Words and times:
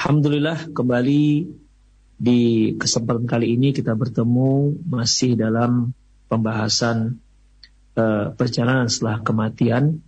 Alhamdulillah 0.00 0.72
kembali 0.72 1.44
di 2.16 2.72
kesempatan 2.80 3.28
kali 3.28 3.52
ini 3.52 3.76
kita 3.76 3.92
bertemu 3.92 4.80
masih 4.88 5.36
dalam 5.36 5.92
pembahasan 6.24 7.20
uh, 8.00 8.32
perjalanan 8.32 8.88
setelah 8.88 9.20
kematian 9.20 10.00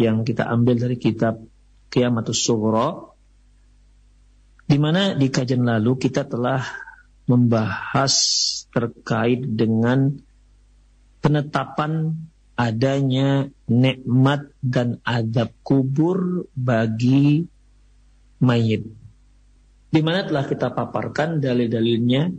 yang 0.00 0.24
kita 0.24 0.48
ambil 0.48 0.80
dari 0.80 0.96
kitab 0.96 1.36
Qiyamatus 1.92 2.48
Sughra 2.48 3.12
di 4.64 4.80
mana 4.80 5.12
di 5.12 5.28
kajian 5.28 5.68
lalu 5.68 6.00
kita 6.00 6.24
telah 6.24 6.64
membahas 7.28 8.16
terkait 8.72 9.44
dengan 9.44 10.16
penetapan 11.20 12.24
adanya 12.56 13.52
nikmat 13.68 14.48
dan 14.64 14.96
adab 15.04 15.52
kubur 15.60 16.48
bagi 16.56 17.44
mayit 18.40 19.04
di 19.86 20.00
mana 20.02 20.26
telah 20.26 20.44
kita 20.44 20.74
paparkan 20.74 21.38
dalil-dalilnya 21.38 22.32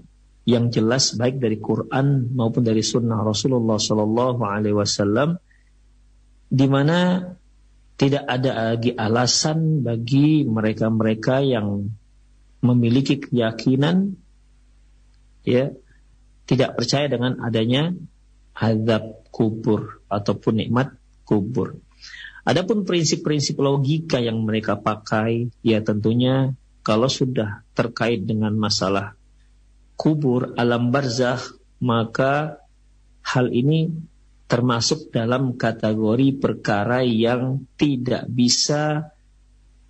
yang 0.47 0.71
jelas 0.71 1.15
baik 1.19 1.43
dari 1.43 1.59
Quran 1.59 2.31
maupun 2.31 2.63
dari 2.63 2.79
Sunnah 2.79 3.19
Rasulullah 3.19 3.75
Sallallahu 3.75 4.41
Alaihi 4.47 4.75
Wasallam, 4.75 5.35
di 6.47 6.67
mana 6.71 7.19
tidak 7.99 8.23
ada 8.23 8.71
lagi 8.71 8.95
alasan 8.95 9.83
bagi 9.83 10.47
mereka-mereka 10.47 11.43
yang 11.43 11.91
memiliki 12.63 13.19
keyakinan, 13.19 14.15
ya, 15.43 15.75
tidak 16.47 16.79
percaya 16.79 17.11
dengan 17.11 17.43
adanya 17.43 17.91
azab 18.55 19.27
kubur 19.35 19.99
ataupun 20.07 20.63
nikmat 20.63 20.95
kubur. 21.27 21.75
Adapun 22.47 22.87
prinsip-prinsip 22.87 23.59
logika 23.59 24.23
yang 24.23 24.39
mereka 24.47 24.79
pakai, 24.79 25.51
ya 25.59 25.83
tentunya 25.83 26.55
kalau 26.87 27.11
sudah 27.11 27.67
terkait 27.75 28.23
dengan 28.23 28.55
masalah 28.55 29.19
kubur, 29.99 30.55
alam 30.55 30.87
barzakh, 30.87 31.59
maka 31.83 32.63
hal 33.27 33.51
ini 33.51 33.91
termasuk 34.47 35.11
dalam 35.11 35.59
kategori 35.59 36.39
perkara 36.39 37.03
yang 37.03 37.67
tidak 37.75 38.23
bisa 38.31 39.11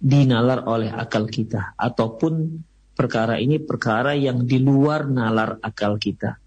dinalar 0.01 0.65
oleh 0.65 0.89
akal 0.89 1.29
kita. 1.29 1.77
Ataupun 1.77 2.65
perkara 2.97 3.37
ini 3.37 3.61
perkara 3.61 4.17
yang 4.17 4.49
di 4.49 4.57
luar 4.57 5.05
nalar 5.05 5.61
akal 5.61 6.01
kita. 6.01 6.41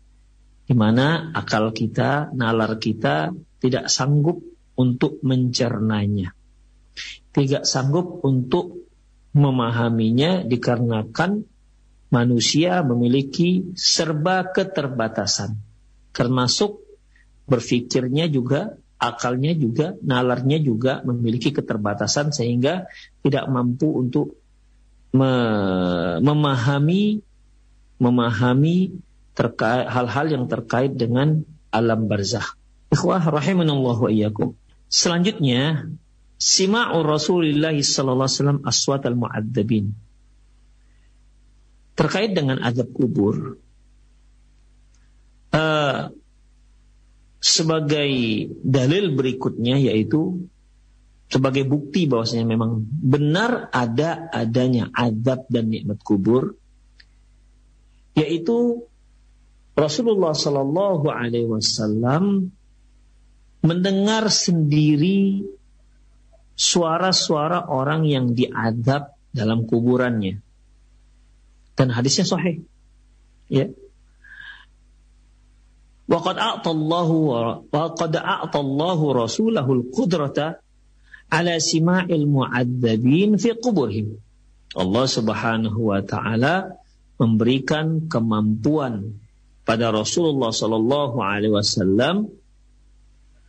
Di 0.67 0.75
mana 0.75 1.31
akal 1.31 1.71
kita 1.71 2.34
nalar 2.34 2.82
kita 2.82 3.31
tidak 3.62 3.87
sanggup 3.87 4.43
untuk 4.75 5.22
mencernanya. 5.22 6.34
Tidak 7.31 7.62
sanggup 7.62 8.27
untuk 8.27 8.89
memahaminya 9.30 10.42
dikarenakan 10.42 11.46
manusia 12.10 12.82
memiliki 12.82 13.70
serba 13.78 14.42
keterbatasan. 14.50 15.54
Termasuk 16.10 16.82
berpikirnya 17.46 18.26
juga, 18.26 18.74
akalnya 18.98 19.54
juga, 19.54 19.94
nalarnya 20.02 20.58
juga 20.58 21.00
memiliki 21.06 21.54
keterbatasan 21.54 22.34
sehingga 22.34 22.90
tidak 23.22 23.46
mampu 23.46 23.94
untuk 23.94 24.34
me 25.10 25.32
memahami 26.22 27.22
memahami 27.98 28.76
hal-hal 29.90 30.26
yang 30.28 30.44
terkait 30.50 30.94
dengan 30.94 31.42
alam 31.70 32.10
barzah. 32.10 32.44
Ikhwah 32.90 33.22
rahimanallah 33.22 33.96
wa 33.96 34.10
iyyakum. 34.10 34.58
Selanjutnya 34.90 35.86
sima'u 36.40 37.04
Rasulullah 37.04 37.76
sallallahu 37.76 38.24
alaihi 38.24 38.40
wasallam 38.40 38.60
aswat 38.64 39.04
al-mu'adzabin. 39.04 39.92
Terkait 41.92 42.32
dengan 42.32 42.64
azab 42.64 42.88
kubur, 42.96 43.60
uh, 45.52 46.08
sebagai 47.40 48.10
dalil 48.64 49.12
berikutnya 49.12 49.76
yaitu 49.76 50.48
sebagai 51.28 51.68
bukti 51.68 52.08
bahwasanya 52.08 52.48
memang 52.48 52.82
benar 52.88 53.68
ada 53.70 54.32
adanya 54.32 54.88
azab 54.96 55.44
dan 55.52 55.68
nikmat 55.68 56.00
kubur, 56.00 56.56
yaitu 58.16 58.88
Rasulullah 59.76 60.34
Sallallahu 60.34 61.06
Alaihi 61.06 61.46
Wasallam 61.46 62.50
mendengar 63.60 64.32
sendiri 64.32 65.44
suara-suara 66.60 67.72
orang 67.72 68.04
yang 68.04 68.37
diadab 68.37 69.16
dalam 69.32 69.65
kuburannya. 69.65 70.44
Dan 71.72 71.88
hadisnya 71.88 72.28
sahih. 72.28 72.60
Ya. 73.48 73.72
Waqad 76.04 76.37
a'tallahu 76.37 77.16
wa 77.72 77.87
qad 77.97 78.12
a'tallahu 78.12 79.04
rasulahu 79.16 79.70
al-qudrata 79.81 80.60
ala 81.32 81.56
sima'il 81.56 82.28
mu'adzabin 82.28 83.41
fi 83.41 83.56
quburihim. 83.56 84.20
Allah 84.76 85.06
Subhanahu 85.09 85.81
wa 85.81 86.04
taala 86.04 86.76
memberikan 87.16 88.10
kemampuan 88.10 89.17
pada 89.64 89.94
Rasulullah 89.94 90.50
sallallahu 90.50 91.17
alaihi 91.23 91.55
wasallam 91.55 92.31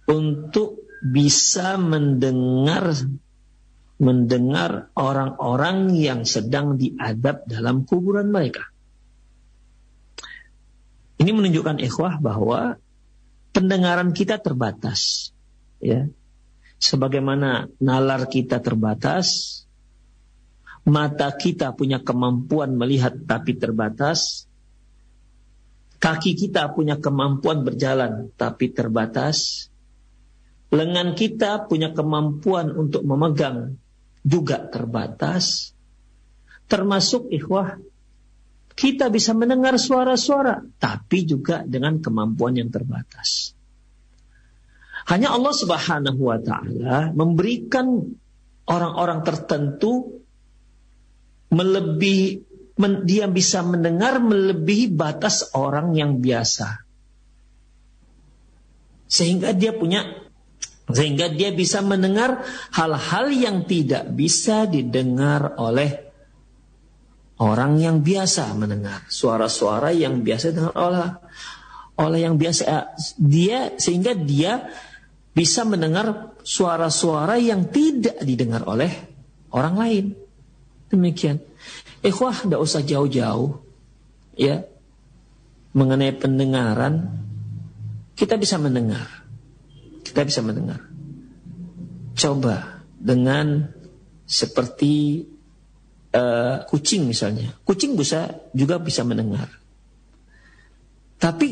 untuk 0.06 0.81
bisa 1.01 1.75
mendengar 1.81 2.94
mendengar 4.01 4.89
orang-orang 4.98 5.94
yang 5.94 6.25
sedang 6.25 6.74
diadab 6.74 7.45
dalam 7.45 7.86
kuburan 7.86 8.33
mereka. 8.33 8.65
Ini 11.21 11.30
menunjukkan 11.38 11.77
ikhwah 11.86 12.18
bahwa 12.18 12.81
pendengaran 13.53 14.09
kita 14.09 14.42
terbatas. 14.42 15.30
Ya. 15.77 16.09
Sebagaimana 16.81 17.69
nalar 17.77 18.25
kita 18.25 18.57
terbatas, 18.57 19.62
mata 20.81 21.30
kita 21.30 21.77
punya 21.77 22.01
kemampuan 22.01 22.74
melihat 22.74 23.13
tapi 23.30 23.54
terbatas, 23.54 24.50
kaki 26.01 26.33
kita 26.33 26.74
punya 26.74 26.97
kemampuan 26.97 27.62
berjalan 27.62 28.33
tapi 28.33 28.74
terbatas, 28.74 29.69
lengan 30.71 31.13
kita 31.13 31.68
punya 31.68 31.91
kemampuan 31.91 32.71
untuk 32.71 33.03
memegang 33.03 33.75
juga 34.23 34.63
terbatas. 34.71 35.75
Termasuk 36.71 37.27
ikhwah, 37.27 37.75
kita 38.71 39.12
bisa 39.12 39.35
mendengar 39.35 39.75
suara-suara, 39.75 40.63
tapi 40.79 41.27
juga 41.27 41.68
dengan 41.68 42.00
kemampuan 42.00 42.56
yang 42.56 42.71
terbatas. 42.71 43.51
Hanya 45.12 45.35
Allah 45.35 45.51
Subhanahu 45.51 46.21
wa 46.21 46.39
taala 46.39 47.12
memberikan 47.12 48.15
orang-orang 48.69 49.25
tertentu 49.27 50.23
melebihi 51.51 52.47
men, 52.79 53.03
dia 53.03 53.27
bisa 53.27 53.65
mendengar 53.65 54.21
melebihi 54.21 54.94
batas 54.94 55.51
orang 55.57 55.97
yang 55.97 56.21
biasa. 56.23 56.85
Sehingga 59.12 59.51
dia 59.51 59.75
punya 59.75 60.20
sehingga 60.89 61.30
dia 61.30 61.54
bisa 61.54 61.83
mendengar 61.86 62.42
hal-hal 62.74 63.30
yang 63.30 63.69
tidak 63.69 64.10
bisa 64.16 64.66
didengar 64.66 65.54
oleh 65.62 66.12
Orang 67.42 67.81
yang 67.81 68.06
biasa 68.06 68.54
mendengar 68.54 69.01
suara-suara 69.10 69.89
yang 69.89 70.22
biasa 70.22 70.54
dengar 70.54 70.78
oleh 70.78 71.10
oleh 71.98 72.19
yang 72.22 72.38
biasa 72.38 72.62
eh, 72.69 72.86
dia 73.18 73.74
sehingga 73.81 74.13
dia 74.13 74.69
bisa 75.33 75.66
mendengar 75.66 76.38
suara-suara 76.45 77.42
yang 77.42 77.66
tidak 77.74 78.22
didengar 78.22 78.62
oleh 78.69 78.94
orang 79.57 79.74
lain. 79.74 80.06
Demikian. 80.94 81.42
Ikhwah 82.06 82.45
tidak 82.45 82.62
usah 82.62 82.86
jauh-jauh 82.86 83.57
ya 84.38 84.62
mengenai 85.74 86.13
pendengaran 86.13 87.10
kita 88.13 88.38
bisa 88.38 88.62
mendengar. 88.62 89.10
Kita 90.11 90.27
bisa 90.27 90.43
mendengar. 90.43 90.83
Coba 92.19 92.83
dengan 92.99 93.71
seperti 94.27 95.23
uh, 96.11 96.67
kucing 96.67 97.07
misalnya. 97.07 97.55
Kucing 97.63 97.95
bisa 97.95 98.43
juga 98.51 98.75
bisa 98.75 99.07
mendengar. 99.07 99.47
Tapi 101.15 101.47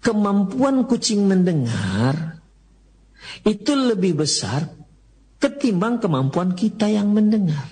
kemampuan 0.00 0.88
kucing 0.88 1.28
mendengar 1.28 2.40
itu 3.44 3.76
lebih 3.76 4.24
besar 4.24 4.72
ketimbang 5.36 6.00
kemampuan 6.00 6.56
kita 6.56 6.88
yang 6.88 7.12
mendengar. 7.12 7.68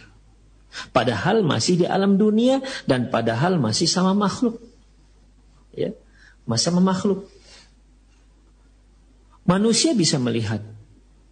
Padahal 0.92 1.40
masih 1.40 1.80
di 1.80 1.86
alam 1.88 2.20
dunia 2.20 2.60
dan 2.84 3.08
padahal 3.08 3.56
masih 3.56 3.88
sama 3.88 4.12
makhluk. 4.12 4.60
Ya, 5.72 5.96
masih 6.44 6.68
sama 6.68 6.84
makhluk. 6.84 7.24
Manusia 9.46 9.94
bisa 9.94 10.18
melihat, 10.18 10.60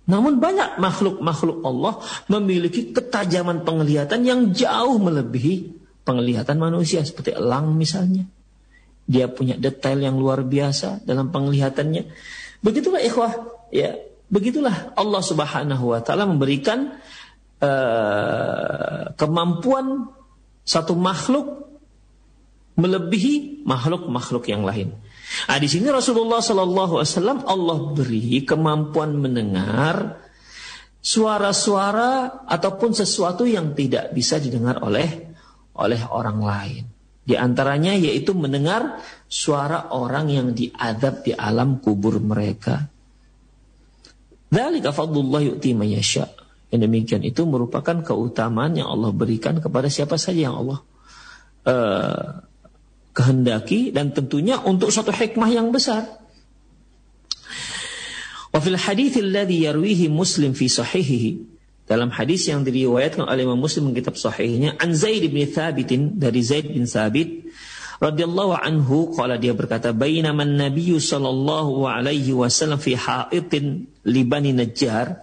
namun 0.05 0.39
banyak 0.39 0.79
makhluk-makhluk 0.79 1.65
Allah 1.67 1.99
memiliki 2.31 2.95
ketajaman 2.95 3.67
penglihatan 3.67 4.23
yang 4.23 4.41
jauh 4.55 5.01
melebihi 5.01 5.75
penglihatan 6.05 6.61
manusia 6.61 7.01
seperti 7.03 7.33
elang 7.33 7.75
misalnya. 7.75 8.29
Dia 9.05 9.29
punya 9.29 9.57
detail 9.57 10.01
yang 10.01 10.17
luar 10.17 10.45
biasa 10.45 11.05
dalam 11.05 11.33
penglihatannya. 11.33 12.03
Begitulah 12.65 13.01
ikhwah, 13.01 13.33
ya. 13.73 13.97
Begitulah 14.25 14.97
Allah 14.97 15.21
Subhanahu 15.21 15.85
wa 15.93 16.01
taala 16.01 16.25
memberikan 16.25 16.97
uh, 17.61 19.13
kemampuan 19.21 20.09
satu 20.65 20.97
makhluk 20.97 21.69
melebihi 22.81 23.63
makhluk-makhluk 23.69 24.49
yang 24.49 24.65
lain. 24.65 24.97
Nah, 25.49 25.59
di 25.61 25.69
sini 25.69 25.89
Rasulullah 25.89 26.41
Shallallahu 26.41 27.01
Alaihi 27.01 27.11
Wasallam 27.13 27.41
Allah 27.49 27.79
beri 27.97 28.45
kemampuan 28.45 29.17
mendengar 29.17 30.25
suara-suara 31.05 32.45
ataupun 32.49 32.97
sesuatu 32.97 33.45
yang 33.45 33.77
tidak 33.77 34.13
bisa 34.17 34.41
didengar 34.41 34.81
oleh 34.81 35.37
oleh 35.77 36.01
orang 36.09 36.39
lain. 36.41 36.85
Di 37.25 37.41
antaranya 37.41 37.97
yaitu 37.97 38.37
mendengar 38.37 39.01
suara 39.29 39.93
orang 39.97 40.29
yang 40.29 40.49
diadab 40.53 41.25
di 41.25 41.33
alam 41.33 41.81
kubur 41.81 42.21
mereka. 42.21 42.85
Dzalika 44.53 44.93
fadlullah 44.93 45.41
yu'ti 45.41 45.73
mayasya. 45.73 46.29
Yang 46.69 46.81
demikian 46.85 47.23
itu 47.25 47.43
merupakan 47.49 48.05
keutamaan 48.05 48.77
yang 48.77 48.93
Allah 48.93 49.11
berikan 49.15 49.57
kepada 49.59 49.89
siapa 49.89 50.21
saja 50.21 50.51
yang 50.51 50.57
Allah 50.59 50.79
uh, 51.65 52.45
kehendaki 53.15 53.95
dan 53.95 54.11
tentunya 54.11 54.59
untuk 54.59 54.91
suatu 54.91 55.15
hikmah 55.15 55.49
yang 55.55 55.71
besar. 55.71 56.21
Wa 58.51 58.59
fil 58.59 58.79
hadits 58.79 59.19
alladhi 59.19 59.65
yarwihi 59.65 60.11
Muslim 60.11 60.55
fi 60.55 60.67
sahihihi 60.67 61.55
dalam 61.85 62.09
hadis 62.09 62.49
yang 62.49 62.65
diriwayatkan 62.65 63.29
oleh 63.29 63.45
Imam 63.45 63.61
Muslim 63.61 63.93
kitab 63.93 64.17
sahihnya 64.17 64.81
an 64.81 64.97
Zaid 64.97 65.29
bin 65.29 65.45
Thabit 65.45 65.93
dari 66.17 66.41
Zaid 66.41 66.73
bin 66.73 66.89
Thabit 66.89 67.45
radhiyallahu 68.01 68.57
anhu 68.57 69.13
qala 69.13 69.37
dia 69.37 69.53
berkata 69.53 69.93
bainama 69.93 70.49
an-nabiy 70.49 70.97
sallallahu 70.97 71.85
alaihi 71.85 72.33
wasallam 72.33 72.81
fi 72.81 72.97
ha'itin 72.97 73.85
li 74.09 74.23
Bani 74.25 74.57
Najjar 74.57 75.21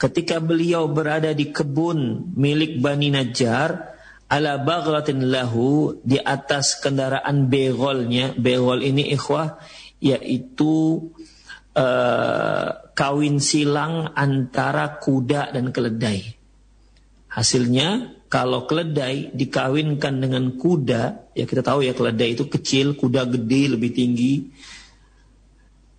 ketika 0.00 0.40
beliau 0.40 0.88
berada 0.88 1.36
di 1.36 1.52
kebun 1.52 2.32
milik 2.32 2.80
Bani 2.80 3.12
Najjar 3.12 3.92
ala 4.30 4.62
baghlatin 4.62 5.26
lahu 5.26 5.98
di 6.06 6.16
atas 6.22 6.78
kendaraan 6.78 7.50
begolnya. 7.50 8.32
Begol 8.38 8.86
ini 8.86 9.10
ikhwah 9.10 9.58
yaitu 9.98 11.10
uh, 11.74 12.68
kawin 12.94 13.42
silang 13.42 14.14
antara 14.14 15.02
kuda 15.02 15.50
dan 15.50 15.74
keledai. 15.74 16.38
Hasilnya 17.30 18.18
kalau 18.30 18.70
keledai 18.70 19.34
dikawinkan 19.34 20.22
dengan 20.22 20.54
kuda, 20.54 21.34
ya 21.34 21.44
kita 21.50 21.66
tahu 21.66 21.82
ya 21.82 21.92
keledai 21.98 22.38
itu 22.38 22.46
kecil, 22.46 22.94
kuda 22.94 23.26
gede 23.26 23.74
lebih 23.74 23.90
tinggi. 23.90 24.54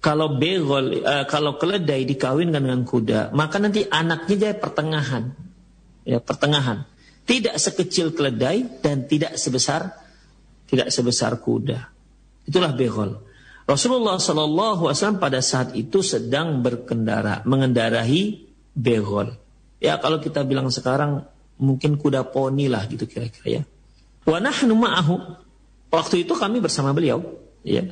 Kalau 0.02 0.40
begol, 0.40 1.04
uh, 1.04 1.28
kalau 1.28 1.60
keledai 1.60 2.08
dikawinkan 2.08 2.64
dengan 2.64 2.88
kuda, 2.88 3.36
maka 3.36 3.60
nanti 3.60 3.86
anaknya 3.86 4.50
jadi 4.50 4.58
pertengahan, 4.58 5.36
ya 6.08 6.24
pertengahan. 6.24 6.91
Tidak 7.32 7.56
sekecil 7.56 8.12
keledai 8.12 8.84
dan 8.84 9.08
tidak 9.08 9.40
sebesar 9.40 9.88
tidak 10.68 10.92
sebesar 10.92 11.40
kuda. 11.40 11.80
Itulah 12.48 12.76
behol. 12.76 13.24
Rasulullah 13.68 14.20
Shallallahu 14.20 14.88
Alaihi 14.88 14.98
Wasallam 15.00 15.22
pada 15.24 15.40
saat 15.40 15.76
itu 15.76 16.00
sedang 16.04 16.60
berkendara, 16.60 17.44
mengendarahi 17.48 18.52
behol. 18.76 19.36
Ya 19.84 20.00
kalau 20.00 20.20
kita 20.20 20.44
bilang 20.44 20.68
sekarang 20.72 21.28
mungkin 21.60 22.00
kuda 22.00 22.32
poni 22.32 22.72
lah 22.72 22.88
gitu 22.88 23.08
kira-kira 23.08 23.48
ya. 23.48 23.64
Wa 24.28 24.40
nahnu 24.40 24.76
ma'ahu. 24.76 25.16
Waktu 25.92 26.24
itu 26.24 26.36
kami 26.40 26.64
bersama 26.64 26.96
beliau, 26.96 27.20
ya. 27.68 27.84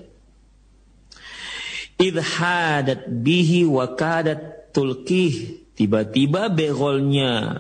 Idhadat 1.99 3.11
bihi 3.11 3.67
wa 3.67 3.91
kadat 3.91 4.71
tulkih. 4.71 5.67
Tiba-tiba 5.75 6.47
begolnya 6.47 7.59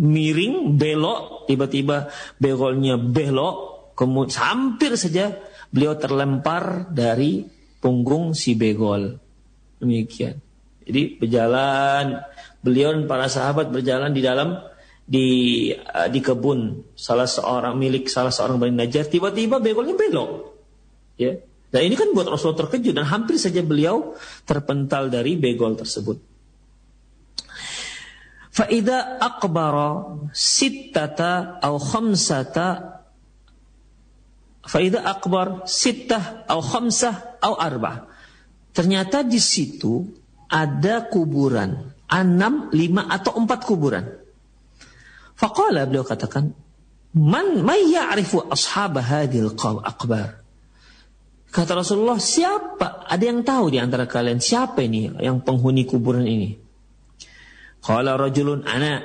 miring, 0.00 0.80
belok, 0.80 1.44
tiba-tiba 1.44 2.08
begolnya 2.40 2.96
belok, 2.96 3.92
kemudian 3.92 4.40
hampir 4.40 4.96
saja 4.96 5.36
beliau 5.68 5.94
terlempar 6.00 6.88
dari 6.88 7.44
punggung 7.78 8.32
si 8.32 8.56
begol. 8.56 9.20
Demikian. 9.76 10.40
Jadi 10.88 11.20
berjalan, 11.20 12.24
beliau 12.64 12.96
dan 12.96 13.04
para 13.04 13.28
sahabat 13.28 13.68
berjalan 13.68 14.12
di 14.12 14.24
dalam 14.24 14.56
di 15.10 15.28
uh, 15.74 16.06
di 16.06 16.22
kebun 16.22 16.86
salah 16.94 17.26
seorang 17.26 17.74
milik 17.74 18.06
salah 18.06 18.30
seorang 18.30 18.62
Bani 18.62 18.78
Najjar 18.78 19.10
tiba-tiba 19.10 19.58
begolnya 19.58 19.98
belok 19.98 20.54
ya 21.18 21.34
dan 21.74 21.80
ini 21.82 21.98
kan 21.98 22.14
buat 22.14 22.30
Rasulullah 22.30 22.62
terkejut 22.62 22.94
dan 22.94 23.10
hampir 23.10 23.34
saja 23.34 23.58
beliau 23.66 24.14
terpental 24.46 25.10
dari 25.10 25.34
begol 25.34 25.74
tersebut 25.74 26.29
Faida 28.50 29.22
akbara 29.22 30.18
sittata 30.34 31.62
atau 31.62 31.78
khamsata 31.78 33.00
Faida 34.70 35.02
akbar 35.02 35.66
sittah 35.66 36.44
atau 36.46 36.60
khamsah 36.62 37.42
atau 37.42 37.56
arba. 37.56 38.06
Ternyata 38.70 39.26
di 39.26 39.42
situ 39.42 40.06
ada 40.46 41.10
kuburan. 41.10 41.90
Enam, 42.10 42.70
lima 42.74 43.06
atau 43.06 43.38
empat 43.38 43.66
kuburan. 43.66 44.04
Faqala 45.38 45.86
beliau 45.86 46.06
katakan, 46.06 46.54
Man 47.10 47.66
may 47.66 47.90
ya'rifu 47.90 48.46
ashab 48.46 49.02
hadil 49.02 49.54
akbar. 49.58 50.38
Kata 51.50 51.82
Rasulullah, 51.82 52.22
siapa? 52.22 53.10
Ada 53.10 53.24
yang 53.26 53.42
tahu 53.42 53.74
di 53.74 53.82
antara 53.82 54.06
kalian 54.06 54.38
siapa 54.38 54.86
ini 54.86 55.10
yang 55.18 55.42
penghuni 55.42 55.82
kuburan 55.82 56.22
ini? 56.22 56.54
Qala 57.80 58.16
rajulun 58.20 58.64
ana 58.68 59.00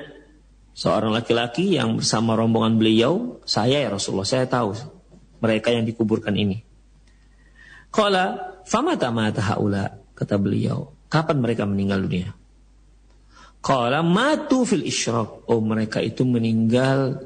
seorang 0.76 1.16
laki-laki 1.16 1.80
yang 1.80 2.00
bersama 2.00 2.36
rombongan 2.36 2.76
beliau, 2.76 3.40
saya 3.48 3.80
ya 3.80 3.90
Rasulullah, 3.90 4.28
saya 4.28 4.46
tahu 4.46 4.76
mereka 5.40 5.72
yang 5.72 5.88
dikuburkan 5.88 6.36
ini. 6.36 6.60
Qala 7.92 8.60
famata 8.68 9.08
mata 9.16 9.56
kata 10.16 10.36
beliau, 10.36 10.92
kapan 11.08 11.40
mereka 11.40 11.64
meninggal 11.64 12.04
dunia? 12.04 12.30
Qala 13.66 14.06
matu 14.06 14.62
fil 14.62 14.86
isyraq. 14.86 15.50
Oh, 15.50 15.58
mereka 15.58 15.98
itu 15.98 16.22
meninggal 16.22 17.26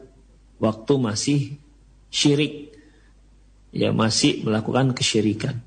waktu 0.61 0.93
masih 0.95 1.39
syirik. 2.07 2.71
ya 3.69 3.93
masih 3.93 4.41
melakukan 4.41 4.97
kesyirikan. 4.97 5.61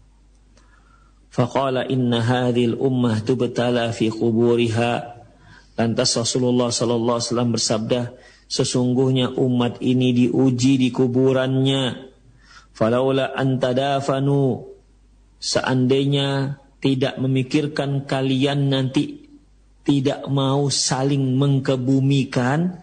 Faqala 1.31 1.87
inna 1.87 2.19
hadhil 2.19 2.75
ummah 2.75 3.23
tubtala 3.23 3.95
fi 3.95 4.11
quburiha. 4.11 5.22
Lantas 5.77 6.15
Rasulullah 6.19 6.69
sallallahu 6.69 7.17
alaihi 7.17 7.29
wasallam 7.33 7.53
bersabda, 7.57 8.01
sesungguhnya 8.45 9.33
umat 9.41 9.81
ini 9.81 10.13
diuji 10.13 10.77
di 10.77 10.89
kuburannya. 10.93 12.13
Falaula 12.73 13.33
antadafanu 13.33 14.69
seandainya 15.41 16.61
tidak 16.83 17.17
memikirkan 17.17 18.05
kalian 18.05 18.69
nanti 18.69 19.23
tidak 19.83 20.27
mau 20.31 20.71
saling 20.71 21.35
mengkebumikan 21.39 22.83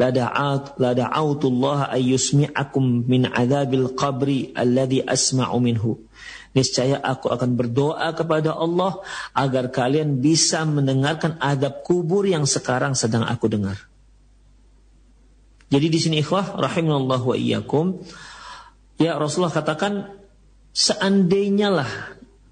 lada'at 0.00 0.80
lada'autullah 0.80 1.92
ayyusmi'akum 1.92 3.04
min 3.06 3.28
adzabil 3.28 3.92
qabri 3.94 4.50
alladhi 4.56 5.04
asma'u 5.04 5.60
minhu 5.60 6.00
niscaya 6.50 6.98
aku 6.98 7.30
akan 7.30 7.54
berdoa 7.54 8.10
kepada 8.14 8.54
Allah 8.58 8.98
agar 9.34 9.70
kalian 9.70 10.18
bisa 10.18 10.66
mendengarkan 10.66 11.38
adab 11.38 11.86
kubur 11.86 12.26
yang 12.26 12.46
sekarang 12.46 12.98
sedang 12.98 13.22
aku 13.22 13.46
dengar. 13.46 13.78
Jadi 15.70 15.86
di 15.86 15.98
sini 16.02 16.16
ikhwah 16.18 16.58
rahimallahu 16.58 17.30
wa 17.30 17.36
iyyakum 17.38 18.02
ya 18.98 19.14
Rasulullah 19.14 19.54
katakan 19.54 20.10
seandainya 20.74 21.70
lah 21.70 21.90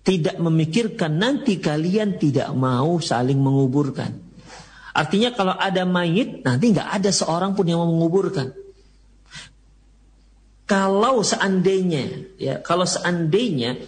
tidak 0.07 0.38
memikirkan 0.38 1.19
nanti 1.19 1.59
kalian 1.59 2.17
tidak 2.23 2.55
mau 2.55 3.02
saling 3.02 3.43
menguburkan. 3.43 4.14
Artinya 4.95 5.31
kalau 5.35 5.55
ada 5.55 5.87
mayit 5.87 6.43
nanti 6.43 6.75
nggak 6.75 6.90
ada 7.02 7.11
seorang 7.11 7.55
pun 7.55 7.67
yang 7.67 7.83
mau 7.83 7.90
menguburkan. 7.90 8.55
Kalau 10.69 11.25
seandainya, 11.25 12.29
ya, 12.37 12.61
kalau 12.61 12.85
seandainya 12.85 13.81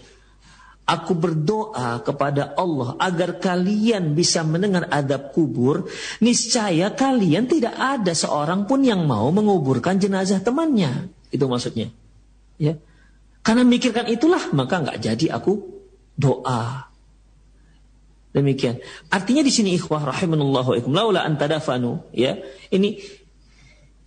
aku 0.88 1.12
berdoa 1.12 2.00
kepada 2.00 2.56
Allah 2.56 2.96
agar 2.96 3.36
kalian 3.36 4.16
bisa 4.16 4.40
mendengar 4.42 4.88
adab 4.88 5.30
kubur, 5.36 5.86
niscaya 6.24 6.88
kalian 6.96 7.44
tidak 7.46 7.76
ada 7.76 8.16
seorang 8.16 8.64
pun 8.64 8.80
yang 8.80 9.04
mau 9.04 9.28
menguburkan 9.28 10.00
jenazah 10.00 10.40
temannya. 10.40 11.12
Itu 11.28 11.46
maksudnya. 11.46 11.92
Ya. 12.56 12.80
Karena 13.44 13.60
mikirkan 13.62 14.08
itulah, 14.08 14.48
maka 14.56 14.80
nggak 14.80 15.04
jadi 15.04 15.36
aku 15.36 15.60
doa. 16.16 16.90
Demikian. 18.30 18.78
Artinya 19.10 19.42
di 19.42 19.50
sini 19.50 19.74
ikhwah 19.74 20.06
rahimanallahu 20.16 20.78
ikum 20.78 20.94
laula 20.94 21.26
antadafanu 21.26 22.08
ya. 22.14 22.38
Ini 22.70 23.19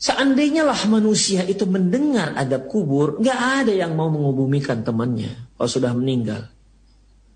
Seandainya 0.03 0.67
lah 0.67 0.83
manusia 0.91 1.47
itu 1.47 1.63
mendengar 1.63 2.35
adab 2.35 2.67
kubur, 2.67 3.23
nggak 3.23 3.39
ada 3.63 3.71
yang 3.71 3.95
mau 3.95 4.11
mengubumikan 4.11 4.83
temannya 4.83 5.31
kalau 5.55 5.69
sudah 5.71 5.95
meninggal. 5.95 6.51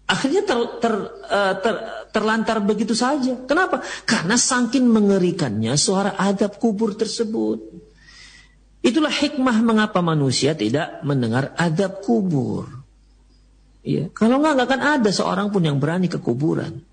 Akhirnya 0.03 0.43
ter, 0.43 0.59
ter, 0.83 0.93
uh, 1.31 1.55
ter, 1.63 1.75
terlantar 2.11 2.59
begitu 2.59 2.91
saja. 2.91 3.39
Kenapa? 3.47 3.79
Karena 4.03 4.35
saking 4.35 4.83
mengerikannya 4.83 5.79
suara 5.79 6.19
adab 6.19 6.59
kubur 6.59 6.91
tersebut. 6.95 7.71
Itulah 8.83 9.15
hikmah 9.15 9.63
mengapa 9.63 10.03
manusia 10.03 10.51
tidak 10.51 10.99
mendengar 11.07 11.55
adab 11.55 12.03
kubur. 12.03 12.67
Ya, 13.79 14.11
kalau 14.11 14.43
nggak 14.43 14.59
nggak 14.59 14.67
akan 14.67 14.81
ada 14.99 15.09
seorang 15.15 15.47
pun 15.55 15.63
yang 15.63 15.79
berani 15.79 16.11
ke 16.11 16.19
kuburan. 16.19 16.83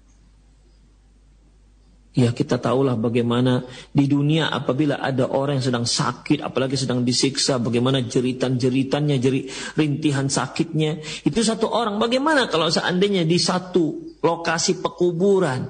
Ya 2.14 2.30
kita 2.30 2.62
tahulah 2.62 2.94
bagaimana 2.94 3.66
di 3.90 4.06
dunia 4.06 4.47
apabila 4.47 5.02
ada 5.02 5.26
orang 5.26 5.59
yang 5.59 5.66
sedang 5.66 5.87
sakit, 5.87 6.47
apalagi 6.47 6.78
sedang 6.78 7.02
disiksa, 7.02 7.59
bagaimana 7.59 8.06
jeritan-jeritannya, 8.06 9.18
jeri, 9.18 9.50
rintihan 9.75 10.30
sakitnya. 10.30 11.02
Itu 11.26 11.42
satu 11.42 11.66
orang. 11.66 11.99
Bagaimana 11.99 12.47
kalau 12.47 12.71
seandainya 12.71 13.26
di 13.26 13.35
satu 13.35 14.14
lokasi 14.23 14.78
pekuburan, 14.78 15.66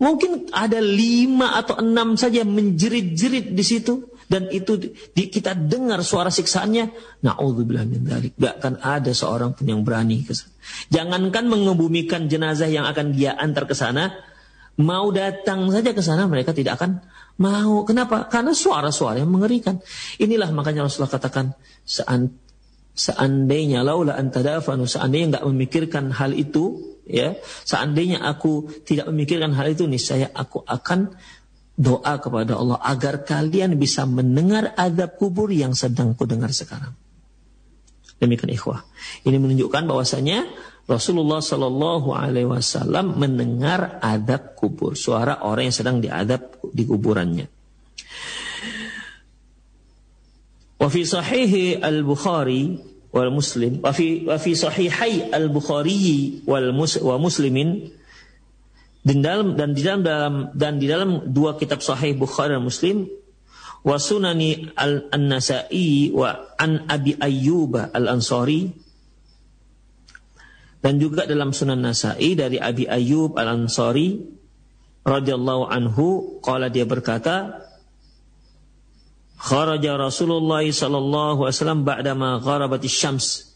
mungkin 0.00 0.48
ada 0.56 0.80
lima 0.80 1.60
atau 1.60 1.84
enam 1.84 2.16
saja 2.16 2.48
menjerit-jerit 2.48 3.52
di 3.52 3.64
situ 3.64 4.08
dan 4.32 4.48
itu 4.48 4.80
di, 5.12 5.28
kita 5.28 5.52
dengar 5.52 6.00
suara 6.00 6.32
siksaannya, 6.32 6.96
naudzubillah 7.20 7.84
min 7.84 8.08
dzalik. 8.08 8.32
Gak 8.40 8.54
akan 8.56 8.74
ada 8.80 9.12
seorang 9.12 9.52
pun 9.52 9.68
yang 9.68 9.84
berani 9.84 10.24
ke 10.24 10.32
sana. 10.32 10.48
Jangankan 10.88 11.44
mengebumikan 11.44 12.32
jenazah 12.32 12.72
yang 12.72 12.88
akan 12.88 13.12
dia 13.12 13.36
antar 13.36 13.68
ke 13.68 13.76
sana, 13.76 14.31
Mau 14.80 15.12
datang 15.12 15.68
saja 15.68 15.92
ke 15.92 16.00
sana 16.00 16.24
mereka 16.24 16.56
tidak 16.56 16.80
akan 16.80 17.04
mau. 17.36 17.84
Kenapa? 17.84 18.30
Karena 18.32 18.56
suara-suara 18.56 19.20
yang 19.20 19.28
mengerikan. 19.28 19.82
Inilah 20.16 20.48
makanya 20.54 20.88
Rasulullah 20.88 21.12
katakan 21.12 21.52
seandainya 22.92 23.80
laula 23.80 24.16
antadafanu 24.20 24.84
seandainya 24.84 25.38
nggak 25.38 25.46
memikirkan 25.48 26.12
hal 26.12 26.36
itu 26.36 26.92
ya 27.08 27.40
seandainya 27.64 28.20
aku 28.20 28.68
tidak 28.84 29.08
memikirkan 29.08 29.56
hal 29.56 29.72
itu 29.72 29.88
niscaya 29.88 30.28
aku 30.28 30.60
akan 30.68 31.16
doa 31.72 32.20
kepada 32.20 32.60
Allah 32.60 32.76
agar 32.84 33.24
kalian 33.24 33.80
bisa 33.80 34.04
mendengar 34.04 34.76
adab 34.76 35.16
kubur 35.16 35.48
yang 35.48 35.72
sedang 35.72 36.12
ku 36.12 36.28
dengar 36.28 36.52
sekarang 36.52 36.92
demikian 38.20 38.52
ikhwah 38.52 38.84
ini 39.24 39.40
menunjukkan 39.40 39.88
bahwasanya 39.88 40.52
Rasulullah 40.90 41.38
Shallallahu 41.38 42.10
Alaihi 42.10 42.50
Wasallam 42.50 43.14
mendengar 43.14 44.02
adab 44.02 44.58
kubur, 44.58 44.98
suara 44.98 45.46
orang 45.46 45.70
yang 45.70 45.76
sedang 45.76 45.96
diadab 46.02 46.58
di 46.74 46.82
kuburannya. 46.82 47.46
Wafi 50.82 51.02
Sahih 51.06 51.78
al 51.78 52.02
Bukhari 52.02 52.82
wal 53.14 53.30
Muslim, 53.30 53.78
wafi 53.78 54.26
wafi 54.26 54.58
Sahihai 54.58 55.30
al 55.30 55.46
Bukhari 55.54 56.42
wal 56.42 56.74
mus, 56.74 56.98
wa 56.98 57.14
Muslimin 57.22 57.86
dan 59.06 59.22
dalam 59.22 59.54
dan 59.54 59.78
di 59.78 59.82
dalam, 59.86 60.02
dalam 60.02 60.34
dan 60.50 60.82
di 60.82 60.90
dalam 60.90 61.30
dua 61.30 61.54
kitab 61.54 61.78
Sahih 61.78 62.18
Bukhari 62.18 62.58
dan 62.58 62.66
Muslim 62.66 63.06
wa 63.86 63.94
sunani 63.98 64.74
al 64.74 65.06
An-Nasa'i 65.14 66.10
wa 66.10 66.34
an 66.58 66.90
Abi 66.90 67.14
Ayyub 67.14 67.78
al 67.78 68.06
Ansari 68.10 68.81
dan 70.82 70.98
juga 70.98 71.24
dalam 71.24 71.54
Sunan 71.54 71.78
Nasai 71.78 72.34
dari 72.34 72.58
Abi 72.58 72.90
Ayyub 72.90 73.38
Al-Ansari 73.38 74.18
radhiyallahu 75.06 75.70
anhu 75.70 76.38
qala 76.42 76.68
dia 76.68 76.82
berkata 76.82 77.62
kharaja 79.38 79.94
Rasulullah 79.94 80.66
sallallahu 80.66 81.46
alaihi 81.46 81.54
wasallam 81.54 81.82
ba'dama 81.86 82.42
gharabat 82.42 82.82
syams 82.90 83.52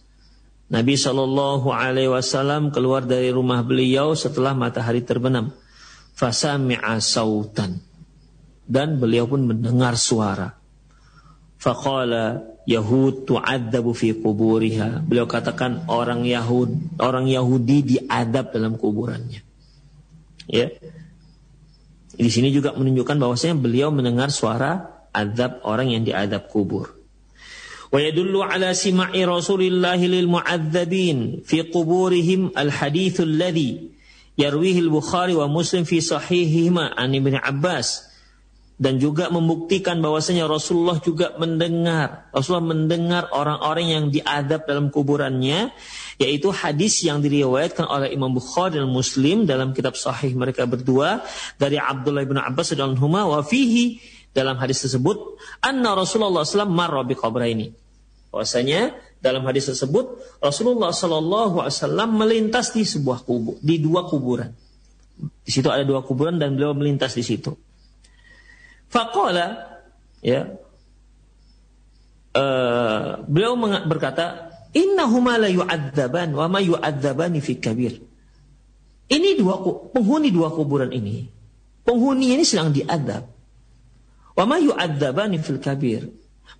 Nabi 0.66 0.98
sallallahu 0.98 1.70
alaihi 1.70 2.10
wasallam 2.10 2.74
keluar 2.74 3.06
dari 3.06 3.30
rumah 3.30 3.62
beliau 3.62 4.18
setelah 4.18 4.50
matahari 4.50 4.98
terbenam. 4.98 5.54
Fasami'a 6.18 6.98
sautan. 6.98 7.78
Dan 8.66 8.98
beliau 8.98 9.30
pun 9.30 9.46
mendengar 9.46 9.94
suara 9.94 10.58
faqala 11.56 12.56
Yahud 12.66 13.30
tu'adzabu 13.30 13.94
fi 13.94 14.12
kuburiha. 14.12 15.06
Beliau 15.06 15.30
katakan 15.30 15.86
orang 15.86 16.26
Yahud, 16.26 16.98
orang 16.98 17.30
Yahudi 17.30 17.96
diadab 17.96 18.50
dalam 18.50 18.74
kuburannya. 18.74 19.40
Ya. 20.50 20.70
Di 22.16 22.30
sini 22.32 22.50
juga 22.50 22.74
menunjukkan 22.74 23.16
bahwasanya 23.20 23.56
beliau 23.60 23.92
mendengar 23.92 24.32
suara 24.32 25.04
adab 25.14 25.62
orang 25.62 25.94
yang 25.94 26.02
diadab 26.02 26.48
kubur. 26.50 26.96
Wa 27.92 28.02
yadullu 28.02 28.42
ala 28.42 28.74
sima'i 28.74 29.22
Rasulillah 29.22 30.00
lil 30.00 30.26
mu'adzabin 30.26 31.46
fi 31.46 31.70
kuburihim 31.70 32.50
al 32.58 32.74
hadithul 32.74 33.30
ladhi 33.30 33.94
yarwihi 34.34 34.82
al-Bukhari 34.82 35.38
wa 35.38 35.46
Muslim 35.46 35.86
fi 35.86 36.02
sahihihima 36.02 36.98
an 36.98 37.14
Ibnu 37.14 37.38
Abbas 37.38 38.05
dan 38.76 39.00
juga 39.00 39.32
membuktikan 39.32 40.04
bahwasanya 40.04 40.44
Rasulullah 40.44 41.00
juga 41.00 41.32
mendengar. 41.40 42.28
Rasulullah 42.28 42.76
mendengar 42.76 43.32
orang-orang 43.32 43.86
yang 43.88 44.04
diadab 44.12 44.68
dalam 44.68 44.92
kuburannya 44.92 45.72
yaitu 46.20 46.52
hadis 46.52 47.00
yang 47.00 47.24
diriwayatkan 47.24 47.88
oleh 47.88 48.12
Imam 48.12 48.32
Bukhari 48.36 48.76
dan 48.76 48.88
Muslim 48.88 49.48
dalam 49.48 49.72
kitab 49.72 49.96
sahih 49.96 50.36
mereka 50.36 50.68
berdua 50.68 51.24
dari 51.56 51.80
Abdullah 51.80 52.24
bin 52.28 52.36
Abbas 52.36 52.76
dan 52.76 52.96
Huma 53.00 53.24
wa 53.24 53.40
fihi. 53.40 54.16
Dalam 54.36 54.60
hadis 54.60 54.84
tersebut 54.84 55.40
anna 55.64 55.96
Rasulullah 55.96 56.44
SAW 56.44 56.68
marra 56.68 57.00
bi 57.08 57.16
ini 57.48 57.72
bahwasanya 58.28 58.92
dalam 59.16 59.40
hadis 59.48 59.72
tersebut 59.72 60.20
Rasulullah 60.44 60.92
SAW 60.92 62.04
melintas 62.12 62.76
di 62.76 62.84
sebuah 62.84 63.24
kubur 63.24 63.56
di 63.64 63.80
dua 63.80 64.04
kuburan. 64.04 64.52
Di 65.16 65.48
situ 65.48 65.72
ada 65.72 65.88
dua 65.88 66.04
kuburan 66.04 66.36
dan 66.36 66.52
beliau 66.52 66.76
melintas 66.76 67.16
di 67.16 67.24
situ 67.24 67.56
Fakola 68.86 69.78
ya 70.22 70.56
uh, 72.36 73.24
beliau 73.26 73.58
berkata 73.86 74.52
innahuma 74.76 75.40
la 75.40 75.48
yu'adzaban 75.50 76.36
wa 76.36 76.46
ma 76.46 76.60
yu'adzabani 76.60 77.40
fi 77.40 77.56
kabir. 77.56 77.98
Ini 79.06 79.38
dua 79.38 79.62
penghuni 79.94 80.34
dua 80.34 80.50
kuburan 80.50 80.90
ini. 80.90 81.30
Penghuni 81.86 82.34
ini 82.34 82.42
sedang 82.42 82.74
diadab. 82.74 83.30
Wa 84.34 84.44
ma 84.44 84.58
yu'adzabani 84.58 85.38
fil 85.38 85.62
kabir. 85.62 86.10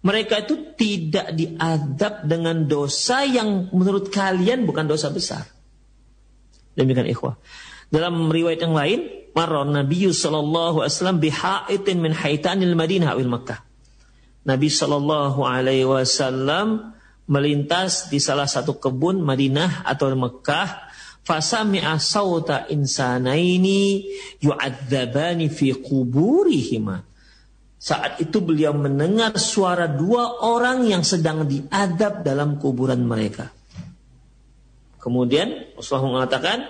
Mereka 0.07 0.47
itu 0.47 0.55
tidak 0.79 1.35
diadab 1.35 2.27
dengan 2.27 2.67
dosa 2.71 3.27
yang 3.27 3.71
menurut 3.75 4.11
kalian 4.15 4.63
bukan 4.63 4.87
dosa 4.87 5.11
besar. 5.11 5.47
Demikian 6.79 7.11
ikhwah. 7.11 7.35
Dalam 7.91 8.31
riwayat 8.31 8.63
yang 8.63 8.75
lain, 8.75 9.01
marra 9.37 9.69
Nabi 9.69 10.09
sallallahu 10.09 10.81
alaihi 10.81 10.97
wasallam 10.97 11.21
bihaitin 11.21 12.01
min 12.01 12.17
haitanil 12.17 12.73
Madinah 12.73 13.13
awil 13.13 13.29
Makkah. 13.29 13.61
Nabi 14.49 14.73
sallallahu 14.73 15.45
alaihi 15.45 15.85
wasallam 15.85 16.97
melintas 17.29 18.09
di 18.09 18.17
salah 18.17 18.49
satu 18.49 18.81
kebun 18.81 19.21
Madinah 19.21 19.85
atau 19.85 20.09
Mekah 20.17 20.89
fasami'a 21.27 22.01
sauta 22.01 22.71
insanaini 22.71 24.09
yu'adzabani 24.41 25.51
fi 25.51 25.75
quburihima 25.75 27.03
saat 27.77 28.19
itu 28.23 28.41
beliau 28.41 28.73
mendengar 28.73 29.37
suara 29.37 29.91
dua 29.91 30.43
orang 30.43 30.89
yang 30.89 31.05
sedang 31.05 31.45
diadab 31.45 32.25
dalam 32.25 32.57
kuburan 32.57 33.05
mereka. 33.05 33.53
Kemudian 34.99 35.77
Rasulullah 35.79 36.25
mengatakan, 36.25 36.67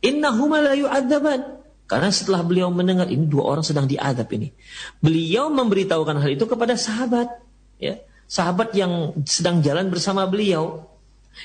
Innahuma 0.00 0.62
la 0.62 0.78
yu'adzaban. 0.78 1.59
Karena 1.90 2.06
setelah 2.14 2.46
beliau 2.46 2.70
mendengar 2.70 3.10
ini 3.10 3.26
dua 3.26 3.50
orang 3.50 3.66
sedang 3.66 3.90
diadab 3.90 4.30
ini. 4.30 4.54
Beliau 5.02 5.50
memberitahukan 5.50 6.22
hal 6.22 6.30
itu 6.38 6.46
kepada 6.46 6.78
sahabat. 6.78 7.42
ya 7.82 7.98
Sahabat 8.30 8.70
yang 8.78 9.18
sedang 9.26 9.58
jalan 9.58 9.90
bersama 9.90 10.22
beliau. 10.30 10.86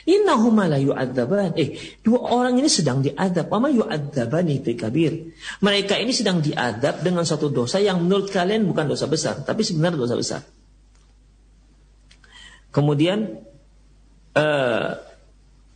Innahuma 0.06 0.70
la 0.70 0.78
yu'adzaban. 0.78 1.58
Eh, 1.58 1.98
dua 2.06 2.30
orang 2.30 2.62
ini 2.62 2.70
sedang 2.70 3.02
diadab. 3.02 3.50
Wama 3.50 3.74
yu'adzabani 3.74 4.62
fi 4.62 4.78
kabir. 4.78 5.34
Mereka 5.66 5.98
ini 5.98 6.14
sedang 6.14 6.46
diadab 6.46 7.02
dengan 7.02 7.26
satu 7.26 7.50
dosa 7.50 7.82
yang 7.82 8.06
menurut 8.06 8.30
kalian 8.30 8.70
bukan 8.70 8.86
dosa 8.86 9.10
besar, 9.10 9.42
tapi 9.42 9.66
sebenarnya 9.66 9.98
dosa 9.98 10.14
besar. 10.14 10.42
Kemudian 12.70 13.42
uh, 14.38 14.88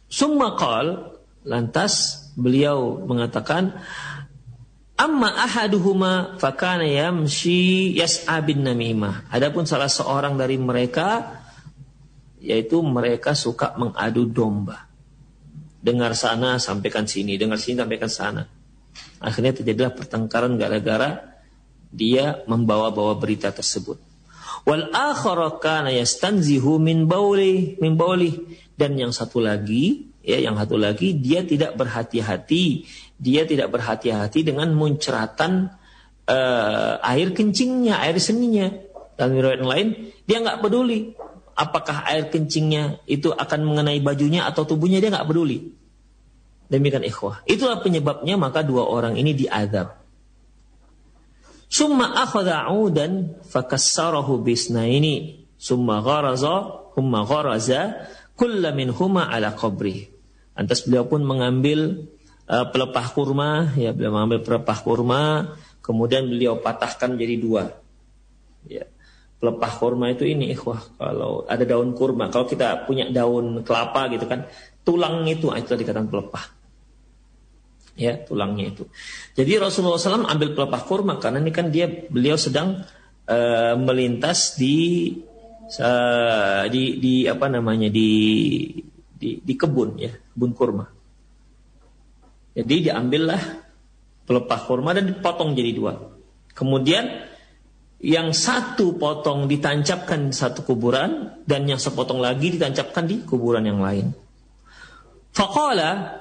summa 0.06 0.54
qal 0.62 1.18
lantas 1.48 2.28
beliau 2.38 3.02
mengatakan 3.08 3.82
Amma 5.00 5.32
ahaduhuma 5.48 6.36
fakana 6.44 6.84
yamshi 6.84 7.96
yas'a 7.96 8.44
bin 8.44 8.68
namimah. 8.68 9.32
Adapun 9.32 9.64
salah 9.64 9.88
seorang 9.88 10.36
dari 10.36 10.60
mereka 10.60 11.40
yaitu 12.44 12.84
mereka 12.84 13.32
suka 13.32 13.80
mengadu 13.80 14.28
domba. 14.28 14.92
Dengar 15.80 16.12
sana 16.20 16.60
sampaikan 16.60 17.08
sini, 17.08 17.40
dengar 17.40 17.56
sini 17.56 17.80
sampaikan 17.80 18.12
sana. 18.12 18.44
Akhirnya 19.24 19.56
terjadilah 19.56 19.96
pertengkaran 19.96 20.60
gara-gara 20.60 21.40
dia 21.88 22.44
membawa-bawa 22.52 23.16
berita 23.16 23.56
tersebut. 23.56 23.96
Wal 24.68 24.92
akhara 24.92 25.56
kana 25.64 25.96
yastanzihu 25.96 26.76
min 26.76 27.08
bauli 27.08 27.80
min 27.80 27.96
bauli 27.96 28.36
dan 28.76 29.00
yang 29.00 29.16
satu 29.16 29.40
lagi 29.40 30.12
ya 30.20 30.44
yang 30.44 30.60
satu 30.60 30.76
lagi 30.76 31.16
dia 31.16 31.48
tidak 31.48 31.80
berhati-hati, 31.80 32.84
dia 33.20 33.44
tidak 33.44 33.76
berhati-hati 33.76 34.48
dengan 34.48 34.72
munceratan 34.74 35.76
uh, 36.26 36.94
air 37.04 37.36
kencingnya, 37.36 38.00
air 38.00 38.16
seninya. 38.18 38.72
Dan 39.20 39.36
riwayat 39.36 39.60
lain 39.60 39.88
dia 40.24 40.40
nggak 40.40 40.64
peduli 40.64 41.12
apakah 41.60 42.08
air 42.08 42.32
kencingnya 42.32 43.04
itu 43.04 43.36
akan 43.36 43.68
mengenai 43.68 44.00
bajunya 44.00 44.48
atau 44.48 44.64
tubuhnya 44.64 45.04
dia 45.04 45.12
nggak 45.12 45.28
peduli. 45.28 45.76
Demikian 46.72 47.04
ikhwah. 47.04 47.44
Itulah 47.44 47.84
penyebabnya 47.84 48.40
maka 48.40 48.64
dua 48.64 48.88
orang 48.88 49.20
ini 49.20 49.36
diadab. 49.36 50.00
Summa 51.68 52.16
akhadha 52.24 52.72
udan 52.72 53.44
fakassarahu 53.44 54.40
bisnaini. 54.40 55.44
Summa 55.60 56.00
gharaza 56.00 56.88
humma 56.96 57.28
gharaza 57.28 58.08
kulla 58.40 58.72
minhuma 58.72 59.28
ala 59.28 59.52
qabri. 59.52 60.08
Antas 60.56 60.88
beliau 60.88 61.10
pun 61.12 61.28
mengambil 61.28 62.08
uh, 62.50 62.66
pelepah 62.74 63.08
kurma, 63.14 63.72
ya 63.78 63.94
beliau 63.94 64.18
mengambil 64.18 64.42
pelepah 64.42 64.78
kurma, 64.82 65.54
kemudian 65.86 66.26
beliau 66.26 66.58
patahkan 66.58 67.16
jadi 67.16 67.36
dua. 67.38 67.64
Ya. 68.66 68.90
Pelepah 69.40 69.72
kurma 69.80 70.12
itu 70.12 70.28
ini 70.28 70.52
ikhwah 70.52 71.00
kalau 71.00 71.48
ada 71.48 71.64
daun 71.64 71.96
kurma 71.96 72.28
kalau 72.28 72.44
kita 72.44 72.84
punya 72.84 73.08
daun 73.08 73.64
kelapa 73.64 74.12
gitu 74.12 74.28
kan 74.28 74.52
tulang 74.84 75.24
itu 75.32 75.48
ah, 75.48 75.56
itu 75.56 75.80
dikatakan 75.80 76.12
pelepah. 76.12 76.44
Ya 77.96 78.20
tulangnya 78.20 78.76
itu. 78.76 78.84
Jadi 79.40 79.60
Rasulullah 79.60 79.96
SAW 79.96 80.28
ambil 80.28 80.56
pelepah 80.56 80.84
kurma 80.84 81.24
karena 81.24 81.40
ini 81.40 81.56
kan 81.56 81.72
dia 81.72 81.88
beliau 81.88 82.36
sedang 82.36 82.84
uh, 83.32 83.76
melintas 83.80 84.60
di 84.60 85.16
uh, 85.80 86.68
di 86.68 87.00
di 87.00 87.14
apa 87.24 87.48
namanya 87.48 87.88
di 87.88 88.12
di, 89.20 89.40
di 89.40 89.54
kebun 89.56 90.00
ya 90.00 90.12
kebun 90.36 90.52
kurma 90.52 90.99
jadi 92.60 92.92
diambillah 92.92 93.42
pelepah 94.28 94.60
kurma 94.68 94.92
dan 94.92 95.08
dipotong 95.08 95.56
jadi 95.56 95.72
dua 95.72 95.94
kemudian 96.54 97.30
yang 98.00 98.32
satu 98.32 98.96
potong 98.96 99.52
ditancapkan 99.52 100.32
di 100.32 100.36
satu 100.36 100.64
kuburan 100.64 101.44
dan 101.44 101.68
yang 101.68 101.76
sepotong 101.76 102.24
lagi 102.24 102.56
ditancapkan 102.56 103.04
di 103.04 103.28
kuburan 103.28 103.68
yang 103.68 103.84
lain. 103.84 104.16
Faqala 105.36 106.20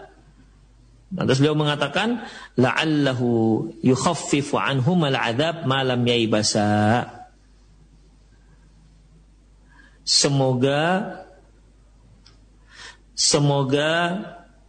Lantas 1.09 1.41
beliau 1.41 1.57
mengatakan 1.57 2.29
la'allahu 2.61 3.65
yukhaffifu 3.81 4.61
anhum 4.61 5.09
al-'adzab 5.09 5.65
ma 5.65 5.81
lam 5.81 6.05
yaibasa. 6.05 7.09
Semoga 10.05 11.17
semoga 13.17 13.93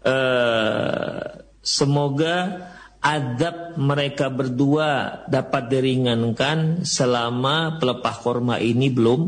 uh, 0.07 1.43
semoga 1.59 2.67
adab 2.99 3.79
mereka 3.79 4.27
berdua 4.27 5.23
dapat 5.31 5.71
diringankan 5.71 6.83
selama 6.83 7.79
pelepah 7.79 8.15
korma 8.19 8.59
ini 8.59 8.91
belum 8.91 9.21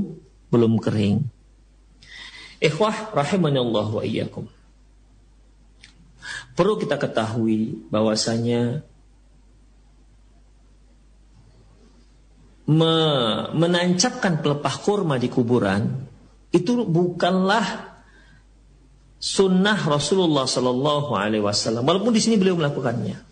belum 0.51 0.73
kering. 0.83 1.23
Ikhwah 2.61 3.15
rahimahullah 3.15 3.87
wa 3.89 4.03
iyyakum. 4.03 4.45
Perlu 6.51 6.75
kita 6.77 6.99
ketahui 6.99 7.87
bahwasanya 7.87 8.83
me 12.69 12.95
menancapkan 13.57 14.39
pelepah 14.43 14.75
kurma 14.83 15.17
di 15.17 15.27
kuburan 15.27 16.07
itu 16.51 16.85
bukanlah 16.85 17.90
sunnah 19.21 19.77
Rasulullah 19.77 20.49
Sallallahu 20.49 21.13
Alaihi 21.13 21.45
Wasallam. 21.45 21.85
Walaupun 21.85 22.09
di 22.09 22.17
sini 22.17 22.41
beliau 22.41 22.57
melakukannya. 22.57 23.29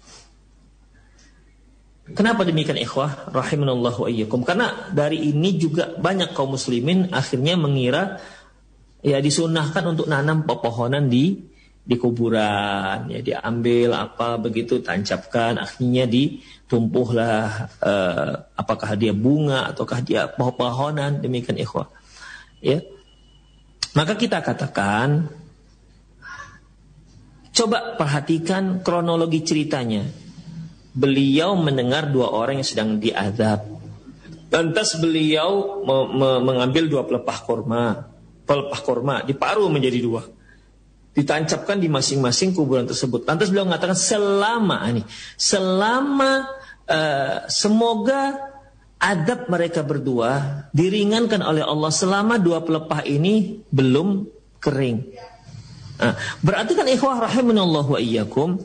Kenapa 2.14 2.46
demikian 2.46 2.78
ikhwah? 2.78 3.34
Rahimanallah 3.34 3.94
wa 3.98 4.10
iyyakum. 4.10 4.46
Karena 4.46 4.94
dari 4.94 5.30
ini 5.34 5.58
juga 5.58 5.94
banyak 5.98 6.38
kaum 6.38 6.54
muslimin 6.54 7.10
akhirnya 7.14 7.58
mengira 7.58 8.22
ya 9.02 9.18
disunahkan 9.18 9.94
untuk 9.98 10.10
nanam 10.10 10.46
pepohonan 10.46 11.10
di 11.10 11.50
di 11.90 11.96
kuburan 11.98 13.10
ya 13.10 13.22
diambil 13.26 13.98
apa 13.98 14.38
begitu 14.38 14.78
tancapkan 14.84 15.58
akhirnya 15.58 16.06
ditumpuhlah 16.06 17.72
uh, 17.82 18.34
apakah 18.54 18.94
dia 18.94 19.10
bunga 19.10 19.66
ataukah 19.74 20.04
dia 20.06 20.30
pepohonan 20.30 21.18
demikian 21.18 21.58
ikhwah 21.58 21.90
ya 22.62 22.86
maka 23.98 24.14
kita 24.20 24.46
katakan 24.46 25.34
coba 27.52 27.98
perhatikan 28.00 28.82
kronologi 28.86 29.44
ceritanya 29.44 30.06
beliau 30.94 31.56
mendengar 31.56 32.10
dua 32.10 32.34
orang 32.34 32.60
yang 32.62 32.68
sedang 32.68 32.90
diadab. 32.98 33.64
Lantas 34.50 34.98
beliau 34.98 35.82
me 35.86 35.98
me 36.10 36.30
mengambil 36.42 36.90
dua 36.90 37.06
pelepah 37.06 37.40
korma, 37.46 38.10
pelepah 38.50 38.82
korma 38.82 39.16
diparuh 39.22 39.70
menjadi 39.70 40.02
dua, 40.02 40.26
ditancapkan 41.14 41.78
di 41.78 41.86
masing-masing 41.86 42.58
kuburan 42.58 42.90
tersebut. 42.90 43.30
Lantas 43.30 43.54
beliau 43.54 43.70
mengatakan 43.70 43.94
selama 43.94 44.90
ini, 44.90 45.06
selama 45.38 46.50
uh, 46.90 47.46
semoga 47.46 48.50
adab 48.98 49.48
mereka 49.48 49.86
berdua 49.86 50.66
diringankan 50.76 51.46
oleh 51.46 51.64
Allah 51.64 51.94
selama 51.94 52.42
dua 52.42 52.66
pelepah 52.66 53.06
ini 53.06 53.62
belum 53.70 54.28
kering. 54.58 54.98
Nah, 56.00 56.16
berarti 56.40 56.80
kan 56.80 56.88
ikhwah 56.88 57.20
rahimanallahu 57.28 57.96
wa 57.96 58.00
iyyakum 58.00 58.56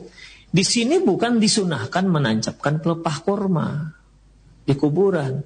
di 0.55 0.63
sini 0.63 1.03
bukan 1.03 1.35
disunahkan 1.35 2.07
menancapkan 2.07 2.79
pelepah 2.79 3.17
korma 3.27 3.91
di 4.63 4.71
kuburan. 4.71 5.43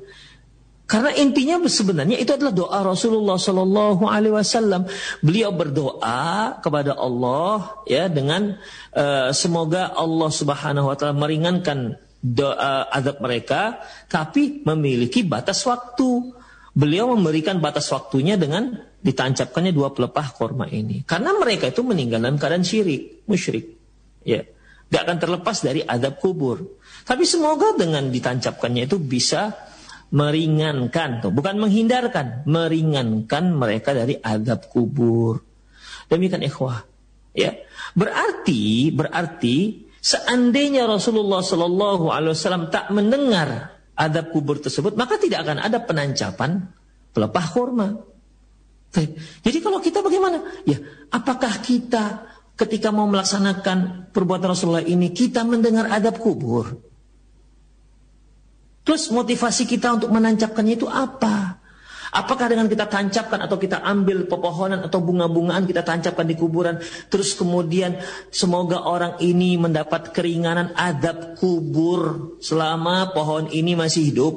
Karena 0.90 1.14
intinya 1.14 1.62
sebenarnya 1.70 2.18
itu 2.18 2.34
adalah 2.34 2.50
doa 2.50 2.82
Rasulullah 2.82 3.38
Shallallahu 3.38 4.10
Alaihi 4.10 4.34
Wasallam. 4.34 4.90
Beliau 5.22 5.54
berdoa 5.54 6.58
kepada 6.66 6.98
Allah 6.98 7.78
ya 7.86 8.10
dengan 8.10 8.58
uh, 8.98 9.30
semoga 9.30 9.94
Allah 9.94 10.30
Subhanahu 10.34 10.90
Wa 10.90 10.96
Taala 10.98 11.14
meringankan 11.14 11.94
doa 12.26 12.90
azab 12.90 13.22
mereka, 13.22 13.86
tapi 14.10 14.66
memiliki 14.66 15.22
batas 15.22 15.62
waktu. 15.66 16.38
Beliau 16.74 17.14
memberikan 17.14 17.58
batas 17.58 17.90
waktunya 17.90 18.38
dengan 18.38 18.78
ditancapkannya 19.00 19.72
dua 19.72 19.96
pelepah 19.96 20.28
korma 20.36 20.68
ini. 20.68 21.08
Karena 21.08 21.34
mereka 21.36 21.72
itu 21.72 21.82
meninggal 21.82 22.20
dalam 22.20 22.38
keadaan 22.38 22.68
syirik, 22.68 23.24
musyrik. 23.26 23.80
Ya, 24.28 24.44
gak 24.92 25.08
akan 25.08 25.18
terlepas 25.18 25.58
dari 25.64 25.82
adab 25.82 26.20
kubur. 26.20 26.80
Tapi 27.08 27.24
semoga 27.24 27.74
dengan 27.80 28.12
ditancapkannya 28.12 28.86
itu 28.86 29.00
bisa 29.00 29.56
meringankan, 30.10 31.22
tuh, 31.22 31.32
bukan 31.32 31.62
menghindarkan, 31.62 32.44
meringankan 32.50 33.54
mereka 33.54 33.94
dari 33.94 34.18
adab 34.18 34.68
kubur. 34.68 35.42
Demikian 36.10 36.42
ikhwah. 36.42 36.82
Ya, 37.38 37.54
berarti 37.94 38.90
berarti 38.90 39.86
seandainya 40.02 40.90
Rasulullah 40.90 41.46
Shallallahu 41.46 42.10
Alaihi 42.10 42.34
Wasallam 42.34 42.74
tak 42.74 42.90
mendengar 42.90 43.79
adab 44.00 44.32
kubur 44.32 44.64
tersebut, 44.64 44.96
maka 44.96 45.20
tidak 45.20 45.44
akan 45.44 45.60
ada 45.60 45.84
penancapan 45.84 46.72
pelepah 47.12 47.46
kurma. 47.52 47.88
Jadi 49.44 49.58
kalau 49.62 49.84
kita 49.84 50.00
bagaimana? 50.02 50.42
Ya, 50.66 50.80
apakah 51.12 51.60
kita 51.62 52.26
ketika 52.58 52.90
mau 52.90 53.06
melaksanakan 53.06 54.10
perbuatan 54.10 54.50
Rasulullah 54.50 54.82
ini 54.82 55.12
kita 55.12 55.46
mendengar 55.46 55.92
adab 55.92 56.18
kubur? 56.18 56.80
Terus 58.88 59.14
motivasi 59.14 59.70
kita 59.70 60.02
untuk 60.02 60.10
menancapkannya 60.10 60.74
itu 60.74 60.90
apa? 60.90 61.59
Apakah 62.10 62.50
dengan 62.50 62.66
kita 62.66 62.90
tancapkan 62.90 63.38
atau 63.38 63.62
kita 63.62 63.86
ambil 63.86 64.26
pepohonan 64.26 64.82
atau 64.82 64.98
bunga-bungaan 64.98 65.70
kita 65.70 65.86
tancapkan 65.86 66.26
di 66.26 66.34
kuburan 66.34 66.82
terus 67.08 67.38
kemudian 67.38 68.02
semoga 68.34 68.82
orang 68.82 69.22
ini 69.22 69.62
mendapat 69.62 70.10
keringanan 70.10 70.74
adab 70.74 71.38
kubur 71.38 72.34
selama 72.42 73.14
pohon 73.14 73.54
ini 73.54 73.78
masih 73.78 74.10
hidup. 74.10 74.36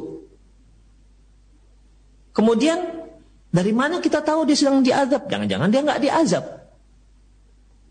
Kemudian 2.36 3.08
dari 3.52 3.72
mana 3.76 4.00
kita 4.00 4.24
tahu 4.24 4.48
dia 4.48 4.56
sedang 4.56 4.80
diazab? 4.80 5.28
Jangan-jangan 5.28 5.68
dia 5.68 5.80
nggak 5.84 6.00
diazab. 6.00 6.61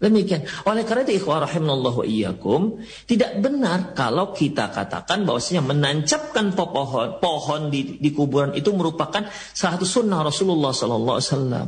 Demikian. 0.01 0.41
Oleh 0.65 0.81
karena 0.81 1.05
itu 1.05 1.21
ikhwah 1.21 1.45
rahimallahu 1.45 2.01
wa 2.01 2.05
iyyakum, 2.09 2.81
tidak 3.05 3.37
benar 3.37 3.93
kalau 3.93 4.33
kita 4.33 4.73
katakan 4.73 5.29
bahwasanya 5.29 5.61
menancapkan 5.61 6.57
pohon 6.57 7.21
pohon 7.21 7.69
di, 7.69 8.01
di 8.01 8.09
kuburan 8.09 8.57
itu 8.57 8.73
merupakan 8.73 9.29
satu 9.53 9.85
sunnah 9.85 10.25
Rasulullah 10.25 10.73
sallallahu 10.73 11.17
alaihi 11.21 11.29
wasallam. 11.29 11.67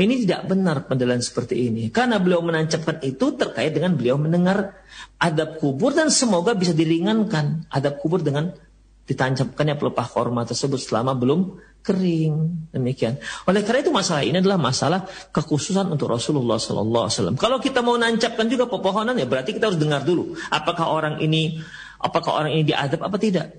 Ini 0.00 0.14
tidak 0.24 0.40
benar 0.48 0.88
pendalan 0.88 1.20
seperti 1.20 1.68
ini. 1.68 1.92
Karena 1.92 2.16
beliau 2.16 2.40
menancapkan 2.40 2.96
itu 3.04 3.36
terkait 3.36 3.76
dengan 3.76 3.92
beliau 3.92 4.16
mendengar 4.16 4.80
adab 5.20 5.60
kubur 5.60 5.92
dan 5.92 6.08
semoga 6.08 6.56
bisa 6.56 6.72
diringankan 6.72 7.68
adab 7.68 8.00
kubur 8.00 8.24
dengan 8.24 8.56
ditancapkannya 9.06 9.78
pelepah 9.78 10.06
korma 10.10 10.42
tersebut 10.42 10.82
selama 10.82 11.14
belum 11.14 11.58
kering. 11.86 12.34
Demikian. 12.74 13.22
Oleh 13.46 13.62
karena 13.62 13.86
itu 13.86 13.94
masalah 13.94 14.26
ini 14.26 14.42
adalah 14.42 14.58
masalah 14.58 15.06
kekhususan 15.30 15.86
untuk 15.86 16.10
Rasulullah 16.10 16.58
Sallallahu 16.58 17.04
Alaihi 17.06 17.14
Wasallam. 17.14 17.36
Kalau 17.38 17.62
kita 17.62 17.86
mau 17.86 17.94
nancapkan 17.94 18.50
juga 18.50 18.66
pepohonan 18.66 19.14
ya 19.14 19.30
berarti 19.30 19.54
kita 19.54 19.70
harus 19.70 19.78
dengar 19.78 20.02
dulu 20.02 20.34
apakah 20.50 20.90
orang 20.90 21.22
ini 21.22 21.62
apakah 22.02 22.42
orang 22.42 22.50
ini 22.58 22.66
diadab 22.66 23.06
apa 23.06 23.16
tidak. 23.22 23.54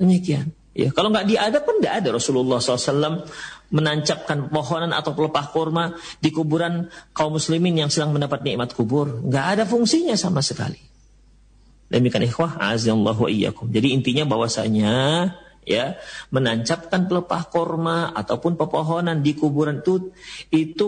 Demikian. 0.00 0.56
Ya, 0.70 0.88
kalau 0.94 1.12
nggak 1.12 1.28
diadab 1.28 1.62
pun 1.66 1.82
tidak 1.82 1.94
ada 2.00 2.08
Rasulullah 2.14 2.62
SAW 2.62 3.26
menancapkan 3.74 4.48
pohonan 4.48 4.94
atau 4.94 5.12
pelepah 5.12 5.50
kurma 5.50 5.98
di 6.22 6.30
kuburan 6.30 6.88
kaum 7.10 7.36
muslimin 7.36 7.84
yang 7.84 7.90
sedang 7.90 8.14
mendapat 8.14 8.40
nikmat 8.46 8.72
kubur. 8.72 9.20
Nggak 9.28 9.46
ada 9.58 9.64
fungsinya 9.66 10.14
sama 10.14 10.40
sekali. 10.40 10.89
Demikian 11.90 12.22
ikhwah, 12.22 12.56
azallahu 12.62 13.26
iyyakum. 13.26 13.74
Jadi 13.74 13.90
intinya 13.90 14.22
bahwasanya 14.22 14.94
ya 15.66 16.00
menancapkan 16.32 17.10
pelepah 17.10 17.50
korma 17.52 18.14
ataupun 18.16 18.56
pepohonan 18.56 19.20
di 19.20 19.36
kuburan 19.36 19.84
itu 19.84 20.14
itu 20.48 20.86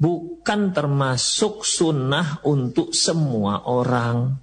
bukan 0.00 0.72
termasuk 0.74 1.62
sunnah 1.62 2.42
untuk 2.48 2.96
semua 2.96 3.68
orang. 3.68 4.40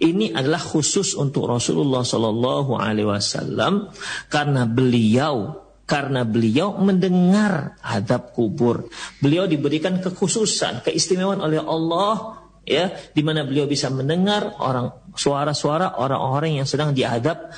Ini 0.00 0.32
adalah 0.32 0.62
khusus 0.62 1.12
untuk 1.12 1.52
Rasulullah 1.52 2.00
Shallallahu 2.00 2.80
Alaihi 2.80 3.12
Wasallam 3.12 3.92
karena 4.32 4.64
beliau 4.64 5.66
karena 5.86 6.26
beliau 6.26 6.74
mendengar 6.82 7.78
adab 7.84 8.34
kubur. 8.34 8.90
Beliau 9.22 9.46
diberikan 9.46 10.02
kekhususan, 10.02 10.82
keistimewaan 10.82 11.38
oleh 11.38 11.62
Allah 11.62 12.35
ya 12.66 12.90
di 13.14 13.22
mana 13.22 13.46
beliau 13.46 13.70
bisa 13.70 13.88
mendengar 13.88 14.58
orang 14.58 15.14
suara-suara 15.14 15.96
orang-orang 15.96 16.60
yang 16.60 16.68
sedang 16.68 16.92
diadab 16.92 17.54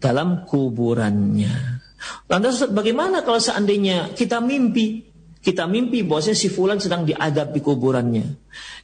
dalam 0.00 0.48
kuburannya. 0.48 1.84
Lantas 2.26 2.64
bagaimana 2.72 3.20
kalau 3.20 3.36
seandainya 3.36 4.16
kita 4.16 4.40
mimpi, 4.40 5.04
kita 5.44 5.68
mimpi 5.68 6.00
bahwasanya 6.00 6.38
si 6.40 6.48
fulan 6.48 6.80
sedang 6.80 7.04
diadab 7.04 7.52
di 7.52 7.60
kuburannya. 7.60 8.26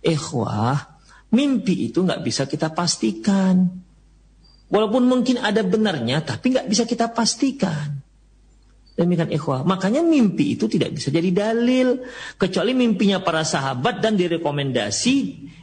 Ikhwah, 0.05 1.01
mimpi 1.33 1.89
itu 1.89 2.05
nggak 2.05 2.21
bisa 2.21 2.45
kita 2.45 2.77
pastikan. 2.77 3.65
Walaupun 4.69 5.09
mungkin 5.09 5.41
ada 5.41 5.65
benarnya, 5.65 6.21
tapi 6.21 6.53
nggak 6.53 6.69
bisa 6.69 6.85
kita 6.85 7.09
pastikan. 7.17 7.96
Demikian 8.97 9.29
ikhwah. 9.29 9.61
Makanya 9.69 10.01
mimpi 10.01 10.57
itu 10.57 10.65
tidak 10.73 10.97
bisa 10.97 11.13
jadi 11.13 11.29
dalil. 11.29 12.01
Kecuali 12.41 12.73
mimpinya 12.73 13.21
para 13.21 13.45
sahabat 13.45 14.01
dan 14.01 14.17
direkomendasi 14.17 15.17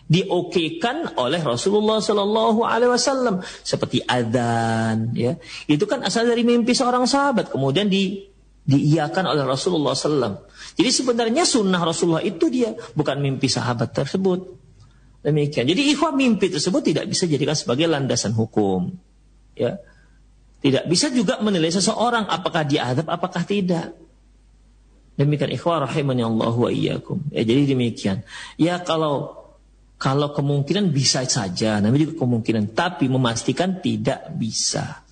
diokekan 0.06 1.18
oleh 1.18 1.42
Rasulullah 1.42 1.98
Sallallahu 1.98 2.62
Alaihi 2.62 2.94
Wasallam. 2.94 3.42
Seperti 3.66 4.06
adzan 4.06 5.18
ya. 5.18 5.42
Itu 5.66 5.90
kan 5.90 6.06
asal 6.06 6.30
dari 6.30 6.46
mimpi 6.46 6.78
seorang 6.78 7.10
sahabat. 7.10 7.50
Kemudian 7.50 7.90
di 7.90 8.30
diiyakan 8.64 9.26
oleh 9.26 9.44
Rasulullah 9.44 9.98
Sallam. 9.98 10.38
Jadi 10.78 10.90
sebenarnya 10.94 11.44
sunnah 11.44 11.82
Rasulullah 11.82 12.24
itu 12.24 12.54
dia 12.54 12.78
bukan 12.94 13.18
mimpi 13.18 13.50
sahabat 13.50 13.98
tersebut. 13.98 14.62
Demikian. 15.26 15.66
Jadi 15.66 15.90
ikhwah 15.90 16.14
mimpi 16.14 16.54
tersebut 16.54 16.86
tidak 16.86 17.10
bisa 17.10 17.26
jadikan 17.26 17.58
sebagai 17.58 17.90
landasan 17.90 18.38
hukum 18.38 18.94
ya 19.58 19.78
tidak 20.64 20.88
bisa 20.88 21.12
juga 21.12 21.44
menilai 21.44 21.68
seseorang 21.76 22.24
apakah 22.32 22.64
dia 22.64 22.88
adab 22.88 23.12
apakah 23.12 23.44
tidak. 23.44 23.92
Demikian 25.20 25.52
ikhwah 25.52 25.84
rahimani 25.84 26.24
Allah 26.24 26.56
wa. 26.56 26.72
Ya, 26.72 26.98
jadi 27.36 27.68
demikian. 27.68 28.24
Ya 28.56 28.80
kalau 28.80 29.44
kalau 30.00 30.32
kemungkinan 30.32 30.96
bisa 30.96 31.28
saja, 31.28 31.84
namanya 31.84 32.08
juga 32.08 32.24
kemungkinan, 32.24 32.72
tapi 32.76 33.12
memastikan 33.12 33.84
tidak 33.84 34.32
bisa. 34.40 35.04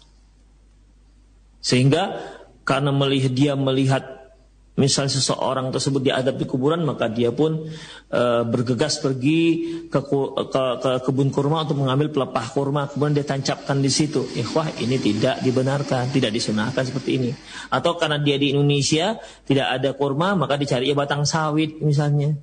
Sehingga 1.60 2.20
karena 2.64 2.96
melihat 2.96 3.32
dia 3.36 3.54
melihat 3.60 4.21
Misal 4.82 5.13
seseorang 5.13 5.70
tersebut 5.70 6.02
diadab 6.02 6.41
di 6.41 6.50
kuburan 6.50 6.82
maka 6.82 7.06
dia 7.06 7.30
pun 7.30 7.70
e, 8.10 8.22
bergegas 8.50 8.98
pergi 8.98 9.41
ke, 9.86 10.00
ke, 10.02 10.63
ke 10.82 10.91
kebun 11.06 11.30
kurma 11.30 11.62
untuk 11.70 11.86
mengambil 11.86 12.10
pelepah 12.10 12.50
kurma 12.50 12.89
kemudian 12.89 13.22
dia 13.22 13.26
tancapkan 13.30 13.78
di 13.78 13.94
situ. 13.94 14.26
Ikhwah 14.26 14.74
ini 14.82 14.98
tidak 14.98 15.46
dibenarkan, 15.46 16.10
tidak 16.10 16.34
disunahkan 16.34 16.82
seperti 16.82 17.22
ini. 17.22 17.32
Atau 17.70 18.02
karena 18.02 18.17
dia 18.17 18.41
di 18.41 18.58
Indonesia 18.58 19.22
tidak 19.46 19.78
ada 19.78 19.94
kurma 19.94 20.34
maka 20.34 20.58
dicari 20.58 20.89
batang 20.98 21.30
sawit 21.30 21.78
misalnya. 21.86 22.34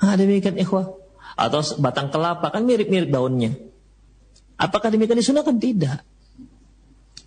Ah 0.00 0.16
demikian 0.16 0.56
ikhwah. 0.56 0.88
Atau 1.36 1.60
batang 1.84 2.08
kelapa 2.08 2.48
kan 2.48 2.64
mirip-mirip 2.64 3.12
daunnya. 3.12 3.52
Apakah 4.56 4.88
demikian 4.88 5.20
disunahkan? 5.20 5.60
Tidak. 5.60 6.00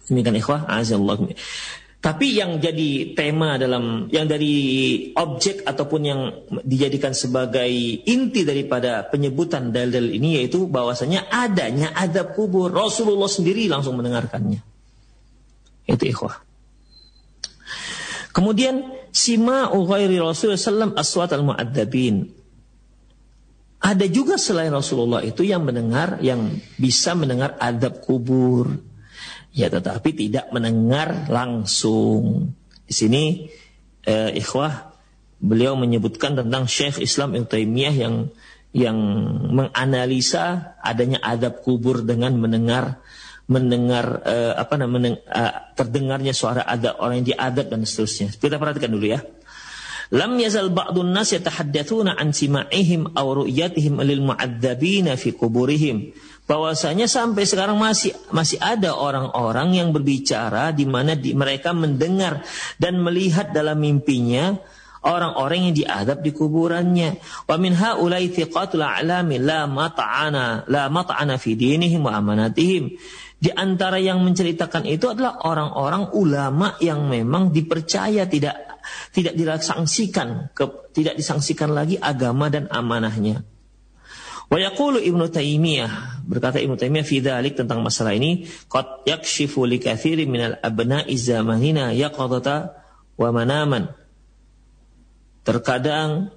Demikian 0.10 0.34
ikhwah, 0.42 0.66
azallahu 0.66 1.30
tapi 2.00 2.32
yang 2.32 2.64
jadi 2.64 3.12
tema 3.12 3.60
dalam 3.60 4.08
yang 4.08 4.24
dari 4.24 4.56
objek 5.12 5.68
ataupun 5.68 6.02
yang 6.08 6.22
dijadikan 6.64 7.12
sebagai 7.12 7.68
inti 8.08 8.48
daripada 8.48 9.04
penyebutan 9.04 9.76
dalil 9.76 10.08
ini 10.08 10.40
yaitu 10.40 10.64
bahwasanya 10.72 11.28
adanya 11.28 11.92
adab 11.92 12.40
kubur. 12.40 12.72
Rasulullah 12.72 13.28
sendiri 13.28 13.68
langsung 13.68 14.00
mendengarkannya. 14.00 14.64
Itu 15.92 16.04
ikhwah. 16.08 16.40
Kemudian 18.32 18.96
sima 19.12 19.68
ghairi 19.68 20.24
Rasulullah 20.24 20.56
sallam 20.56 20.96
aswat 20.96 21.36
al-mu'adzabin. 21.36 22.32
Ada 23.84 24.08
juga 24.08 24.40
selain 24.40 24.72
Rasulullah 24.72 25.20
itu 25.20 25.44
yang 25.44 25.68
mendengar 25.68 26.24
yang 26.24 26.64
bisa 26.80 27.12
mendengar 27.12 27.60
adab 27.60 28.00
kubur 28.00 28.88
ya 29.54 29.68
tetapi 29.70 30.14
tidak 30.14 30.50
mendengar 30.54 31.30
langsung. 31.30 32.54
Di 32.90 32.94
sini 32.94 33.24
eh, 34.06 34.30
ikhwah 34.34 34.94
beliau 35.40 35.78
menyebutkan 35.80 36.36
tentang 36.36 36.68
Syekh 36.68 37.00
Islam 37.00 37.38
Ibnu 37.38 37.48
Taimiyah 37.48 37.96
yang 37.96 38.16
yang 38.70 38.98
menganalisa 39.50 40.78
adanya 40.86 41.18
adab 41.26 41.66
kubur 41.66 42.06
dengan 42.06 42.38
mendengar 42.38 43.02
mendengar 43.50 44.22
eh, 44.30 44.54
apa 44.54 44.78
namanya 44.78 45.18
uh, 45.26 45.74
terdengarnya 45.74 46.38
suara 46.38 46.62
ada 46.62 47.02
orang 47.02 47.26
yang 47.26 47.34
diadab 47.34 47.66
dan 47.74 47.82
seterusnya. 47.82 48.30
Kita 48.38 48.62
perhatikan 48.62 48.94
dulu 48.94 49.10
ya. 49.10 49.26
lam 50.14 50.38
yazal 50.38 50.70
ba'dun 50.70 51.10
nas 51.10 51.34
yatahaddatsuna 51.34 52.14
an 52.14 52.30
sima'ihim 52.30 53.18
aw 53.18 53.26
ru'yatihim 53.42 54.06
lil 54.06 54.22
mu'adzabina 54.22 55.18
fi 55.18 55.34
kuburihim 55.34 56.14
bahwasanya 56.50 57.06
sampai 57.06 57.46
sekarang 57.46 57.78
masih 57.78 58.18
masih 58.34 58.58
ada 58.58 58.98
orang-orang 58.98 59.78
yang 59.78 59.94
berbicara 59.94 60.74
di 60.74 60.90
mana 60.90 61.14
di, 61.14 61.38
mereka 61.38 61.78
mendengar 61.78 62.42
dan 62.82 62.98
melihat 62.98 63.54
dalam 63.54 63.78
mimpinya 63.78 64.58
orang-orang 65.06 65.70
yang 65.70 65.76
diadab 65.78 66.26
di 66.26 66.34
kuburannya. 66.34 67.22
Wa 67.46 67.56
min 67.62 67.78
haula'i 67.78 68.34
thiqatul 68.34 68.82
a'lami 68.82 69.38
la 69.38 69.70
mata'ana 69.70 70.66
la 70.66 70.90
mata'ana 70.90 71.38
fi 71.38 71.54
dinihim 71.54 72.02
wa 72.02 72.18
amanatihim. 72.18 72.98
Di 73.40 73.54
antara 73.54 74.02
yang 74.02 74.20
menceritakan 74.26 74.84
itu 74.90 75.06
adalah 75.08 75.46
orang-orang 75.46 76.12
ulama 76.18 76.76
yang 76.82 77.08
memang 77.08 77.56
dipercaya 77.56 78.28
tidak 78.28 78.58
tidak 79.14 79.38
disangsikan 79.38 80.52
ke, 80.52 80.92
tidak 80.92 81.14
disangsikan 81.14 81.72
lagi 81.72 81.96
agama 81.96 82.52
dan 82.52 82.68
amanahnya. 82.68 83.46
Wa 84.50 84.58
yaqulu 84.58 85.00
Ibnu 85.00 85.30
Taimiyah 85.30 86.19
berkata 86.30 86.62
Ibnu 86.62 86.78
Taimiyah 86.78 87.02
fi 87.02 87.26
dzalik 87.26 87.58
tentang 87.58 87.82
masalah 87.82 88.14
ini 88.14 88.46
qad 88.70 89.02
yakshifu 89.10 89.66
li 89.66 89.82
katsirin 89.82 90.30
minal 90.30 90.62
abna'i 90.62 91.18
zamanina 91.18 91.90
yaqadata 91.90 92.78
wa 93.18 93.30
manaman. 93.34 93.90
Terkadang 95.42 96.30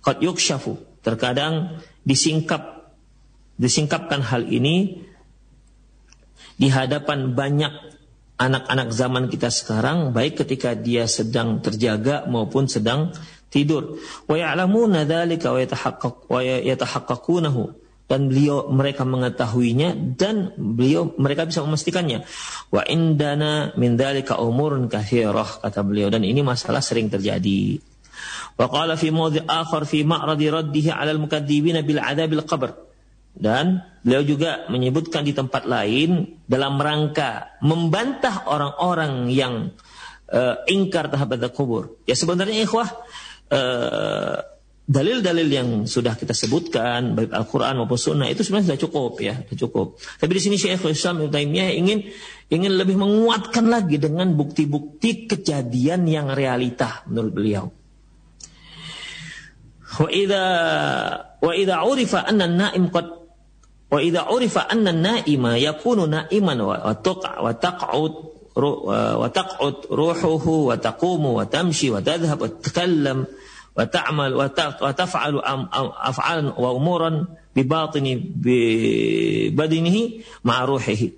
qad 0.00 0.24
yukshafu, 0.24 0.80
terkadang 1.04 1.84
disingkap 2.08 2.88
disingkapkan 3.60 4.24
hal 4.24 4.48
ini 4.48 5.04
di 6.56 6.72
hadapan 6.72 7.36
banyak 7.36 7.92
anak-anak 8.40 8.88
zaman 8.96 9.28
kita 9.28 9.52
sekarang 9.52 10.16
baik 10.16 10.40
ketika 10.40 10.72
dia 10.72 11.04
sedang 11.04 11.60
terjaga 11.60 12.24
maupun 12.24 12.64
sedang 12.64 13.12
tidur. 13.52 14.00
Wa 14.24 14.40
ya'lamuna 14.40 15.04
dzalika 15.04 15.52
wa 15.52 15.60
yatahaqqaq 15.60 16.16
wa 16.32 16.40
yatahaqqaqunahu 16.40 17.89
dan 18.10 18.26
beliau 18.26 18.66
mereka 18.66 19.06
mengetahuinya 19.06 20.18
dan 20.18 20.50
beliau 20.58 21.14
mereka 21.14 21.46
bisa 21.46 21.62
memastikannya. 21.62 22.26
Wa 22.74 22.82
indana 22.90 23.70
min 23.78 23.94
dzalika 23.94 24.42
umurun 24.42 24.90
katsirah 24.90 25.62
kata 25.62 25.86
beliau 25.86 26.10
dan 26.10 26.26
ini 26.26 26.42
masalah 26.42 26.82
sering 26.82 27.06
terjadi. 27.06 27.78
Wa 28.58 28.66
qala 28.66 28.98
fi 28.98 29.14
mawdhi' 29.14 29.46
akhar 29.46 29.86
fi 29.86 30.02
ma'radi 30.02 30.50
raddihi 30.50 30.90
'ala 30.90 31.14
al-mukadzibina 31.14 31.86
bil 31.86 32.02
'adzabil 32.02 32.42
qabr. 32.42 32.70
Dan 33.30 33.78
beliau 34.02 34.26
juga 34.26 34.66
menyebutkan 34.66 35.22
di 35.22 35.30
tempat 35.30 35.62
lain 35.70 36.42
dalam 36.50 36.82
rangka 36.82 37.62
membantah 37.62 38.50
orang-orang 38.50 39.30
yang 39.30 39.70
uh, 40.34 40.66
ingkar 40.66 41.06
terhadap 41.06 41.54
kubur. 41.54 41.94
Ya 42.10 42.18
sebenarnya 42.18 42.66
ikhwah 42.66 42.90
Eh, 43.50 44.36
dalil-dalil 44.90 45.46
yang 45.46 45.68
sudah 45.86 46.18
kita 46.18 46.34
sebutkan 46.34 47.14
baik 47.14 47.30
Al-Qur'an 47.30 47.78
maupun 47.78 47.94
sunnah 47.94 48.26
itu 48.26 48.42
sebenarnya 48.42 48.74
sudah 48.74 48.82
cukup 48.82 49.12
ya, 49.22 49.38
sudah 49.46 49.58
cukup. 49.70 49.86
Tapi 50.18 50.32
di 50.34 50.42
sini 50.42 50.58
Syekhul 50.58 50.98
Islam 50.98 51.22
Ibnu 51.22 51.30
Taimiyah 51.30 51.70
ingin 51.78 52.10
ingin 52.50 52.72
lebih 52.74 52.98
menguatkan 52.98 53.70
lagi 53.70 54.02
dengan 54.02 54.34
bukti-bukti 54.34 55.30
kejadian 55.30 56.10
yang 56.10 56.34
realita 56.34 57.06
menurut 57.06 57.30
beliau. 57.30 57.64
Wa 59.90 60.10
idza 60.10 60.44
wa 61.38 61.52
idza 61.54 61.76
urifa 61.86 62.26
anna 62.26 62.50
an-na'im 62.50 62.90
qad 62.90 63.06
wa 63.94 63.98
idza 64.02 64.26
urifa 64.26 64.66
anna 64.66 64.90
an-na'ima 64.90 65.54
yakunu 65.54 66.10
na'iman 66.10 66.58
wa 66.66 66.94
taqa 66.98 67.38
wa 67.38 67.54
taq'ud 67.54 68.14
wa 68.58 69.28
taq'ud 69.30 69.86
ruhuhu 69.86 70.74
wa 70.74 70.74
taqumu 70.74 71.38
wa 71.38 71.46
tamshi 71.46 71.94
wa 71.94 72.02
tadhhab 72.02 72.42
wa 72.42 72.50
takallam 72.58 73.30
wa 73.74 73.84
ta'mal 73.86 74.32
wa 74.34 74.48
taf'alu 74.92 75.38
af'alan 75.40 76.52
wa 76.54 76.70
umuran 76.74 77.26
bi 77.54 77.62
batini 77.66 78.18
bi 78.18 78.58
badinihi 79.54 80.02
ma'ruhihi. 80.46 81.08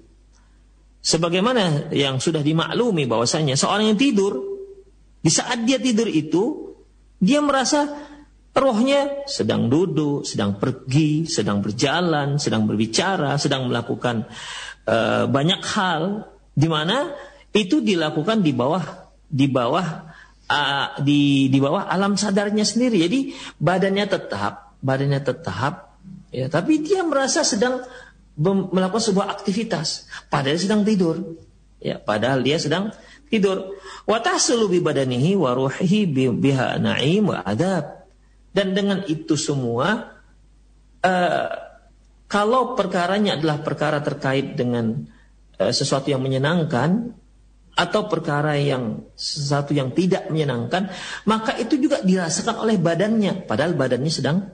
Sebagaimana 1.03 1.91
yang 1.91 2.23
sudah 2.23 2.47
dimaklumi 2.47 3.11
bahwasanya 3.11 3.59
seorang 3.59 3.91
yang 3.91 3.99
tidur 3.99 4.39
di 5.19 5.31
saat 5.31 5.67
dia 5.67 5.83
tidur 5.83 6.07
itu 6.07 6.75
dia 7.19 7.43
merasa 7.43 7.91
rohnya 8.53 9.25
sedang 9.27 9.67
duduk, 9.67 10.23
sedang 10.29 10.61
pergi, 10.61 11.25
sedang 11.27 11.65
berjalan, 11.65 12.37
sedang 12.37 12.69
berbicara, 12.69 13.35
sedang 13.41 13.67
melakukan 13.67 14.29
uh, 14.87 15.25
banyak 15.27 15.63
hal 15.65 16.29
di 16.53 16.69
mana 16.69 17.17
itu 17.51 17.81
dilakukan 17.81 18.45
di 18.45 18.53
bawah 18.53 18.85
di 19.27 19.49
bawah 19.49 20.12
uh, 20.49 20.99
di 21.03 21.53
di 21.53 21.59
bawah 21.61 21.87
alam 21.87 22.19
sadarnya 22.19 22.67
sendiri. 22.67 23.03
Jadi 23.03 23.21
badannya 23.61 24.07
tetap, 24.09 24.79
badannya 24.83 25.21
tetap, 25.23 25.99
ya, 26.33 26.47
tapi 26.51 26.83
dia 26.83 27.05
merasa 27.07 27.47
sedang 27.47 27.85
melakukan 28.73 29.13
sebuah 29.13 29.29
aktivitas, 29.29 30.09
padahal 30.33 30.59
sedang 30.59 30.83
tidur. 30.83 31.21
Ya, 31.83 31.99
padahal 31.99 32.47
dia 32.47 32.63
sedang 32.63 32.95
tidur. 33.27 33.75
Wa 34.07 34.23
tahsulu 34.23 34.71
bi 34.71 34.79
badanihi 34.79 35.35
wa 35.35 35.59
biha 35.59 36.79
na'im 36.79 37.27
adab. 37.29 38.07
Dan 38.53 38.77
dengan 38.77 39.03
itu 39.09 39.35
semua 39.35 40.15
uh, 41.03 41.49
kalau 42.31 42.73
perkaranya 42.79 43.37
adalah 43.37 43.61
perkara 43.61 43.99
terkait 44.05 44.55
dengan 44.55 45.09
uh, 45.59 45.73
sesuatu 45.73 46.13
yang 46.13 46.23
menyenangkan, 46.23 47.17
atau 47.73 48.05
perkara 48.05 48.61
yang 48.61 49.09
sesuatu 49.17 49.73
yang 49.73 49.97
tidak 49.97 50.29
menyenangkan, 50.29 50.93
maka 51.25 51.57
itu 51.57 51.81
juga 51.81 52.05
dirasakan 52.05 52.69
oleh 52.69 52.77
badannya, 52.77 53.49
padahal 53.49 53.73
badannya 53.73 54.13
sedang 54.13 54.45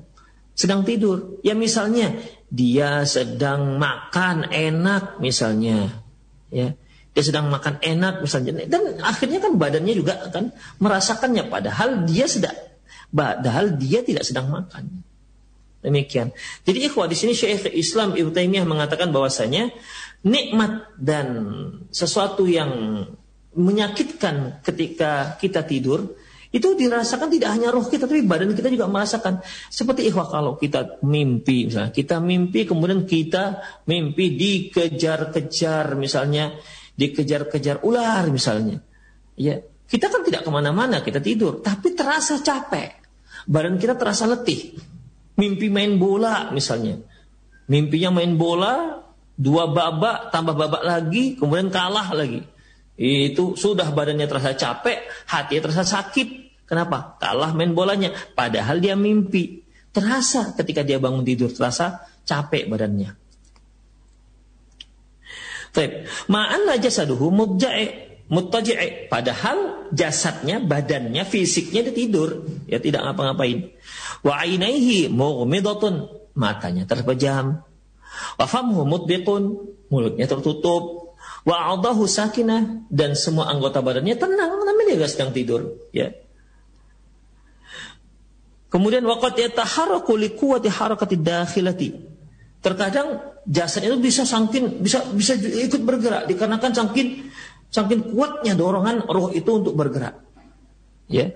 sedang 0.54 0.86
tidur. 0.86 1.42
Ya 1.42 1.58
misalnya 1.58 2.14
dia 2.46 3.02
sedang 3.06 3.78
makan 3.78 4.50
enak 4.54 5.18
misalnya, 5.18 5.90
ya 6.50 6.78
dia 7.10 7.22
sedang 7.26 7.50
makan 7.50 7.82
enak 7.82 8.22
misalnya, 8.22 8.66
dan 8.70 9.02
akhirnya 9.02 9.42
kan 9.42 9.58
badannya 9.58 9.94
juga 9.98 10.22
akan 10.30 10.54
merasakannya, 10.78 11.50
padahal 11.50 12.06
dia 12.06 12.30
sedang, 12.30 12.54
padahal 13.10 13.74
dia 13.74 14.06
tidak 14.06 14.22
sedang 14.22 14.46
makan. 14.46 15.02
Demikian. 15.78 16.34
Jadi 16.66 16.90
ikhwah 16.90 17.06
di 17.06 17.14
sini 17.14 17.38
Syekh 17.38 17.70
Islam 17.70 18.18
Ibnu 18.18 18.34
Taimiyah 18.34 18.66
mengatakan 18.66 19.14
bahwasanya 19.14 19.70
nikmat 20.26 20.90
dan 20.98 21.26
sesuatu 21.94 22.50
yang 22.50 23.04
menyakitkan 23.54 24.58
ketika 24.66 25.38
kita 25.38 25.62
tidur 25.62 26.18
itu 26.48 26.72
dirasakan 26.74 27.28
tidak 27.28 27.50
hanya 27.54 27.68
roh 27.68 27.84
kita 27.84 28.08
tapi 28.08 28.24
badan 28.24 28.56
kita 28.56 28.72
juga 28.72 28.88
merasakan. 28.88 29.44
Seperti 29.68 30.08
ikhwah 30.08 30.32
kalau 30.32 30.56
kita 30.56 30.98
mimpi 31.04 31.68
misalnya 31.68 31.92
kita 31.92 32.18
mimpi 32.24 32.64
kemudian 32.64 33.04
kita 33.04 33.60
mimpi 33.84 34.34
dikejar-kejar 34.34 35.94
misalnya 35.94 36.56
dikejar-kejar 36.96 37.84
ular 37.84 38.26
misalnya. 38.32 38.80
Ya 39.36 39.60
kita 39.86 40.10
kan 40.10 40.24
tidak 40.24 40.42
ke 40.42 40.50
mana-mana 40.50 41.04
kita 41.04 41.20
tidur 41.20 41.60
tapi 41.60 41.92
terasa 41.92 42.40
capek. 42.40 42.96
Badan 43.44 43.76
kita 43.76 43.94
terasa 43.94 44.24
letih 44.24 44.76
mimpi 45.38 45.70
main 45.70 45.96
bola 45.96 46.50
misalnya 46.50 46.98
mimpinya 47.70 48.10
main 48.10 48.34
bola 48.34 49.00
dua 49.38 49.70
babak 49.70 50.34
tambah 50.34 50.58
babak 50.58 50.82
lagi 50.82 51.38
kemudian 51.38 51.70
kalah 51.70 52.10
lagi 52.10 52.42
itu 52.98 53.54
sudah 53.54 53.94
badannya 53.94 54.26
terasa 54.26 54.58
capek 54.58 55.06
hatinya 55.30 55.70
terasa 55.70 55.86
sakit 55.86 56.58
kenapa 56.66 57.14
kalah 57.22 57.54
main 57.54 57.70
bolanya 57.70 58.10
padahal 58.34 58.82
dia 58.82 58.98
mimpi 58.98 59.62
terasa 59.94 60.58
ketika 60.58 60.82
dia 60.82 60.98
bangun 60.98 61.22
tidur 61.22 61.54
terasa 61.54 62.02
capek 62.26 62.66
badannya 62.66 63.14
Taib. 65.68 66.08
Ma'anna 66.32 66.80
jasaduhu 66.80 67.28
mubja'i 67.28 67.86
muttaji'i. 68.32 69.06
Padahal 69.12 69.88
jasadnya, 69.92 70.58
badannya, 70.58 71.22
fisiknya 71.28 71.84
dia 71.88 71.94
tidur. 71.94 72.48
Ya 72.66 72.80
tidak 72.80 73.04
ngapa-ngapain. 73.04 73.72
Wa 74.22 74.42
ainaihi 74.42 75.10
mughmidatun. 75.10 76.10
Matanya 76.38 76.86
terpejam. 76.86 77.62
Wa 78.38 78.46
famhu 78.46 78.86
mutbiqun, 78.86 79.42
mulutnya 79.90 80.26
tertutup. 80.26 81.14
Wa 81.48 81.74
adahu 81.74 82.04
sakinah 82.04 82.88
dan 82.92 83.16
semua 83.16 83.48
anggota 83.48 83.80
badannya 83.80 84.16
tenang, 84.20 84.62
namanya 84.62 85.00
dia 85.00 85.08
sedang 85.08 85.32
tidur, 85.32 85.80
ya. 85.96 86.12
Kemudian 88.68 89.00
waqat 89.08 89.40
yataharraku 89.40 90.12
liquwati 90.20 90.68
harakati 90.68 91.16
dakhilati. 91.16 91.88
Terkadang 92.60 93.40
jasad 93.48 93.88
itu 93.88 93.96
bisa 93.96 94.28
sangkin 94.28 94.84
bisa 94.84 95.08
bisa 95.08 95.40
ikut 95.40 95.80
bergerak 95.80 96.28
dikarenakan 96.28 96.76
sangkin 96.76 97.32
sangkin 97.72 98.12
kuatnya 98.12 98.52
dorongan 98.52 99.08
roh 99.08 99.32
itu 99.32 99.48
untuk 99.56 99.72
bergerak. 99.72 100.20
Ya. 101.08 101.32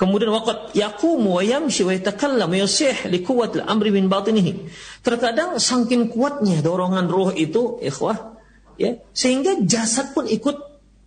Kemudian 0.00 0.32
waqat 0.32 0.72
yaqumu 0.72 1.36
wa 1.36 1.42
yamshi 1.44 1.84
wa 1.84 1.92
yatakallamu 1.92 2.56
yusih 2.56 3.12
li 3.12 3.20
quwwatil 3.20 3.68
amri 3.68 3.92
min 3.92 4.08
batinihi. 4.08 4.64
Terkadang 5.04 5.60
saking 5.60 6.08
kuatnya 6.08 6.64
dorongan 6.64 7.04
roh 7.04 7.28
itu, 7.36 7.76
ikhwah, 7.84 8.40
ya, 8.80 8.96
sehingga 9.12 9.60
jasad 9.60 10.16
pun 10.16 10.24
ikut 10.24 10.56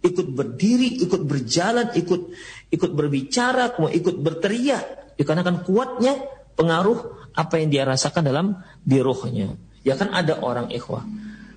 ikut 0.06 0.28
berdiri, 0.38 1.02
ikut 1.02 1.26
berjalan, 1.26 1.90
ikut 1.98 2.22
ikut 2.70 2.92
berbicara, 2.94 3.74
ikut 3.82 4.16
berteriak 4.22 5.18
dikarenakan 5.18 5.66
kuatnya 5.66 6.14
pengaruh 6.54 7.34
apa 7.34 7.58
yang 7.58 7.74
dia 7.74 7.84
rasakan 7.90 8.30
dalam 8.30 8.62
birohnya. 8.86 9.58
Ya 9.82 9.98
kan 9.98 10.14
ada 10.14 10.38
orang 10.38 10.70
ikhwah 10.70 11.02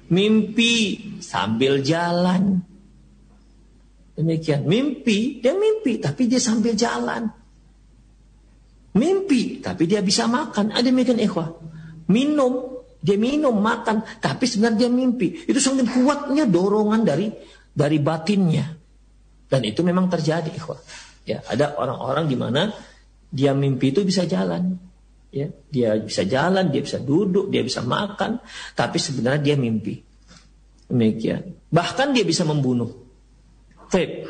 mimpi 0.09 1.03
sambil 1.21 1.83
jalan. 1.83 2.63
Demikian, 4.17 4.65
mimpi, 4.65 5.45
dia 5.45 5.53
mimpi 5.53 6.01
tapi 6.01 6.25
dia 6.25 6.41
sambil 6.41 6.73
jalan. 6.73 7.29
Mimpi 8.97 9.61
tapi 9.61 9.85
dia 9.85 10.01
bisa 10.01 10.25
makan. 10.25 10.73
Ada 10.73 10.89
demikian 10.89 11.21
ikhwah. 11.21 11.53
Minum, 12.09 12.81
dia 13.05 13.21
minum, 13.21 13.53
makan, 13.53 14.03
tapi 14.25 14.49
sebenarnya 14.49 14.89
dia 14.89 14.91
mimpi. 14.91 15.45
Itu 15.45 15.61
sangat 15.61 15.93
kuatnya 15.93 16.49
dorongan 16.49 17.05
dari 17.05 17.29
dari 17.77 18.01
batinnya. 18.01 18.73
Dan 19.47 19.63
itu 19.69 19.85
memang 19.85 20.09
terjadi, 20.09 20.49
ikhwah. 20.49 20.81
Ya, 21.29 21.45
ada 21.47 21.77
orang-orang 21.77 22.27
di 22.27 22.35
mana 22.41 22.73
dia 23.31 23.53
mimpi 23.53 23.95
itu 23.95 24.03
bisa 24.03 24.27
jalan. 24.27 24.81
Ya, 25.29 25.53
dia 25.71 26.01
bisa 26.01 26.25
jalan, 26.25 26.73
dia 26.73 26.81
bisa 26.81 26.97
duduk, 26.97 27.53
dia 27.53 27.61
bisa 27.61 27.85
makan, 27.85 28.41
tapi 28.73 28.97
sebenarnya 28.97 29.43
dia 29.45 29.57
mimpi. 29.61 30.01
Demikian. 30.89 31.69
Bahkan 31.69 32.17
dia 32.17 32.25
bisa 32.25 32.43
membunuh. 32.43 33.06
Baik. 33.91 34.27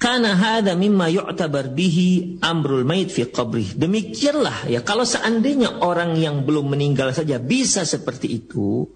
Karena 0.00 0.32
hada 0.32 0.72
mimma 0.72 1.12
yu'tabar 1.12 1.76
bihi 1.76 2.40
amrul 2.40 2.88
mayit 2.88 3.12
fi 3.12 3.28
qabri. 3.28 3.76
Demikianlah 3.76 4.72
ya 4.72 4.80
kalau 4.80 5.04
seandainya 5.04 5.84
orang 5.84 6.16
yang 6.16 6.48
belum 6.48 6.72
meninggal 6.72 7.12
saja 7.12 7.36
bisa 7.36 7.84
seperti 7.84 8.40
itu, 8.40 8.88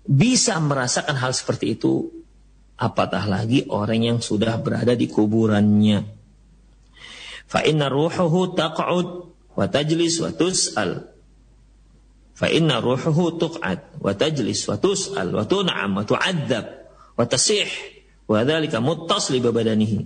bisa 0.00 0.56
merasakan 0.56 1.20
hal 1.20 1.36
seperti 1.36 1.76
itu, 1.76 2.08
apatah 2.80 3.28
lagi 3.28 3.68
orang 3.68 4.00
yang 4.00 4.18
sudah 4.24 4.56
berada 4.64 4.96
di 4.96 5.12
kuburannya. 5.12 6.08
Fa 7.44 7.60
inna 7.60 7.92
ruhuhu 7.92 8.56
taq'ud 8.56 9.08
wa 9.52 9.66
tajlis 9.68 10.24
wa 10.24 10.32
tus'al. 10.32 11.04
Fa 12.32 12.48
inna 12.48 12.80
ruhuhu 12.80 13.36
tuq'ad 13.36 14.00
wa 14.00 14.16
tajlis 14.16 14.64
wa 14.72 14.80
tus'al 14.80 15.36
wa 15.36 15.44
tun'am 15.44 16.00
wa 16.00 16.04
tu'adzab 16.08 16.64
wa 17.20 17.24
tasih 17.28 17.68
wa 18.30 18.46
dzalika 18.46 18.78
muttasil 18.78 19.42
bi 19.42 19.50
badanihi. 19.50 20.00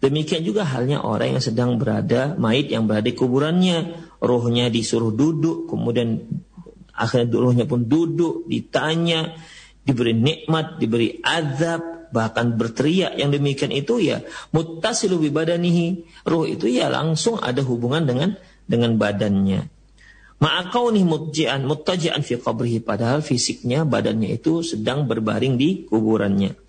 Demikian 0.00 0.42
juga 0.42 0.66
halnya 0.66 1.04
orang 1.04 1.38
yang 1.38 1.44
sedang 1.44 1.70
berada, 1.78 2.34
mayit 2.34 2.72
yang 2.72 2.90
berada 2.90 3.06
di 3.06 3.14
kuburannya, 3.14 3.94
rohnya 4.18 4.66
disuruh 4.66 5.14
duduk, 5.14 5.70
kemudian 5.70 6.26
akhirnya 6.90 7.30
rohnya 7.38 7.70
pun 7.70 7.86
duduk, 7.86 8.50
ditanya, 8.50 9.38
diberi 9.86 10.10
nikmat, 10.16 10.82
diberi 10.82 11.22
azab, 11.22 12.10
bahkan 12.10 12.58
berteriak 12.58 13.14
yang 13.14 13.30
demikian 13.30 13.70
itu 13.70 14.02
ya 14.02 14.26
muttasilu 14.50 15.22
bi 15.22 15.30
badanihi. 15.30 16.02
Roh 16.26 16.50
itu 16.50 16.66
ya 16.66 16.90
langsung 16.90 17.38
ada 17.38 17.62
hubungan 17.62 18.02
dengan 18.02 18.34
dengan 18.66 18.98
badannya. 18.98 19.70
Ma'akauni 20.42 21.06
mutjian 21.06 21.62
muttajian 21.62 22.26
fi 22.26 22.34
qabrihi 22.34 22.82
padahal 22.82 23.22
fisiknya 23.22 23.86
badannya 23.86 24.34
itu 24.34 24.66
sedang 24.66 25.06
berbaring 25.06 25.54
di 25.54 25.86
kuburannya. 25.86 26.61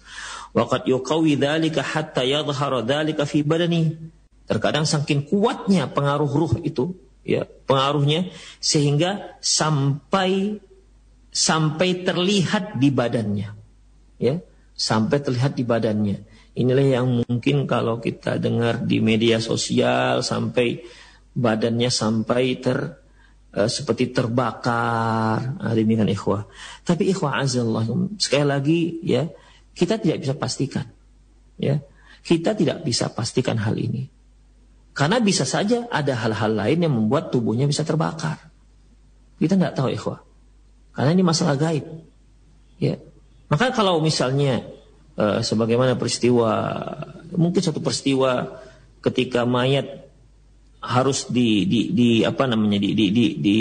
Waqad 0.53 0.85
yuqawi 0.85 1.33
dzalika 1.33 1.81
hatta 1.81 2.21
yadhhara 2.21 2.85
dzalika 2.85 3.25
fi 3.25 3.41
badani. 3.41 3.97
Terkadang 4.45 4.85
saking 4.85 5.25
kuatnya 5.25 5.89
pengaruh 5.89 6.29
ruh 6.29 6.53
itu, 6.61 6.93
ya, 7.25 7.49
pengaruhnya 7.65 8.29
sehingga 8.61 9.39
sampai 9.41 10.61
sampai 11.33 12.05
terlihat 12.05 12.77
di 12.77 12.93
badannya. 12.93 13.49
Ya, 14.21 14.45
sampai 14.77 15.17
terlihat 15.25 15.57
di 15.57 15.65
badannya. 15.65 16.17
Inilah 16.53 17.01
yang 17.01 17.25
mungkin 17.25 17.65
kalau 17.65 17.97
kita 17.97 18.37
dengar 18.37 18.85
di 18.85 19.01
media 19.01 19.41
sosial 19.41 20.21
sampai 20.21 20.85
badannya 21.33 21.89
sampai 21.89 22.61
ter 22.61 23.01
uh, 23.57 23.65
seperti 23.65 24.13
terbakar. 24.13 25.57
Nah, 25.57 25.73
demikian 25.73 26.13
ikhwah. 26.13 26.45
Tapi 26.85 27.09
ikhwah 27.09 27.41
azallah 27.41 27.89
sekali 28.21 28.45
lagi 28.45 28.79
ya 29.01 29.25
kita 29.73 29.97
tidak 29.97 30.21
bisa 30.21 30.33
pastikan. 30.37 30.85
Ya. 31.57 31.81
Kita 32.23 32.55
tidak 32.55 32.85
bisa 32.87 33.11
pastikan 33.11 33.59
hal 33.59 33.75
ini. 33.75 34.07
Karena 34.93 35.17
bisa 35.17 35.43
saja 35.43 35.89
ada 35.89 36.13
hal-hal 36.13 36.53
lain 36.53 36.79
yang 36.85 36.93
membuat 36.93 37.33
tubuhnya 37.33 37.65
bisa 37.65 37.81
terbakar. 37.81 38.37
Kita 39.41 39.57
tidak 39.57 39.73
tahu 39.73 39.89
ikhwah. 39.89 40.21
Karena 40.93 41.11
ini 41.17 41.25
masalah 41.25 41.57
gaib. 41.57 41.83
Ya. 42.77 43.01
Maka 43.49 43.73
kalau 43.73 43.99
misalnya 43.99 44.61
uh, 45.17 45.41
sebagaimana 45.41 45.97
peristiwa 45.97 46.53
mungkin 47.33 47.61
satu 47.65 47.81
peristiwa 47.81 48.61
ketika 49.01 49.43
mayat 49.43 50.05
harus 50.83 51.27
di 51.27 51.65
di, 51.65 51.79
di 51.91 52.09
apa 52.21 52.45
namanya 52.45 52.77
di 52.77 52.93
di 52.93 53.05
di 53.09 53.25
di, 53.41 53.57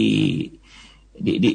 di, 1.16 1.33
di 1.40 1.51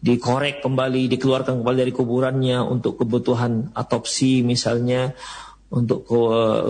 dikorek 0.00 0.64
kembali, 0.64 1.08
dikeluarkan 1.12 1.60
kembali 1.60 1.78
dari 1.86 1.92
kuburannya 1.92 2.58
untuk 2.62 3.00
kebutuhan 3.00 3.72
otopsi 3.76 4.42
misalnya, 4.42 5.16
untuk 5.66 6.06
ke, 6.06 6.20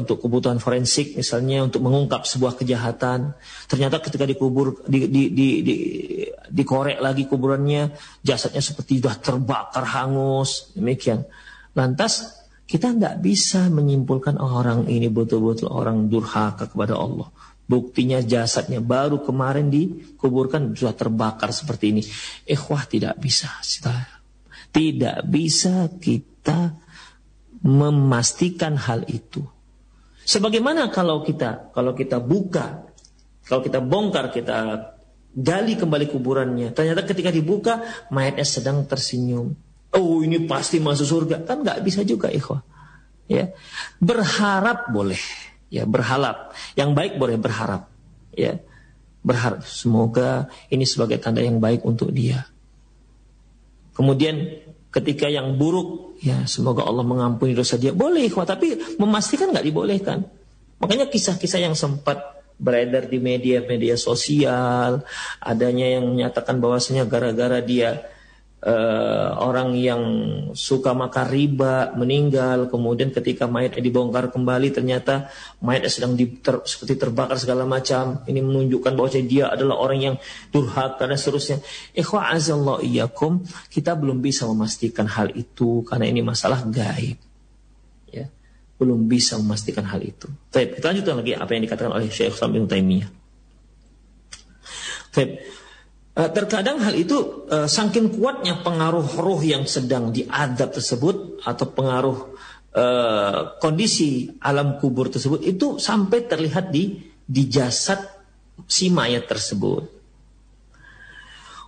untuk 0.01 0.25
kebutuhan 0.25 0.57
forensik 0.57 1.21
misalnya 1.21 1.61
untuk 1.61 1.85
mengungkap 1.85 2.25
sebuah 2.25 2.57
kejahatan. 2.57 3.37
Ternyata 3.69 4.01
ketika 4.01 4.25
dikubur 4.25 4.81
di, 4.89 5.05
di, 5.07 5.23
di, 5.29 5.49
di, 5.61 5.77
dikorek 6.49 7.05
lagi 7.05 7.29
kuburannya, 7.29 7.93
jasadnya 8.25 8.65
seperti 8.65 9.05
sudah 9.05 9.17
terbakar 9.21 9.85
hangus, 9.85 10.73
demikian. 10.73 11.29
Lantas 11.77 12.41
kita 12.65 12.97
tidak 12.97 13.21
bisa 13.21 13.69
menyimpulkan 13.69 14.41
orang 14.41 14.89
ini 14.89 15.13
betul-betul 15.13 15.69
orang 15.69 16.09
durhaka 16.09 16.67
kepada 16.67 16.97
Allah. 16.97 17.29
Buktinya 17.67 18.23
jasadnya 18.23 18.79
baru 18.79 19.27
kemarin 19.27 19.67
dikuburkan 19.75 20.71
sudah 20.71 20.95
terbakar 20.95 21.51
seperti 21.51 21.85
ini. 21.91 22.03
Ikhwah 22.47 22.87
tidak 22.87 23.19
bisa. 23.19 23.51
Tidak 24.71 25.27
bisa 25.27 25.91
kita 25.99 26.79
memastikan 27.67 28.79
hal 28.79 29.03
itu. 29.11 29.43
Sebagaimana 30.23 30.95
kalau 30.95 31.27
kita 31.27 31.75
kalau 31.75 31.91
kita 31.91 32.23
buka, 32.23 32.87
kalau 33.51 33.61
kita 33.67 33.83
bongkar, 33.83 34.31
kita 34.31 34.57
gali 35.35 35.75
kembali 35.75 36.07
kuburannya. 36.07 36.71
Ternyata 36.71 37.03
ketika 37.03 37.35
dibuka 37.35 37.83
mayatnya 38.15 38.47
sedang 38.47 38.87
tersenyum. 38.87 39.59
Oh 39.91 40.23
ini 40.23 40.47
pasti 40.47 40.79
masuk 40.79 41.07
surga. 41.07 41.43
Kan 41.43 41.67
nggak 41.67 41.83
bisa 41.83 42.07
juga 42.07 42.31
ikhwah. 42.31 42.63
Ya. 43.27 43.51
Berharap 43.99 44.95
boleh 44.95 45.19
ya 45.73 45.85
berharap. 45.85 46.55
Yang 46.79 46.91
baik 46.95 47.13
boleh 47.19 47.37
berharap. 47.39 47.89
Ya 48.35 48.61
berharap. 49.27 49.67
Semoga 49.67 50.47
ini 50.71 50.87
sebagai 50.87 51.19
tanda 51.19 51.43
yang 51.43 51.59
baik 51.59 51.83
untuk 51.83 52.15
dia. 52.15 52.47
Kemudian 53.97 54.63
ketika 54.95 55.27
yang 55.27 55.59
buruk 55.59 56.21
ya 56.23 56.47
semoga 56.47 56.87
Allah 56.87 57.03
mengampuni 57.03 57.53
dosa 57.53 57.75
dia. 57.75 57.91
Boleh 57.91 58.31
kok 58.31 58.47
tapi 58.47 58.79
memastikan 58.97 59.51
nggak 59.51 59.67
dibolehkan. 59.67 60.23
Makanya 60.79 61.09
kisah-kisah 61.09 61.61
yang 61.65 61.75
sempat 61.75 62.37
beredar 62.57 63.05
di 63.05 63.21
media-media 63.21 64.01
sosial 64.01 65.05
adanya 65.45 66.01
yang 66.01 66.09
menyatakan 66.09 66.57
bahwasanya 66.57 67.05
gara-gara 67.05 67.61
dia 67.61 68.09
uh, 68.65 69.29
orang 69.43 69.77
yang 69.77 70.03
suka 70.57 70.97
makan 70.97 71.27
riba 71.29 71.93
meninggal 71.93 72.73
kemudian 72.73 73.13
ketika 73.13 73.45
mayatnya 73.45 73.83
dibongkar 73.85 74.33
kembali 74.33 74.73
ternyata 74.73 75.29
mayatnya 75.61 75.91
sedang 75.93 76.13
di, 76.17 76.41
ter, 76.41 76.63
seperti 76.65 76.97
terbakar 76.97 77.37
segala 77.37 77.69
macam. 77.69 78.25
Ini 78.25 78.41
menunjukkan 78.41 78.93
bahwa 78.97 79.09
dia 79.13 79.53
adalah 79.53 79.77
orang 79.77 79.99
yang 80.01 80.17
durhaka 80.55 81.05
dan 81.05 81.19
seterusnya. 81.19 81.61
Ikhwa 81.93 82.33
azallahu 82.33 82.81
kita 83.69 83.93
belum 83.99 84.25
bisa 84.25 84.49
memastikan 84.49 85.05
hal 85.11 85.35
itu 85.37 85.85
karena 85.85 86.09
ini 86.09 86.25
masalah 86.25 86.65
gaib. 86.65 87.19
Ya 88.09 88.31
belum 88.77 89.09
bisa 89.09 89.41
memastikan 89.41 89.89
hal 89.89 90.05
itu. 90.05 90.29
Baik, 90.53 90.81
kita 90.81 90.93
lanjutkan 90.93 91.17
lagi 91.25 91.33
apa 91.33 91.51
yang 91.57 91.63
dikatakan 91.65 91.93
oleh 91.97 92.13
Syekh 92.13 92.37
Islam 92.37 92.69
Taimiyah. 92.69 93.09
Baik, 95.17 95.31
terkadang 96.17 96.81
hal 96.81 96.97
itu 96.97 97.45
uh, 97.53 97.69
saking 97.69 98.17
kuatnya 98.17 98.65
pengaruh 98.65 99.21
roh 99.21 99.41
yang 99.45 99.69
sedang 99.69 100.17
diadab 100.17 100.73
tersebut 100.73 101.45
atau 101.45 101.67
pengaruh 101.69 102.19
uh, 102.73 103.61
kondisi 103.61 104.33
alam 104.41 104.81
kubur 104.81 105.13
tersebut 105.13 105.45
itu 105.45 105.77
sampai 105.77 106.25
terlihat 106.25 106.73
di 106.73 107.05
di 107.21 107.43
jasad 107.53 108.01
si 108.65 108.89
mayat 108.89 109.29
tersebut. 109.29 109.85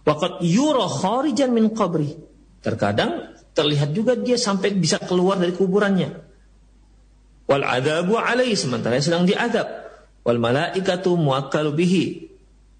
Waqat 0.08 0.40
yura 0.40 0.88
kharijan 0.88 1.52
min 1.52 1.68
qabri. 1.76 2.16
Terkadang 2.64 3.36
terlihat 3.52 3.92
juga 3.92 4.16
dia 4.16 4.40
sampai 4.40 4.72
bisa 4.72 4.96
keluar 4.96 5.36
dari 5.36 5.52
kuburannya. 5.52 6.24
Wal 7.44 7.64
adabu 7.68 8.16
alaihi 8.16 8.56
sementara 8.56 8.96
sedang 8.96 9.28
diadab. 9.28 9.68
Wal 10.24 10.40
malaikatu 10.40 11.20
muakkalu 11.20 11.70
bihi 11.76 12.04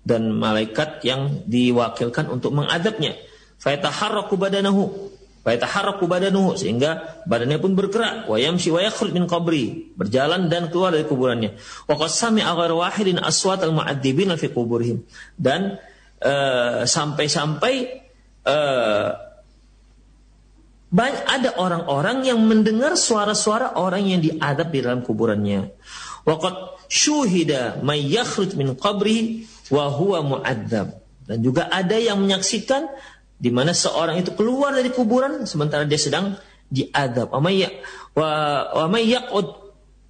dan 0.09 0.33
malaikat 0.33 1.05
yang 1.05 1.45
diwakilkan 1.45 2.33
untuk 2.33 2.57
mengadabnya. 2.57 3.13
Fayataharraku 3.61 4.41
badanahu 4.41 5.13
Fayataharraku 5.49 6.05
badanuhu 6.05 6.61
sehingga 6.61 7.25
badannya 7.25 7.57
pun 7.57 7.73
bergerak. 7.73 8.29
Wa 8.29 8.37
yamshi 8.37 8.69
wa 8.69 8.85
min 9.09 9.25
qabri, 9.25 9.97
berjalan 9.97 10.53
dan 10.53 10.69
keluar 10.69 10.93
dari 10.93 11.09
kuburannya. 11.09 11.57
Wa 11.89 11.97
qad 11.97 12.13
sami'a 12.13 12.53
wahidin 12.53 13.17
aswat 13.17 13.65
al-mu'adzibin 13.65 14.29
fi 14.37 14.53
kuburihim. 14.53 15.09
Dan 15.41 15.81
uh, 16.21 16.85
sampai-sampai 16.85 17.75
uh, 18.45 19.09
banyak 20.93 21.25
ada 21.25 21.51
orang-orang 21.57 22.29
yang 22.29 22.45
mendengar 22.45 22.97
suara-suara 22.97 23.77
orang 23.81 24.05
yang 24.05 24.21
diadab 24.21 24.69
di 24.69 24.79
dalam 24.85 25.01
kuburannya. 25.01 25.73
Waqad 26.29 26.85
syuhida 26.93 27.81
may 27.81 28.05
yakhruj 28.05 28.53
min 28.57 28.77
qabri 28.77 29.49
wa 29.69 29.85
huwa 29.93 30.19
mu'adzab. 30.25 30.89
Dan 31.29 31.39
juga 31.45 31.69
ada 31.69 31.97
yang 31.97 32.25
menyaksikan 32.25 32.89
di 33.39 33.53
mana 33.53 33.77
seorang 33.77 34.19
itu 34.19 34.35
keluar 34.35 34.75
dari 34.75 34.91
kuburan 34.91 35.45
sementara 35.45 35.85
dia 35.85 36.01
sedang 36.01 36.35
diadab. 36.73 37.31
Wa 37.31 37.41
may 37.41 37.62
wa 38.16 38.87
may 38.89 39.07
yaqud 39.07 39.47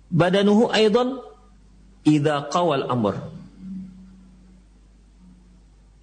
badanuhu 0.09 0.71
aidan 0.71 1.21
idza 2.07 2.49
qawal 2.49 2.87
amr. 2.87 3.19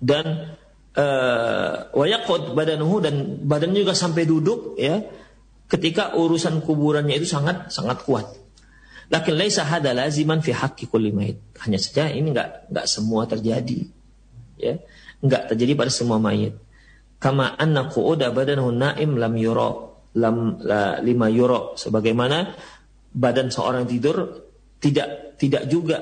Dan 0.05 0.53
uh, 0.93 1.73
wa 1.89 2.05
yaqud 2.05 2.53
badanuhu 2.53 3.01
dan 3.01 3.41
badannya 3.41 3.81
juga 3.87 3.95
sampai 3.97 4.27
duduk 4.27 4.77
ya 4.77 5.01
ketika 5.65 6.13
urusan 6.13 6.61
kuburannya 6.61 7.17
itu 7.17 7.25
sangat 7.25 7.73
sangat 7.73 8.05
kuat. 8.05 8.44
Lakin 9.13 9.33
laisa 9.37 9.65
hada 9.65 9.93
laziman 9.93 10.41
fi 10.41 10.55
haqqi 10.55 10.89
kulli 10.89 11.13
mayit. 11.13 11.37
Hanya 11.61 11.77
saja 11.77 12.09
ini 12.09 12.33
enggak 12.33 12.69
enggak 12.73 12.87
semua 12.89 13.29
terjadi. 13.29 13.85
Ya, 14.55 14.79
enggak 15.21 15.51
terjadi 15.51 15.75
pada 15.75 15.91
semua 15.91 16.17
mayit 16.17 16.55
kama 17.25 17.55
anna 17.57 17.89
qu'uda 17.89 18.29
badanahu 18.29 18.69
naim 18.69 19.17
lam 19.17 19.33
yura 19.33 19.69
lam 20.15 20.61
la, 20.61 21.01
lima 21.01 21.27
yura 21.31 21.73
sebagaimana 21.73 22.53
badan 23.15 23.49
seorang 23.49 23.89
tidur 23.89 24.45
tidak 24.77 25.39
tidak 25.41 25.65
juga 25.65 25.97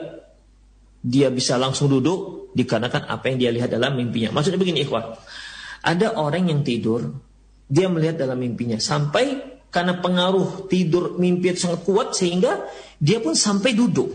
dia 1.00 1.32
bisa 1.32 1.56
langsung 1.56 1.88
duduk 1.88 2.52
dikarenakan 2.52 3.08
apa 3.08 3.24
yang 3.32 3.38
dia 3.40 3.52
lihat 3.52 3.70
dalam 3.76 4.00
mimpinya. 4.00 4.32
Maksudnya 4.32 4.56
begini 4.56 4.88
ikhwan. 4.88 5.04
Ada 5.84 6.16
orang 6.16 6.48
yang 6.48 6.64
tidur, 6.64 7.12
dia 7.68 7.92
melihat 7.92 8.24
dalam 8.24 8.40
mimpinya 8.40 8.80
sampai 8.80 9.53
karena 9.74 9.98
pengaruh 9.98 10.70
tidur 10.70 11.18
mimpi 11.18 11.50
itu 11.50 11.66
sangat 11.66 11.82
kuat 11.82 12.14
sehingga 12.14 12.70
dia 13.02 13.18
pun 13.18 13.34
sampai 13.34 13.74
duduk. 13.74 14.14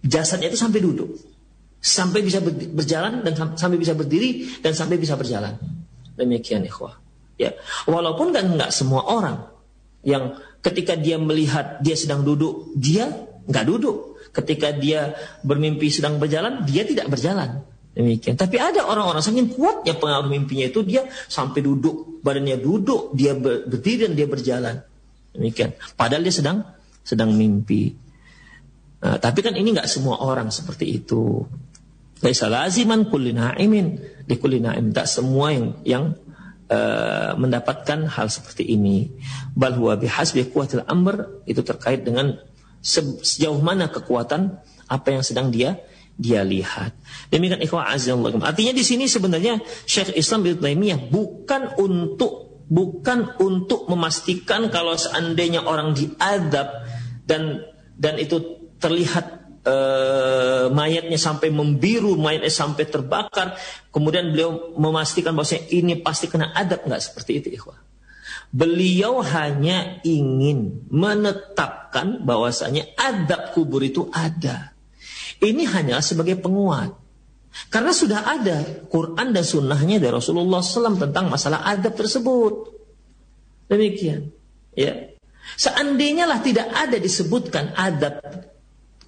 Jasadnya 0.00 0.48
itu 0.48 0.56
sampai 0.56 0.80
duduk. 0.80 1.20
Sampai 1.80 2.24
bisa 2.24 2.40
berjalan 2.72 3.20
dan 3.20 3.36
sampai 3.36 3.76
bisa 3.76 3.92
berdiri 3.92 4.48
dan 4.64 4.72
sampai 4.72 4.96
bisa 4.96 5.20
berjalan. 5.20 5.60
Demikian 6.16 6.64
ikhwah. 6.64 6.96
Ya, 7.36 7.56
walaupun 7.84 8.32
kan 8.32 8.56
nggak 8.56 8.72
semua 8.72 9.04
orang 9.04 9.48
yang 10.00 10.40
ketika 10.64 10.96
dia 10.96 11.20
melihat 11.20 11.80
dia 11.84 11.96
sedang 11.96 12.24
duduk, 12.24 12.72
dia 12.72 13.08
nggak 13.48 13.64
duduk. 13.68 14.16
Ketika 14.32 14.72
dia 14.72 15.12
bermimpi 15.44 15.92
sedang 15.92 16.16
berjalan, 16.16 16.64
dia 16.64 16.88
tidak 16.88 17.12
berjalan. 17.12 17.68
Demikian. 17.90 18.38
Tapi 18.38 18.56
ada 18.56 18.86
orang-orang 18.86 19.18
saking 19.18 19.50
kuatnya 19.50 19.98
pengaruh 19.98 20.30
mimpinya 20.30 20.70
itu 20.70 20.86
dia 20.86 21.10
sampai 21.26 21.58
duduk, 21.58 22.22
badannya 22.22 22.62
duduk, 22.62 23.10
dia 23.18 23.34
berdiri 23.34 24.06
dan 24.06 24.14
dia 24.14 24.30
berjalan. 24.30 24.76
Demikian. 25.34 25.74
Padahal 25.98 26.22
dia 26.22 26.34
sedang 26.34 26.62
sedang 27.02 27.34
mimpi. 27.34 27.90
Nah, 29.00 29.18
tapi 29.18 29.42
kan 29.42 29.58
ini 29.58 29.74
nggak 29.74 29.90
semua 29.90 30.22
orang 30.22 30.54
seperti 30.54 30.86
itu. 30.86 31.42
Laisa 32.20 32.52
laziman 32.52 33.08
kulli 33.08 33.34
na'imin 33.34 33.98
di 34.28 34.34
kulli 34.38 34.62
na'im. 34.62 34.92
Tak 34.94 35.08
semua 35.08 35.50
yang 35.50 35.66
yang 35.82 36.04
uh, 36.70 37.32
mendapatkan 37.34 38.06
hal 38.06 38.30
seperti 38.30 38.70
ini. 38.70 39.10
Bal 39.56 39.74
huwa 39.74 39.98
bihasbi 39.98 40.46
kuatil 40.52 40.86
amr 40.86 41.42
itu 41.48 41.64
terkait 41.66 42.06
dengan 42.06 42.38
sejauh 42.80 43.58
mana 43.60 43.90
kekuatan 43.90 44.62
apa 44.88 45.08
yang 45.10 45.24
sedang 45.24 45.52
dia 45.52 45.80
dia 46.20 46.44
lihat. 46.44 46.92
Demikian 47.32 47.64
ikhwah 47.64 47.88
azza 47.88 48.12
Artinya 48.12 48.76
di 48.76 48.84
sini 48.84 49.08
sebenarnya 49.08 49.64
Syekh 49.88 50.12
Islam 50.20 50.44
Ibnu 50.44 50.60
Taimiyah 50.60 51.00
bukan 51.08 51.80
untuk 51.80 52.62
bukan 52.68 53.40
untuk 53.40 53.88
memastikan 53.88 54.68
kalau 54.68 54.94
seandainya 54.94 55.64
orang 55.64 55.96
diadab 55.96 56.86
dan 57.24 57.64
dan 57.96 58.20
itu 58.20 58.68
terlihat 58.76 59.40
uh, 59.64 60.68
mayatnya 60.72 61.16
sampai 61.16 61.48
membiru, 61.48 62.16
mayatnya 62.16 62.52
sampai 62.52 62.84
terbakar. 62.88 63.56
Kemudian 63.88 64.32
beliau 64.32 64.76
memastikan 64.76 65.32
bahwa 65.32 65.48
ini 65.72 65.98
pasti 66.00 66.28
kena 66.28 66.52
adab 66.52 66.84
nggak 66.84 67.02
seperti 67.02 67.44
itu, 67.44 67.48
ikhwah. 67.60 67.80
Beliau 68.50 69.22
hanya 69.22 70.02
ingin 70.02 70.90
menetapkan 70.90 72.26
bahwasanya 72.26 72.82
adab 72.98 73.54
kubur 73.54 73.78
itu 73.84 74.10
ada. 74.10 74.74
Ini 75.40 75.64
hanya 75.72 76.04
sebagai 76.04 76.36
penguat. 76.36 76.92
Karena 77.72 77.90
sudah 77.90 78.20
ada 78.28 78.62
Quran 78.86 79.34
dan 79.34 79.42
sunnahnya 79.42 79.98
dari 79.98 80.12
Rasulullah 80.14 80.62
SAW 80.62 81.00
tentang 81.00 81.26
masalah 81.26 81.66
adab 81.66 81.98
tersebut. 81.98 82.70
Demikian. 83.66 84.30
Ya. 84.76 85.10
Seandainya 85.58 86.30
lah 86.30 86.38
tidak 86.44 86.70
ada 86.70 86.94
disebutkan 87.00 87.74
adab 87.74 88.22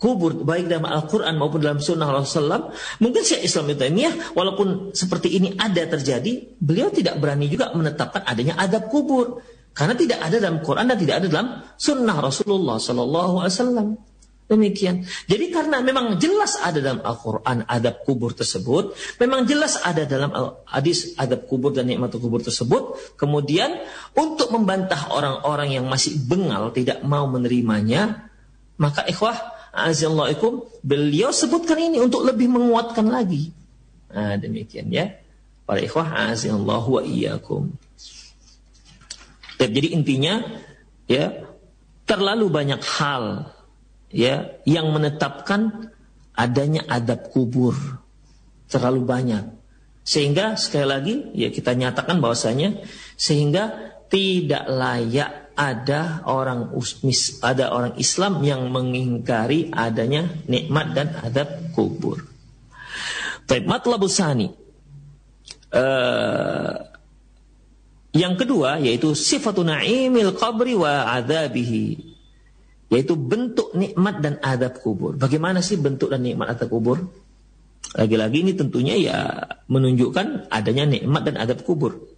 kubur 0.03 0.43
baik 0.43 0.67
dalam 0.67 0.91
Al-Quran 0.91 1.39
maupun 1.39 1.63
dalam 1.63 1.79
Sunnah 1.79 2.11
Rasulullah 2.11 2.75
mungkin 2.99 3.23
Syekh 3.23 3.47
Islam 3.47 3.71
itu 3.71 3.87
Taimiyah 3.87 4.35
walaupun 4.35 4.91
seperti 4.91 5.39
ini 5.39 5.55
ada 5.55 5.87
terjadi 5.87 6.59
beliau 6.59 6.91
tidak 6.91 7.23
berani 7.23 7.47
juga 7.47 7.71
menetapkan 7.71 8.27
adanya 8.27 8.59
adab 8.59 8.91
kubur 8.91 9.39
karena 9.71 9.95
tidak 9.95 10.19
ada 10.19 10.43
dalam 10.43 10.59
Quran 10.59 10.91
dan 10.91 10.99
tidak 10.99 11.23
ada 11.23 11.27
dalam 11.31 11.49
Sunnah 11.79 12.19
Rasulullah 12.19 12.83
Sallallahu 12.83 13.47
Alaihi 13.47 13.55
Wasallam 13.55 13.89
demikian 14.53 15.09
jadi 15.25 15.49
karena 15.49 15.81
memang 15.81 16.21
jelas 16.21 16.61
ada 16.61 16.85
dalam 16.85 17.01
Al-Quran 17.01 17.65
adab 17.65 18.05
kubur 18.05 18.37
tersebut 18.37 18.93
memang 19.17 19.49
jelas 19.49 19.81
ada 19.81 20.05
dalam 20.05 20.29
hadis 20.69 21.17
adab 21.17 21.49
kubur 21.49 21.73
dan 21.73 21.89
nikmat 21.89 22.13
kubur 22.21 22.45
tersebut 22.45 23.17
kemudian 23.17 23.81
untuk 24.13 24.53
membantah 24.53 25.09
orang-orang 25.09 25.81
yang 25.81 25.89
masih 25.89 26.21
bengal 26.29 26.69
tidak 26.77 27.01
mau 27.01 27.25
menerimanya 27.25 28.29
maka 28.77 29.09
ikhwah 29.09 29.37
azallahaikum 29.73 30.69
beliau 30.85 31.33
sebutkan 31.33 31.81
ini 31.81 31.99
untuk 31.99 32.29
lebih 32.29 32.53
menguatkan 32.53 33.09
lagi. 33.09 33.49
Nah, 34.13 34.37
demikian 34.37 34.93
ya. 34.93 35.17
Para 35.65 35.81
ikhwah 35.81 36.35
azallahu 36.35 37.01
wa 37.01 37.03
iyyakum. 37.03 37.73
Jadi 39.57 39.95
intinya 39.95 40.43
ya 41.07 41.47
terlalu 42.03 42.51
banyak 42.51 42.83
hal 42.83 43.55
ya 44.13 44.61
yang 44.69 44.93
menetapkan 44.93 45.91
adanya 46.37 46.85
adab 46.89 47.33
kubur 47.33 47.75
terlalu 48.69 49.03
banyak 49.05 49.45
sehingga 50.03 50.55
sekali 50.61 50.87
lagi 50.87 51.15
ya 51.35 51.49
kita 51.49 51.73
nyatakan 51.75 52.21
bahwasanya 52.21 52.85
sehingga 53.17 53.93
tidak 54.13 54.69
layak 54.69 55.43
ada 55.53 56.25
orang 56.25 56.73
usmis, 56.73 57.41
ada 57.45 57.73
orang 57.73 57.97
Islam 58.01 58.41
yang 58.45 58.73
mengingkari 58.73 59.69
adanya 59.73 60.29
nikmat 60.49 60.97
dan 60.97 61.09
adab 61.21 61.49
kubur. 61.77 62.25
Baik, 63.45 63.69
matlabus 63.69 64.17
sani. 64.17 64.49
Uh, 65.73 66.77
yang 68.13 68.37
kedua 68.37 68.77
yaitu 68.77 69.17
sifatun 69.17 69.73
na'imil 69.73 70.37
qabri 70.37 70.77
wa 70.77 71.09
adabihi. 71.09 72.12
Yaitu 72.93 73.17
bentuk 73.17 73.73
nikmat 73.73 74.21
dan 74.21 74.37
adab 74.45 74.77
kubur. 74.85 75.17
Bagaimana 75.17 75.65
sih 75.65 75.81
bentuk 75.81 76.13
dan 76.13 76.21
nikmat 76.21 76.53
adab 76.53 76.69
kubur? 76.69 77.09
Lagi-lagi 77.97 78.45
ini 78.45 78.53
tentunya 78.53 78.95
ya 79.01 79.19
menunjukkan 79.67 80.53
adanya 80.53 80.85
nikmat 80.85 81.25
dan 81.25 81.41
adab 81.41 81.65
kubur. 81.65 82.13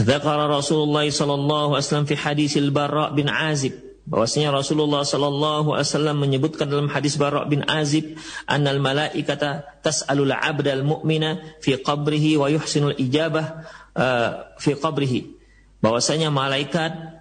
Dzakara 0.00 0.48
Rasulullah 0.48 1.04
sallallahu 1.04 1.76
alaihi 1.76 1.84
wasallam 1.84 2.08
fi 2.08 2.16
hadis 2.16 2.56
al-Bara 2.56 3.12
bin 3.12 3.28
Azib 3.30 3.86
bahwasanya 4.06 4.54
Rasulullah 4.54 5.02
sallallahu 5.02 5.74
alaihi 5.74 5.88
wasallam 5.88 6.16
menyebutkan 6.22 6.70
dalam 6.70 6.86
hadis 6.86 7.18
Bara 7.18 7.42
bin 7.48 7.66
Azib 7.66 8.14
annal 8.46 8.78
malaikata 8.78 9.66
tas'alul 9.82 10.30
'abda 10.30 10.78
al-mu'mina 10.78 11.58
fi 11.58 11.74
qabrihi 11.80 12.38
wa 12.38 12.46
yuhsinul 12.46 12.94
ijabah 12.94 13.66
uh, 13.98 14.54
fi 14.62 14.78
qabrihi 14.78 15.34
bahwasanya 15.82 16.30
malaikat 16.30 17.15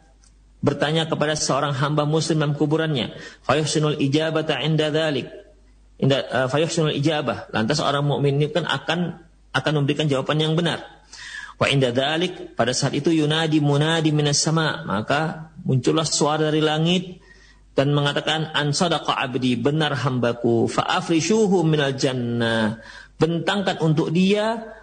bertanya 0.66 1.05
kepada 1.05 1.38
seorang 1.38 1.78
hamba 1.78 2.09
muslim 2.09 2.41
dalam 2.41 2.57
kuburannya 2.57 3.13
fayuhsinul 3.45 4.01
ijabata 4.01 4.57
'inda 4.57 4.89
dzalik 4.89 5.45
inda 5.99 6.24
uh, 6.28 6.47
fayuhsinul 6.51 6.95
ijabah. 6.95 7.51
Lantas 7.55 7.80
orang 7.80 8.03
mukmin 8.03 8.39
ini 8.39 8.51
kan 8.51 8.68
akan 8.68 9.24
akan 9.55 9.72
memberikan 9.82 10.07
jawaban 10.11 10.39
yang 10.39 10.53
benar. 10.57 10.84
Wa 11.55 11.72
inda 11.72 11.95
dalik 11.95 12.57
pada 12.59 12.76
saat 12.76 12.91
itu 12.91 13.16
yunadi 13.16 13.63
munadi 13.63 14.11
minas 14.11 14.43
sama. 14.43 14.84
Maka 14.84 15.51
muncullah 15.63 16.03
suara 16.03 16.51
dari 16.51 16.59
langit 16.59 17.24
dan 17.76 17.95
mengatakan 17.95 18.51
an 18.51 18.76
abdi 18.76 19.55
benar 19.55 19.95
hambaku. 19.95 20.68
Fa 20.68 20.84
afrishuhu 20.99 21.63
minal 21.63 21.95
jannah. 21.95 22.84
Bentangkan 23.16 23.80
untuk 23.80 24.11
dia 24.11 24.76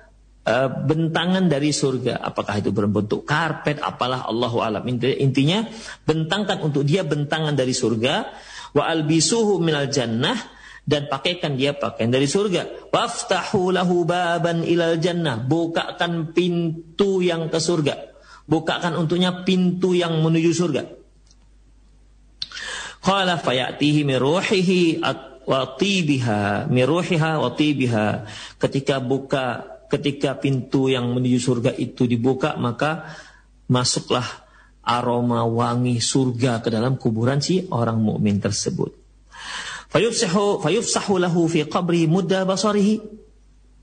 uh, 0.46 0.68
bentangan 0.70 1.46
dari 1.46 1.70
surga. 1.70 2.18
Apakah 2.22 2.58
itu 2.58 2.74
berbentuk 2.74 3.26
karpet, 3.26 3.78
apalah 3.82 4.26
Allahu 4.26 4.58
alam. 4.62 4.82
Intinya 4.88 5.66
bentangkan 6.06 6.62
untuk 6.62 6.86
dia 6.86 7.06
bentangan 7.06 7.54
dari 7.54 7.74
surga. 7.74 8.14
Wa 8.72 8.88
albisuhu 8.88 9.60
minal 9.60 9.92
jannah 9.92 10.36
dan 10.82 11.06
pakaikan 11.06 11.54
dia 11.54 11.76
pakaian 11.76 12.10
dari 12.10 12.26
surga. 12.26 12.90
Waftahu 12.90 13.70
lahu 13.70 14.02
baban 14.02 14.66
ilal 14.66 14.98
jannah. 14.98 15.38
Bukakan 15.38 16.34
pintu 16.34 17.22
yang 17.22 17.52
ke 17.52 17.62
surga. 17.62 18.10
Bukakan 18.48 18.98
untuknya 18.98 19.46
pintu 19.46 19.94
yang 19.94 20.18
menuju 20.18 20.50
surga. 20.50 20.82
Qala 23.02 23.34
fayatihi 23.34 24.06
min 24.06 24.18
ruhihi 24.18 25.02
wa 25.42 25.60
tibiha, 25.74 26.70
min 26.70 26.84
ruhiha 26.86 27.38
wa 27.38 27.50
tibiha. 27.50 28.26
Ketika 28.62 29.02
buka 29.02 29.71
ketika 29.92 30.40
pintu 30.40 30.88
yang 30.88 31.12
menuju 31.12 31.36
surga 31.36 31.76
itu 31.76 32.08
dibuka 32.08 32.56
maka 32.56 33.12
masuklah 33.68 34.24
aroma 34.80 35.44
wangi 35.44 36.00
surga 36.00 36.64
ke 36.64 36.72
dalam 36.72 36.96
kuburan 36.96 37.44
si 37.44 37.68
orang 37.68 38.00
mukmin 38.00 38.40
tersebut. 38.40 38.96
Fayufsahu 39.92 40.64
fayufsahu 40.64 41.20
lahu 41.20 41.44
fi 41.46 41.68
qabri 41.68 42.08
mudda 42.08 42.48
basarihi 42.48 43.04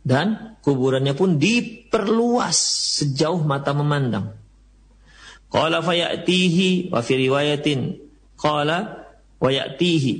dan 0.01 0.57
kuburannya 0.65 1.13
pun 1.13 1.37
diperluas 1.37 2.57
sejauh 2.99 3.45
mata 3.45 3.71
memandang. 3.77 4.33
Qala 5.49 5.85
fayatihi 5.85 6.89
wa 6.89 7.05
fi 7.05 7.13
riwayatin 7.17 7.97
qala 8.37 9.05
wa 9.37 9.49
ya'tihi 9.49 10.13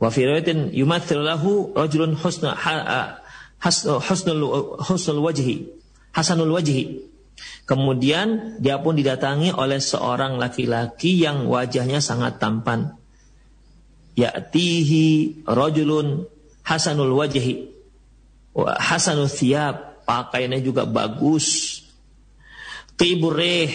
wa 0.00 0.08
fi 0.12 0.20
riwayatin 0.28 0.72
yumathil 0.76 1.24
lahu 1.24 1.72
rajulun 1.72 2.16
husna 2.16 2.52
husnul 3.60 4.80
husnul 4.80 5.20
wajhi, 5.20 5.68
hasanul 6.16 6.56
wajhi. 6.56 7.06
Kemudian 7.64 8.58
dia 8.58 8.82
pun 8.82 8.98
didatangi 8.98 9.54
oleh 9.54 9.78
seorang 9.78 10.36
laki-laki 10.36 11.22
yang 11.22 11.46
wajahnya 11.46 12.02
sangat 12.02 12.42
tampan. 12.42 12.98
Ya'tihi 14.18 15.46
rajulun 15.46 16.26
hasanul 16.66 17.14
wajhi. 17.14 17.70
Hasanul 18.58 19.30
thiyab, 19.30 20.04
pakaiannya 20.04 20.60
juga 20.60 20.84
bagus. 20.84 21.80
Tibureh, 22.98 23.70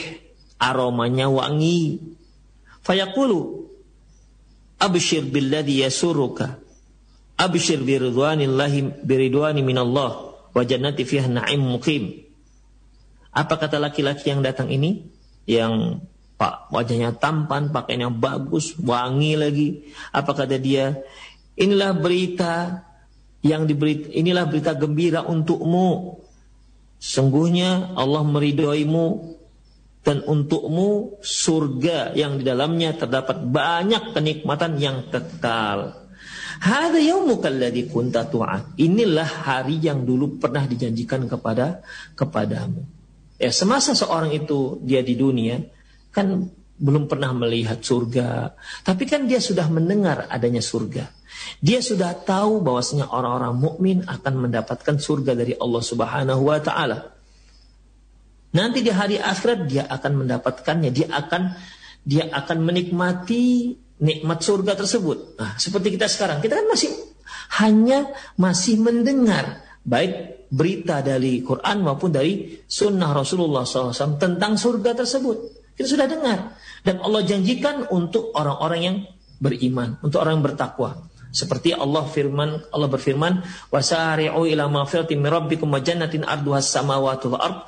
aromanya 0.60 1.32
wangi. 1.32 2.04
Fayaqulu 2.86 3.66
abshir 4.78 5.26
billadhi 5.26 5.82
yasuruka 5.82 6.62
Abshir 7.36 7.84
biridwanillahi 7.84 9.04
biridwani 9.04 9.60
minallah 9.60 10.36
wa 10.56 10.64
jannati 10.64 11.04
fiha 11.04 11.28
na'im 11.28 11.60
muqim. 11.60 12.24
Apa 13.36 13.60
kata 13.60 13.76
laki-laki 13.76 14.32
yang 14.32 14.40
datang 14.40 14.72
ini? 14.72 15.12
Yang 15.44 16.00
pak 16.40 16.72
wajahnya 16.72 17.12
tampan, 17.20 17.76
pakaian 17.76 18.08
yang 18.08 18.16
bagus, 18.16 18.80
wangi 18.80 19.36
lagi. 19.36 19.68
Apa 20.16 20.32
kata 20.32 20.56
dia? 20.56 21.04
Inilah 21.60 21.92
berita 22.00 22.84
yang 23.44 23.68
diberi 23.68 24.16
inilah 24.16 24.48
berita 24.48 24.72
gembira 24.72 25.28
untukmu. 25.28 26.24
Sungguhnya 27.04 27.92
Allah 28.00 28.24
meridhoimu 28.24 29.36
dan 30.08 30.24
untukmu 30.24 31.20
surga 31.20 32.16
yang 32.16 32.40
di 32.40 32.48
dalamnya 32.48 32.96
terdapat 32.96 33.44
banyak 33.44 34.16
kenikmatan 34.16 34.80
yang 34.80 35.12
kekal. 35.12 36.05
Hada 36.64 37.00
yaumuka 37.02 37.52
alladhi 37.52 37.92
kunta 37.92 38.28
tu'ad. 38.28 38.80
Inilah 38.80 39.28
hari 39.28 39.82
yang 39.84 40.08
dulu 40.08 40.40
pernah 40.40 40.64
dijanjikan 40.64 41.28
kepada 41.28 41.84
kepadamu. 42.16 42.86
Ya, 43.36 43.52
semasa 43.52 43.92
seorang 43.92 44.32
itu 44.32 44.80
dia 44.80 45.04
di 45.04 45.20
dunia 45.20 45.60
kan 46.16 46.48
belum 46.76 47.08
pernah 47.08 47.32
melihat 47.32 47.80
surga, 47.80 48.52
tapi 48.84 49.08
kan 49.08 49.28
dia 49.28 49.40
sudah 49.40 49.68
mendengar 49.72 50.28
adanya 50.28 50.60
surga. 50.60 51.08
Dia 51.60 51.80
sudah 51.84 52.16
tahu 52.16 52.64
bahwasanya 52.64 53.12
orang-orang 53.12 53.56
mukmin 53.56 53.98
akan 54.08 54.48
mendapatkan 54.48 54.96
surga 55.00 55.36
dari 55.36 55.56
Allah 55.56 55.84
Subhanahu 55.84 56.42
wa 56.48 56.60
taala. 56.60 57.16
Nanti 58.56 58.80
di 58.80 58.92
hari 58.92 59.20
akhirat 59.20 59.68
dia 59.68 59.84
akan 59.88 60.24
mendapatkannya, 60.24 60.92
dia 60.96 61.12
akan 61.12 61.56
dia 62.08 62.32
akan 62.32 62.58
menikmati 62.64 63.76
nikmat 64.02 64.44
surga 64.44 64.76
tersebut. 64.76 65.40
Nah, 65.40 65.56
seperti 65.56 65.96
kita 65.96 66.08
sekarang, 66.12 66.44
kita 66.44 66.60
kan 66.60 66.68
masih 66.68 66.92
hanya 67.62 68.12
masih 68.36 68.80
mendengar 68.82 69.64
baik 69.86 70.48
berita 70.52 71.00
dari 71.00 71.44
Quran 71.46 71.86
maupun 71.86 72.12
dari 72.12 72.64
sunnah 72.66 73.12
Rasulullah 73.16 73.64
SAW 73.64 74.18
tentang 74.20 74.58
surga 74.58 74.98
tersebut. 74.98 75.38
Kita 75.76 75.88
sudah 75.88 76.08
dengar. 76.08 76.56
Dan 76.86 77.04
Allah 77.04 77.26
janjikan 77.26 77.92
untuk 77.92 78.32
orang-orang 78.32 78.82
yang 78.82 78.98
beriman, 79.42 80.00
untuk 80.00 80.24
orang 80.24 80.40
yang 80.40 80.46
bertakwa. 80.48 81.12
Seperti 81.36 81.76
Allah 81.76 82.08
firman, 82.08 82.64
Allah 82.72 82.88
berfirman, 82.88 83.44
"Wasari'u 83.68 84.48
ila 84.48 84.72
maghfiratin 84.72 85.20
min 85.20 85.28
rabbikum 85.28 85.68
wa 85.68 85.84
jannatin 85.84 86.24
arduhas 86.24 86.72
samawati 86.72 87.28
wal 87.28 87.44
ard, 87.44 87.60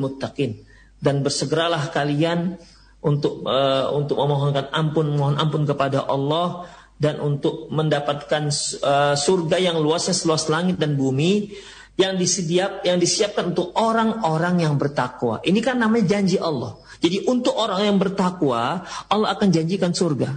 muttaqin." 0.00 0.64
Dan 0.96 1.20
bersegeralah 1.20 1.92
kalian 1.92 2.56
untuk 3.00 3.48
uh, 3.48 3.88
untuk 3.96 4.20
memohonkan 4.20 4.68
ampun 4.72 5.16
mohon 5.16 5.36
ampun 5.40 5.64
kepada 5.64 6.04
Allah 6.04 6.68
dan 7.00 7.16
untuk 7.24 7.72
mendapatkan 7.72 8.52
uh, 8.84 9.16
surga 9.16 9.56
yang 9.56 9.80
luasnya 9.80 10.12
seluas 10.12 10.52
langit 10.52 10.76
dan 10.76 11.00
bumi 11.00 11.56
yang 11.96 12.16
disediap 12.16 12.84
yang 12.84 13.00
disiapkan 13.00 13.56
untuk 13.56 13.72
orang-orang 13.76 14.64
yang 14.64 14.76
bertakwa. 14.76 15.40
Ini 15.40 15.60
kan 15.64 15.80
namanya 15.80 16.16
janji 16.16 16.36
Allah. 16.36 16.76
Jadi 17.00 17.24
untuk 17.24 17.56
orang 17.56 17.88
yang 17.88 17.96
bertakwa, 17.96 18.84
Allah 19.08 19.28
akan 19.32 19.48
janjikan 19.48 19.96
surga. 19.96 20.36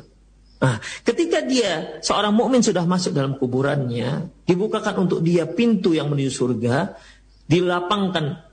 Nah, 0.63 0.79
ketika 1.03 1.43
dia 1.43 1.99
seorang 1.99 2.31
mukmin 2.31 2.63
sudah 2.63 2.87
masuk 2.87 3.11
dalam 3.11 3.35
kuburannya, 3.35 4.31
dibukakan 4.47 5.07
untuk 5.07 5.19
dia 5.19 5.43
pintu 5.43 5.91
yang 5.91 6.07
menuju 6.07 6.31
surga, 6.31 6.95
dilapangkan 7.43 8.47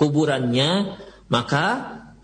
kuburannya, 0.00 0.96
maka 1.28 1.64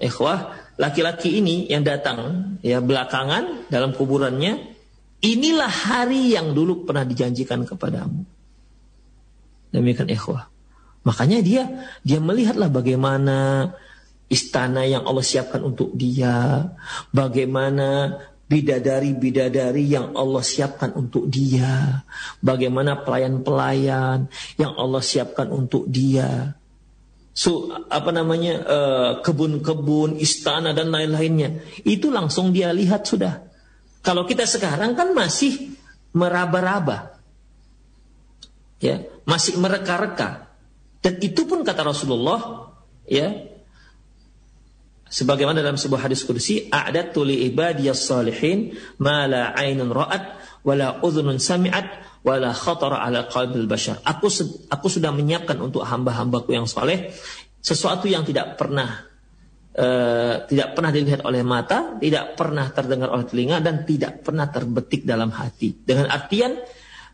ikhwah 0.01 0.66
laki-laki 0.77 1.41
ini 1.41 1.69
yang 1.69 1.83
datang 1.85 2.57
ya 2.61 2.81
belakangan 2.85 3.69
dalam 3.73 3.97
kuburannya 3.97 4.77
inilah 5.25 5.73
hari 5.73 6.37
yang 6.37 6.53
dulu 6.53 6.85
pernah 6.85 7.05
dijanjikan 7.05 7.65
kepadamu. 7.65 8.25
Demikian 9.73 10.09
ikhwah. 10.13 10.49
Makanya 11.03 11.39
dia 11.41 11.65
dia 12.03 12.19
melihatlah 12.19 12.69
bagaimana 12.69 13.71
istana 14.27 14.83
yang 14.83 15.07
Allah 15.07 15.23
siapkan 15.23 15.63
untuk 15.63 15.95
dia 15.95 16.67
bagaimana 17.15 18.19
bidadari-bidadari 18.47 19.87
yang 19.87 20.15
Allah 20.19 20.43
siapkan 20.43 20.95
untuk 20.95 21.31
dia 21.31 22.03
bagaimana 22.43 23.07
pelayan-pelayan 23.07 24.27
yang 24.59 24.73
Allah 24.75 25.03
siapkan 25.03 25.51
untuk 25.51 25.87
dia 25.87 26.59
so, 27.37 27.69
apa 27.93 28.09
namanya 28.17 28.55
eh, 28.65 29.13
kebun-kebun, 29.21 30.17
istana 30.17 30.73
dan 30.73 30.89
lain-lainnya. 30.89 31.61
Itu 31.85 32.09
langsung 32.09 32.57
dia 32.57 32.73
lihat 32.73 33.05
sudah. 33.05 33.45
Kalau 34.01 34.25
kita 34.25 34.49
sekarang 34.49 34.97
kan 34.97 35.13
masih 35.13 35.77
meraba-raba. 36.17 37.21
Ya, 38.81 39.05
masih 39.29 39.61
mereka-reka. 39.61 40.49
Dan 41.05 41.21
itu 41.21 41.45
pun 41.45 41.61
kata 41.61 41.85
Rasulullah, 41.85 42.73
ya. 43.05 43.53
Sebagaimana 45.07 45.63
dalam 45.63 45.79
sebuah 45.79 46.09
hadis 46.09 46.27
kursi, 46.27 46.67
a'datu 46.67 47.23
li 47.23 47.47
ibadiyas 47.47 48.11
salihin 48.11 48.75
ma 48.99 49.29
la 49.31 49.55
'ainun 49.55 49.93
ra'at 49.95 50.25
wa 50.67 50.75
la 50.75 50.99
udhunun 50.99 51.39
sami'at 51.39 52.16
wala 52.27 52.51
khatara 52.51 52.99
ala 53.07 53.31
qalbil 53.31 53.71
bashar. 53.71 54.03
Aku 54.03 54.27
aku 54.67 54.87
sudah 54.91 55.15
menyiapkan 55.15 55.55
untuk 55.63 55.87
hamba-hambaku 55.87 56.59
yang 56.59 56.67
soleh 56.67 57.15
sesuatu 57.63 58.11
yang 58.11 58.27
tidak 58.27 58.59
pernah 58.59 59.07
uh, 59.79 60.43
tidak 60.51 60.75
pernah 60.75 60.91
dilihat 60.91 61.23
oleh 61.23 61.47
mata, 61.47 61.95
tidak 62.03 62.35
pernah 62.35 62.67
terdengar 62.75 63.15
oleh 63.15 63.31
telinga 63.31 63.63
dan 63.63 63.87
tidak 63.87 64.27
pernah 64.27 64.51
terbetik 64.51 65.07
dalam 65.07 65.31
hati. 65.31 65.71
Dengan 65.87 66.11
artian 66.11 66.59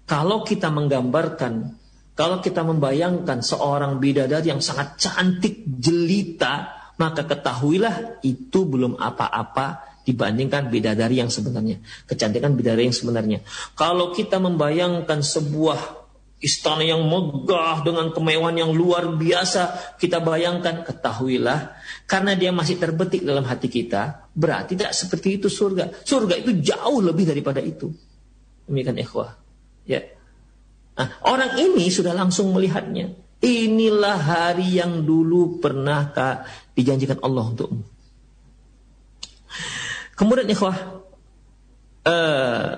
kalau 0.08 0.40
kita 0.48 0.72
menggambarkan, 0.72 1.52
kalau 2.16 2.40
kita 2.40 2.64
membayangkan 2.64 3.44
seorang 3.44 4.00
bidadari 4.00 4.48
yang 4.48 4.64
sangat 4.64 4.96
cantik, 4.96 5.60
jelita, 5.68 6.72
maka 6.96 7.28
ketahuilah 7.28 8.24
itu 8.24 8.64
belum 8.64 8.96
apa-apa 8.96 9.91
dibandingkan 10.02 10.68
bidadari 10.68 11.22
yang 11.22 11.30
sebenarnya. 11.30 11.78
Kecantikan 12.06 12.58
bidadari 12.58 12.90
yang 12.90 12.96
sebenarnya. 12.96 13.38
Kalau 13.78 14.10
kita 14.10 14.42
membayangkan 14.42 15.22
sebuah 15.22 16.02
istana 16.42 16.82
yang 16.82 17.06
megah 17.06 17.86
dengan 17.86 18.10
kemewahan 18.10 18.58
yang 18.58 18.74
luar 18.74 19.14
biasa, 19.14 19.94
kita 19.96 20.18
bayangkan, 20.18 20.82
ketahuilah, 20.82 21.78
karena 22.10 22.34
dia 22.34 22.50
masih 22.50 22.82
terbetik 22.82 23.22
dalam 23.22 23.46
hati 23.46 23.70
kita, 23.70 24.26
berarti 24.34 24.74
tidak 24.74 24.92
seperti 24.92 25.38
itu 25.38 25.46
surga. 25.46 26.02
Surga 26.02 26.34
itu 26.42 26.58
jauh 26.58 26.98
lebih 26.98 27.30
daripada 27.30 27.62
itu. 27.62 27.94
Demikian 28.66 28.98
ikhwah. 28.98 29.38
Ya. 29.86 30.02
Nah, 30.98 31.08
orang 31.24 31.56
ini 31.62 31.88
sudah 31.88 32.12
langsung 32.12 32.50
melihatnya. 32.50 33.14
Inilah 33.42 34.18
hari 34.22 34.78
yang 34.78 35.02
dulu 35.02 35.58
pernah 35.58 36.10
dijanjikan 36.74 37.22
Allah 37.22 37.42
untukmu. 37.54 37.82
Kemudian 40.22 40.46
ikhwah, 40.46 41.02
uh, 42.06 42.70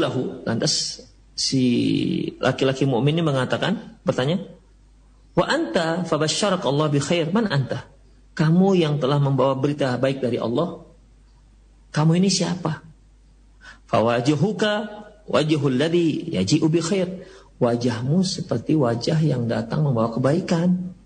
lahu, 0.00 0.40
lantas 0.48 1.04
si 1.36 1.60
laki-laki 2.40 2.88
mukmin 2.88 3.12
ini 3.12 3.20
mengatakan, 3.20 4.00
bertanya, 4.00 4.40
wa 5.36 5.44
anta 5.44 6.00
fabasyarak 6.08 6.64
Allah 6.64 6.88
bi 6.88 6.96
khair, 6.96 7.28
man 7.28 7.44
anta? 7.44 7.84
Kamu 8.32 8.72
yang 8.72 9.04
telah 9.04 9.20
membawa 9.20 9.52
berita 9.52 9.92
baik 10.00 10.24
dari 10.24 10.40
Allah, 10.40 10.80
kamu 11.92 12.24
ini 12.24 12.32
siapa? 12.32 12.80
Fawajuhuka 13.84 14.72
wajhul 15.28 15.76
ladhi 15.76 16.32
yaji'u 16.32 16.72
bi 16.72 16.80
khair. 16.80 17.28
Wajahmu 17.60 18.24
seperti 18.24 18.80
wajah 18.80 19.20
yang 19.20 19.44
datang 19.44 19.84
membawa 19.84 20.08
kebaikan. 20.08 20.96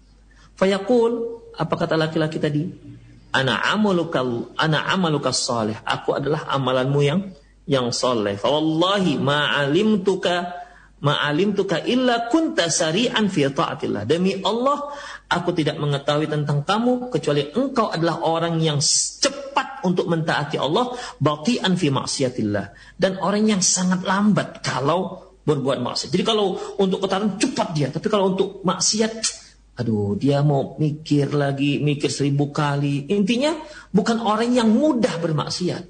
Fayaqul, 0.55 1.43
apa 1.59 1.74
kata 1.74 1.99
laki-laki 1.99 2.39
tadi? 2.39 2.95
Ana 3.35 3.59
amaluka 3.72 4.22
ana 4.57 4.87
amaluka 4.91 5.35
salih. 5.35 5.77
Aku 5.83 6.16
adalah 6.16 6.47
amalanmu 6.51 7.01
yang 7.03 7.20
yang 7.66 7.91
soleh. 7.91 8.39
Wallahi 8.41 9.18
ma'alimtuka 9.18 10.64
ma'alimtuka 11.03 11.85
illa 11.85 12.31
kunta 12.33 12.72
sari'an 12.72 13.29
fi 13.29 13.45
ta'atillah. 13.51 14.09
Demi 14.09 14.41
Allah, 14.41 14.89
aku 15.29 15.53
tidak 15.53 15.77
mengetahui 15.77 16.31
tentang 16.31 16.64
kamu 16.64 17.12
kecuali 17.12 17.53
engkau 17.53 17.93
adalah 17.93 18.24
orang 18.24 18.57
yang 18.62 18.81
cepat 18.81 19.85
untuk 19.85 20.09
mentaati 20.09 20.57
Allah, 20.57 20.97
bati'an 21.20 21.77
fi 21.77 21.93
maksiatillah 21.93 22.97
dan 22.97 23.20
orang 23.20 23.45
yang 23.45 23.61
sangat 23.61 24.03
lambat 24.03 24.64
kalau 24.64 25.27
berbuat 25.47 25.79
maksiat. 25.79 26.11
Jadi 26.11 26.24
kalau 26.27 26.59
untuk 26.81 27.05
ketaatan 27.05 27.39
cepat 27.39 27.68
dia, 27.77 27.89
tapi 27.93 28.11
kalau 28.11 28.35
untuk 28.35 28.64
maksiat 28.66 29.46
aduh 29.77 30.16
dia 30.16 30.41
mau 30.41 30.74
mikir 30.81 31.37
lagi, 31.37 31.79
mikir 31.79 32.09
seribu 32.09 32.51
kali. 32.51 33.07
Intinya 33.12 33.53
bukan 33.93 34.18
orang 34.24 34.51
yang 34.57 34.72
mudah 34.72 35.20
bermaksiat. 35.20 35.85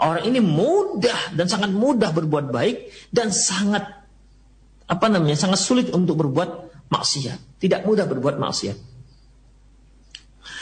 Orang 0.00 0.24
ini 0.24 0.40
mudah 0.40 1.36
dan 1.36 1.44
sangat 1.44 1.68
mudah 1.76 2.08
berbuat 2.16 2.48
baik 2.48 2.88
dan 3.12 3.28
sangat 3.28 3.84
apa 4.88 5.06
namanya 5.12 5.36
sangat 5.36 5.60
sulit 5.60 5.92
untuk 5.92 6.24
berbuat 6.24 6.72
maksiat. 6.88 7.60
Tidak 7.60 7.84
mudah 7.84 8.08
berbuat 8.08 8.40
maksiat. 8.40 8.76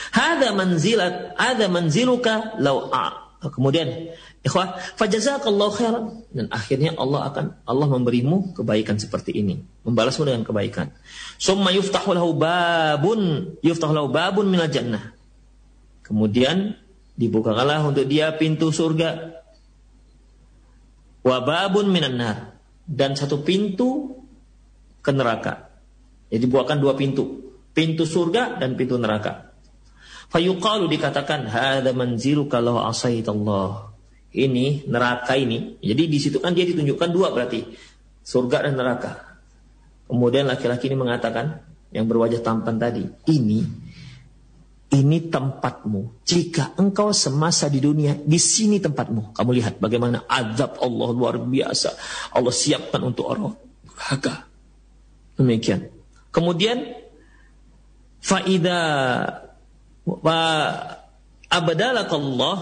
Hada 0.09 0.51
manzilat, 0.57 1.39
ada 1.39 1.71
manziluka 1.71 2.59
lau 2.59 2.91
Kemudian, 3.39 4.11
ikhwah, 4.47 4.79
fajazakallahu 4.95 5.73
khairan 5.75 6.05
dan 6.31 6.47
akhirnya 6.55 6.95
Allah 6.95 7.31
akan 7.33 7.45
Allah 7.67 7.89
memberimu 7.91 8.55
kebaikan 8.55 8.97
seperti 9.01 9.35
ini, 9.35 9.59
membalasmu 9.83 10.27
dengan 10.27 10.43
kebaikan. 10.47 10.95
Summa 11.39 11.75
yuftahu 11.75 12.15
lahu 12.15 12.35
babun, 12.37 13.55
yuftahu 13.63 13.93
lahu 13.95 14.09
babun 14.11 14.51
minal 14.51 14.71
jannah. 14.71 15.15
Kemudian 16.07 16.79
dibukakanlah 17.19 17.85
untuk 17.85 18.07
dia 18.07 18.33
pintu 18.39 18.71
surga. 18.71 19.43
Wa 21.27 21.43
babun 21.45 21.91
minan 21.93 22.17
nar 22.17 22.37
dan 22.89 23.19
satu 23.19 23.45
pintu 23.45 24.17
ke 25.05 25.11
neraka. 25.13 25.69
Jadi 26.33 26.45
buahkan 26.49 26.81
dua 26.81 26.97
pintu, 26.97 27.57
pintu 27.77 28.09
surga 28.09 28.57
dan 28.57 28.77
pintu 28.77 28.97
neraka. 28.97 29.53
Fayuqalu 30.29 30.93
dikatakan 30.93 31.49
hadza 31.49 31.93
manziluka 31.97 32.61
law 32.61 32.85
asaitallah. 32.89 33.88
Ini 34.29 34.85
neraka 34.89 35.35
ini. 35.35 35.81
Jadi 35.81 36.03
di 36.05 36.19
situ 36.21 36.39
kan 36.39 36.53
dia 36.53 36.69
ditunjukkan 36.69 37.09
dua 37.11 37.33
berarti. 37.33 37.65
Surga 38.21 38.69
dan 38.69 38.77
neraka. 38.77 39.41
Kemudian 40.09 40.49
laki-laki 40.49 40.89
ini 40.93 40.97
mengatakan 41.01 41.65
yang 41.93 42.05
berwajah 42.05 42.45
tampan 42.45 42.77
tadi, 42.77 43.09
ini 43.33 43.65
ini 44.89 45.29
tempatmu. 45.29 46.25
Jika 46.25 46.73
engkau 46.81 47.13
semasa 47.13 47.69
di 47.69 47.77
dunia, 47.77 48.17
di 48.17 48.41
sini 48.41 48.81
tempatmu. 48.81 49.37
Kamu 49.37 49.51
lihat 49.53 49.77
bagaimana 49.77 50.25
azab 50.25 50.81
Allah 50.81 51.09
luar 51.13 51.37
biasa. 51.37 51.93
Allah 52.33 52.53
siapkan 52.53 53.05
untuk 53.05 53.29
orang 53.29 53.53
durhaka. 53.85 54.49
Demikian. 55.37 55.93
Kemudian 56.33 56.89
faida 58.25 58.81
wa 60.09 60.41
abdalakallah 61.53 62.57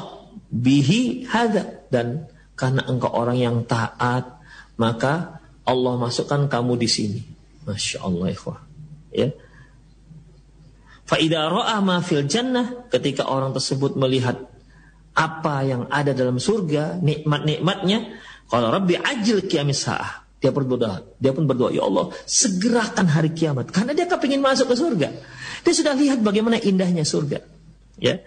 bihi 0.62 1.28
hada. 1.28 1.86
Dan 1.92 2.26
karena 2.57 2.82
engkau 2.88 3.12
orang 3.12 3.36
yang 3.36 3.57
taat 3.68 4.36
maka 4.80 5.40
Allah 5.66 5.94
masukkan 5.98 6.46
kamu 6.48 6.80
di 6.80 6.88
sini. 6.88 7.20
Masya 7.66 8.07
Allah 8.07 8.26
ikhwah. 8.30 8.61
Ya. 9.11 9.34
Faidah 11.07 11.50
ro'ah 11.50 11.78
ma 11.82 12.02
fil 12.02 12.26
jannah 12.26 12.86
ketika 12.90 13.26
orang 13.26 13.54
tersebut 13.54 13.94
melihat 13.94 14.42
apa 15.16 15.64
yang 15.64 15.88
ada 15.88 16.12
dalam 16.12 16.36
surga 16.36 17.00
nikmat-nikmatnya 17.00 18.20
kalau 18.46 18.68
Rabbi 18.70 18.94
ajil 19.00 19.46
kiamis 19.46 19.86
sa'ah. 19.86 20.26
Dia 20.36 20.52
berdoa. 20.52 21.02
Dia 21.16 21.32
pun 21.32 21.48
berdoa 21.48 21.72
ya 21.72 21.88
Allah 21.88 22.12
segerakan 22.28 23.09
hari 23.09 23.32
kiamat. 23.32 23.72
Karena 23.72 23.96
dia 23.96 24.07
kepingin 24.07 24.38
masuk 24.44 24.70
ke 24.70 24.76
surga. 24.76 25.09
Dia 25.64 25.72
sudah 25.74 25.96
lihat 25.96 26.20
bagaimana 26.22 26.61
indahnya 26.61 27.02
surga. 27.02 27.42
Ya. 27.98 28.20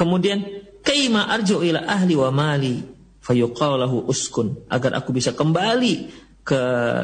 Kemudian 0.00 0.40
kaima 0.80 1.28
arju 1.28 1.60
ila 1.60 1.84
ahli 1.84 2.16
wa 2.16 2.32
mali 2.32 2.80
fayuqalahu 3.20 4.08
uskun 4.08 4.64
agar 4.72 4.96
aku 4.96 5.12
bisa 5.12 5.36
kembali 5.36 6.08
ke 6.40 6.60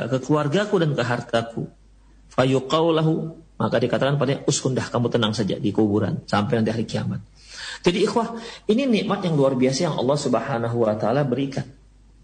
ke 0.08 0.16
keluargaku 0.24 0.80
dan 0.80 0.96
ke 0.96 1.04
hartaku. 1.04 1.68
Fayuqalahu 2.32 3.44
maka 3.60 3.76
dikatakan 3.76 4.16
pada 4.16 4.40
uskun 4.48 4.72
dah 4.72 4.88
kamu 4.88 5.12
tenang 5.12 5.36
saja 5.36 5.60
di 5.60 5.76
kuburan 5.76 6.24
sampai 6.24 6.56
nanti 6.60 6.72
hari 6.72 6.88
kiamat. 6.88 7.20
Jadi 7.84 8.08
ikhwah, 8.08 8.40
ini 8.72 8.88
nikmat 8.88 9.28
yang 9.28 9.36
luar 9.36 9.52
biasa 9.52 9.92
yang 9.92 9.96
Allah 10.00 10.16
Subhanahu 10.16 10.76
wa 10.80 10.96
taala 10.96 11.20
berikan. 11.28 11.68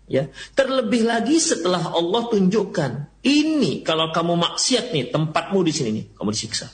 Ya, 0.08 0.28
terlebih 0.56 1.08
lagi 1.08 1.36
setelah 1.40 1.92
Allah 1.92 2.28
tunjukkan 2.28 3.22
ini 3.24 3.80
kalau 3.80 4.12
kamu 4.12 4.40
maksiat 4.40 4.92
nih 4.92 5.08
tempatmu 5.08 5.62
di 5.64 5.72
sini 5.72 5.90
nih, 6.00 6.04
kamu 6.16 6.28
disiksa. 6.32 6.68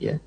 Ya. 0.00 0.20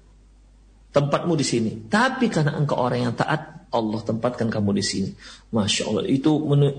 Tempatmu 0.93 1.33
di 1.33 1.41
sini. 1.41 1.71
Tapi 1.89 2.29
karena 2.29 2.53
engkau 2.53 2.77
orang 2.77 3.09
yang 3.09 3.15
taat, 3.17 3.65
Allah 3.73 3.99
tempatkan 4.05 4.53
kamu 4.53 4.77
di 4.77 4.85
sini. 4.85 5.09
Masya 5.49 5.89
Allah, 5.89 6.05
itu 6.05 6.29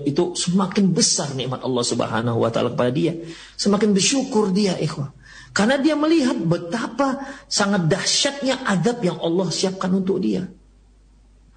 itu 0.07 0.23
semakin 0.39 0.95
besar 0.95 1.35
nikmat 1.35 1.59
Allah 1.59 1.83
Subhanahu 1.83 2.39
wa 2.39 2.47
taala 2.47 2.71
kepada 2.71 2.95
dia. 2.95 3.11
Semakin 3.59 3.91
bersyukur 3.91 4.55
dia, 4.55 4.79
ikhwah. 4.79 5.11
Karena 5.51 5.75
dia 5.79 5.95
melihat 5.99 6.39
betapa 6.39 7.27
sangat 7.51 7.91
dahsyatnya 7.91 8.63
adab 8.63 9.03
yang 9.03 9.19
Allah 9.19 9.51
siapkan 9.51 9.91
untuk 9.91 10.23
dia. 10.23 10.47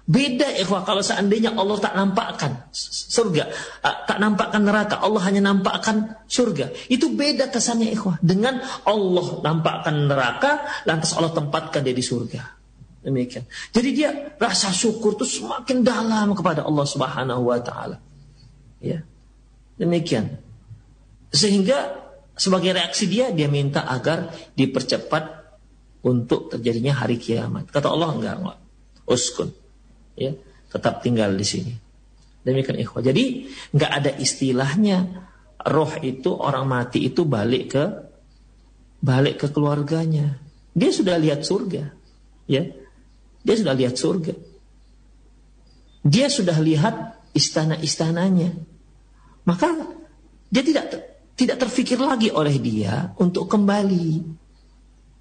Beda 0.09 0.49
ikhwah 0.57 0.89
kalau 0.89 1.05
seandainya 1.05 1.53
Allah 1.53 1.77
tak 1.77 1.93
nampakkan 1.93 2.65
surga, 2.73 3.53
ah, 3.85 4.09
tak 4.09 4.17
nampakkan 4.17 4.65
neraka, 4.65 4.97
Allah 4.97 5.21
hanya 5.29 5.53
nampakkan 5.53 6.17
surga. 6.25 6.73
Itu 6.89 7.13
beda 7.13 7.53
kesannya 7.53 7.93
ikhwah 7.93 8.17
dengan 8.17 8.57
Allah 8.89 9.27
nampakkan 9.45 10.09
neraka, 10.09 10.65
lantas 10.89 11.13
Allah 11.13 11.29
tempatkan 11.29 11.85
dia 11.85 11.93
di 11.93 12.01
surga. 12.01 12.41
Demikian. 13.05 13.45
Jadi 13.69 13.89
dia 13.93 14.33
rasa 14.41 14.73
syukur 14.73 15.13
itu 15.13 15.29
semakin 15.29 15.85
dalam 15.85 16.33
kepada 16.33 16.65
Allah 16.65 16.89
Subhanahu 16.89 17.45
wa 17.45 17.61
taala. 17.61 18.01
Ya. 18.81 19.05
Demikian. 19.77 20.41
Sehingga 21.29 22.01
sebagai 22.33 22.73
reaksi 22.73 23.05
dia 23.05 23.29
dia 23.29 23.45
minta 23.45 23.85
agar 23.85 24.33
dipercepat 24.57 25.53
untuk 26.01 26.49
terjadinya 26.49 26.97
hari 26.97 27.21
kiamat. 27.21 27.69
Kata 27.69 27.93
Allah 27.93 28.09
enggak, 28.09 28.35
enggak. 28.41 28.57
Uskun 29.05 29.68
ya 30.19 30.35
tetap 30.69 31.01
tinggal 31.01 31.31
di 31.33 31.45
sini. 31.47 31.73
Demikian 32.43 32.77
ikhwah. 32.79 33.01
Jadi 33.01 33.49
nggak 33.71 33.91
ada 33.91 34.11
istilahnya 34.19 35.27
roh 35.65 35.91
itu 35.99 36.31
orang 36.35 36.67
mati 36.67 37.07
itu 37.07 37.23
balik 37.27 37.63
ke 37.75 37.83
balik 38.99 39.43
ke 39.43 39.47
keluarganya. 39.51 40.39
Dia 40.75 40.91
sudah 40.91 41.19
lihat 41.19 41.43
surga, 41.43 41.91
ya. 42.47 42.63
Dia 43.43 43.55
sudah 43.55 43.73
lihat 43.75 43.95
surga. 43.95 44.35
Dia 46.03 46.27
sudah 46.31 46.55
lihat 46.59 46.95
istana-istananya. 47.35 48.55
Maka 49.43 49.75
dia 50.47 50.63
tidak 50.63 50.85
tidak 51.35 51.57
terfikir 51.59 51.99
lagi 51.99 52.31
oleh 52.31 52.55
dia 52.59 53.15
untuk 53.19 53.47
kembali. 53.47 54.39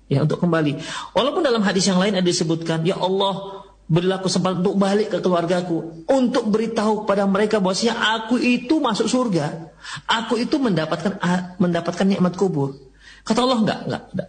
Ya, 0.09 0.25
untuk 0.25 0.41
kembali. 0.41 0.81
Walaupun 1.13 1.45
dalam 1.45 1.61
hadis 1.61 1.85
yang 1.85 2.01
lain 2.01 2.17
ada 2.17 2.25
disebutkan, 2.25 2.81
ya 2.81 2.97
Allah, 2.97 3.58
Berilah 3.89 4.21
kesempatan 4.21 4.61
untuk 4.61 4.77
balik 4.77 5.09
ke 5.09 5.19
keluargaku. 5.25 6.05
Untuk 6.05 6.53
beritahu 6.53 7.09
kepada 7.09 7.25
mereka 7.25 7.57
bahwasanya 7.57 8.21
aku 8.21 8.37
itu 8.37 8.85
masuk 8.85 9.09
surga. 9.09 9.73
Aku 10.05 10.37
itu 10.37 10.61
mendapatkan 10.61 11.17
mendapatkan 11.57 12.05
nikmat 12.05 12.37
kubur. 12.37 12.77
Kata 13.25 13.49
Allah 13.49 13.59
enggak, 13.65 13.81
enggak, 13.89 14.03
enggak. 14.13 14.29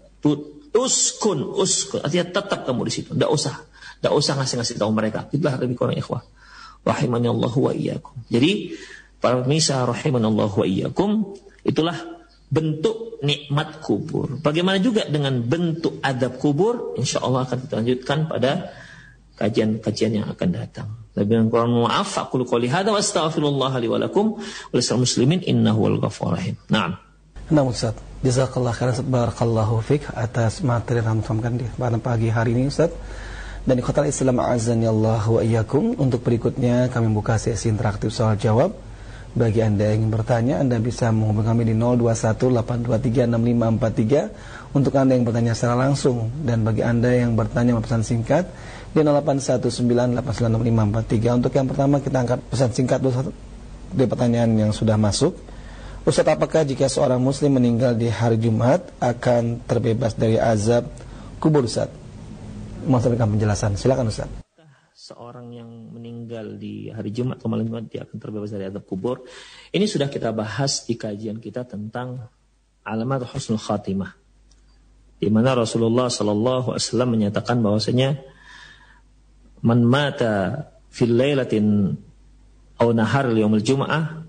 Uskun, 0.72 1.43
uskun. 1.60 1.99
Artinya 1.99 2.32
tetap 2.32 2.64
kamu 2.64 2.88
di 2.88 2.93
situ. 2.95 3.12
Enggak 3.12 3.32
usah. 3.36 3.55
Enggak 3.99 4.14
usah 4.16 4.34
ngasih-ngasih 4.39 4.76
tahu 4.80 4.91
mereka. 4.95 5.28
Itulah 5.36 5.60
lebih 5.60 5.76
kurang 5.76 5.99
ikhwah. 5.99 6.24
Rahimani 6.88 7.28
Allah 7.28 7.51
wa 7.51 7.72
iyyakum. 7.76 8.16
Jadi, 8.32 8.80
para 9.20 9.43
pemirsa 9.43 9.84
rahimani 9.84 10.24
Allah 10.24 10.47
wa 10.47 10.64
iyyakum, 10.64 11.36
itulah 11.68 11.99
bentuk 12.47 13.20
nikmat 13.22 13.84
kubur. 13.84 14.39
Bagaimana 14.39 14.80
juga 14.80 15.03
dengan 15.05 15.43
bentuk 15.43 15.99
adab 15.99 16.39
kubur, 16.39 16.95
insya 16.95 17.20
Allah 17.22 17.43
akan 17.43 17.57
kita 17.68 17.74
lanjutkan 17.84 18.20
pada 18.32 18.72
kajian-kajian 19.39 20.19
yang 20.19 20.27
akan 20.27 20.49
datang. 20.51 20.87
Lebih 21.15 21.47
kurang 21.47 21.79
maaf, 21.79 22.19
aku 22.19 22.43
qouli 22.43 22.67
hadza 22.67 22.91
wa 22.91 22.99
astaghfirullah 22.99 23.71
li 23.79 23.87
wa 23.87 23.97
lakum 23.97 24.35
muslimin 24.75 25.39
innahu 25.47 25.87
wal 25.87 25.97
ghafurur 26.03 26.35
rahim. 26.35 26.59
Naam. 26.67 26.99
Nah 27.49 27.65
Ustaz, 27.65 27.97
jazakallah 28.21 28.75
khairan 28.75 29.01
barakallahu 29.09 29.81
fik 29.81 30.13
atas 30.13 30.61
materi 30.61 31.01
yang 31.01 31.25
sampaikan 31.25 31.57
di 31.57 31.65
pada 31.65 31.97
pagi 31.97 32.29
hari 32.29 32.53
ini 32.53 32.67
Ustaz. 32.67 32.91
Dan 33.65 33.75
di 33.75 33.83
kota 33.83 34.07
Islam 34.07 34.39
azan 34.39 34.79
Allah 34.85 35.19
wa 35.25 35.41
iyyakum 35.43 35.99
untuk 35.99 36.23
berikutnya 36.23 36.87
kami 36.93 37.11
buka 37.11 37.35
sesi 37.41 37.67
interaktif 37.67 38.15
soal 38.15 38.39
jawab. 38.39 38.71
Bagi 39.29 39.61
Anda 39.61 39.93
yang 39.93 40.09
ingin 40.09 40.13
bertanya, 40.13 40.57
Anda 40.57 40.81
bisa 40.81 41.13
menghubungi 41.13 41.53
kami 41.53 41.69
di 41.69 41.77
0218236543 41.77 44.73
untuk 44.73 44.89
Anda 44.97 45.13
yang 45.13 45.21
bertanya 45.21 45.53
secara 45.53 45.85
langsung 45.85 46.33
dan 46.41 46.65
bagi 46.65 46.81
Anda 46.81 47.13
yang 47.13 47.37
bertanya 47.37 47.77
pesan 47.77 48.01
singkat 48.01 48.49
di 48.91 49.01
0819896543. 49.01 51.37
Untuk 51.39 51.53
yang 51.53 51.67
pertama 51.69 52.01
kita 52.01 52.19
angkat 52.25 52.39
pesan 52.49 52.73
singkat 52.73 53.01
dulu 53.01 53.31
dari 53.93 54.09
pertanyaan 54.09 54.57
yang 54.57 54.71
sudah 54.73 54.97
masuk. 54.97 55.37
Ustaz, 56.07 56.25
apakah 56.25 56.65
jika 56.65 56.89
seorang 56.89 57.21
muslim 57.21 57.53
meninggal 57.59 57.93
di 57.93 58.09
hari 58.09 58.41
Jumat 58.41 58.81
akan 58.97 59.61
terbebas 59.67 60.17
dari 60.17 60.39
azab 60.41 60.89
kubur 61.37 61.65
Ustaz? 61.67 61.89
Mau 62.87 63.03
penjelasan. 63.03 63.75
Silakan 63.75 64.07
Ustaz 64.09 64.49
seorang 65.09 65.49
yang 65.49 65.69
meninggal 65.89 66.61
di 66.61 66.93
hari 66.93 67.09
Jumat 67.09 67.41
atau 67.41 67.49
malam 67.49 67.65
Jumat 67.65 67.89
dia 67.89 68.05
akan 68.05 68.21
terbebas 68.21 68.53
dari 68.53 68.69
adab 68.69 68.85
kubur. 68.85 69.25
Ini 69.73 69.89
sudah 69.89 70.05
kita 70.05 70.29
bahas 70.29 70.85
di 70.85 70.93
kajian 70.93 71.41
kita 71.41 71.65
tentang 71.65 72.29
alamat 72.85 73.25
husnul 73.25 73.57
khatimah. 73.57 74.13
Di 75.17 75.33
mana 75.33 75.57
Rasulullah 75.57 76.13
sallallahu 76.13 76.77
alaihi 76.77 76.85
wasallam 76.85 77.09
menyatakan 77.09 77.57
bahwasanya 77.57 78.21
man 79.66 79.84
mata 79.84 80.66
fil 80.89 81.14
lailatin 81.16 81.95
aw 82.80 82.88
nahar 82.95 83.32
yaumil 83.36 83.64
jum'ah 83.64 84.26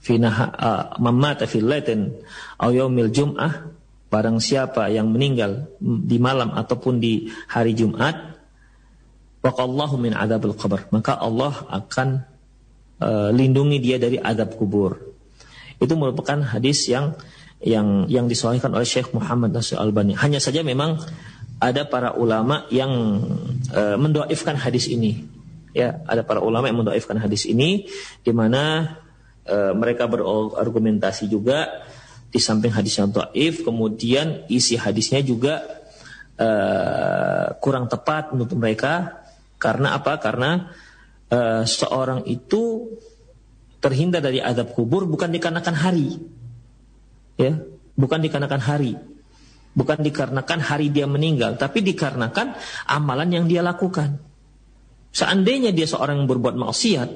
fi 0.00 0.16
uh, 0.20 0.96
man 1.00 1.16
mata 1.16 1.44
fil 1.44 1.68
lailatin 1.68 2.12
aw 2.60 2.70
yaumil 2.72 3.12
jum'ah 3.12 3.74
barang 4.14 4.38
siapa 4.38 4.94
yang 4.94 5.10
meninggal 5.10 5.66
di 5.82 6.22
malam 6.22 6.54
ataupun 6.54 7.02
di 7.02 7.26
hari 7.50 7.74
Jumat 7.74 8.14
waqallahu 9.42 9.98
min 9.98 10.14
adzabul 10.14 10.54
qabr. 10.54 10.86
Maka 10.94 11.18
Allah 11.18 11.66
akan 11.66 12.22
uh, 13.02 13.34
lindungi 13.34 13.82
dia 13.82 13.98
dari 13.98 14.16
adab 14.16 14.54
kubur. 14.54 15.02
Itu 15.82 15.98
merupakan 15.98 16.38
hadis 16.46 16.86
yang 16.86 17.18
yang 17.58 18.06
yang 18.06 18.30
disahihkan 18.30 18.70
oleh 18.70 18.86
Syekh 18.86 19.10
Muhammad 19.10 19.50
Nasir 19.50 19.76
Albani. 19.82 20.14
Hanya 20.14 20.38
saja 20.38 20.62
memang 20.62 21.02
ada 21.64 21.88
para 21.88 22.12
ulama 22.12 22.68
yang 22.68 22.92
uh, 23.72 23.96
mendoaifkan 23.96 24.60
hadis 24.60 24.92
ini 24.92 25.24
ya 25.72 26.04
ada 26.04 26.20
para 26.20 26.44
ulama 26.44 26.68
yang 26.68 26.84
mendoaifkan 26.84 27.16
hadis 27.16 27.48
ini 27.48 27.88
di 28.20 28.32
mana 28.36 28.94
uh, 29.48 29.72
mereka 29.72 30.04
berargumentasi 30.04 31.32
juga 31.32 31.88
di 32.28 32.36
samping 32.36 32.76
hadis 32.76 33.00
yang 33.00 33.08
doaif 33.08 33.64
kemudian 33.64 34.44
isi 34.52 34.76
hadisnya 34.76 35.24
juga 35.24 35.64
uh, 36.36 37.56
kurang 37.58 37.88
tepat 37.88 38.36
menurut 38.36 38.52
mereka 38.52 39.24
karena 39.64 39.96
apa? 39.96 40.20
Karena 40.20 40.68
uh, 41.32 41.64
seorang 41.64 42.28
itu 42.28 42.92
terhindar 43.80 44.20
dari 44.20 44.44
adab 44.44 44.76
kubur 44.76 45.08
bukan 45.08 45.32
dikarenakan 45.32 45.72
hari. 45.72 46.20
Ya, 47.40 47.64
bukan 47.96 48.20
dikarenakan 48.20 48.60
hari. 48.60 48.92
Bukan 49.74 50.06
dikarenakan 50.06 50.58
hari 50.62 50.94
dia 50.94 51.10
meninggal, 51.10 51.58
tapi 51.58 51.82
dikarenakan 51.82 52.54
amalan 52.86 53.28
yang 53.34 53.44
dia 53.50 53.58
lakukan. 53.58 54.22
Seandainya 55.10 55.74
dia 55.74 55.86
seorang 55.86 56.22
yang 56.22 56.30
berbuat 56.30 56.54
maksiat, 56.54 57.08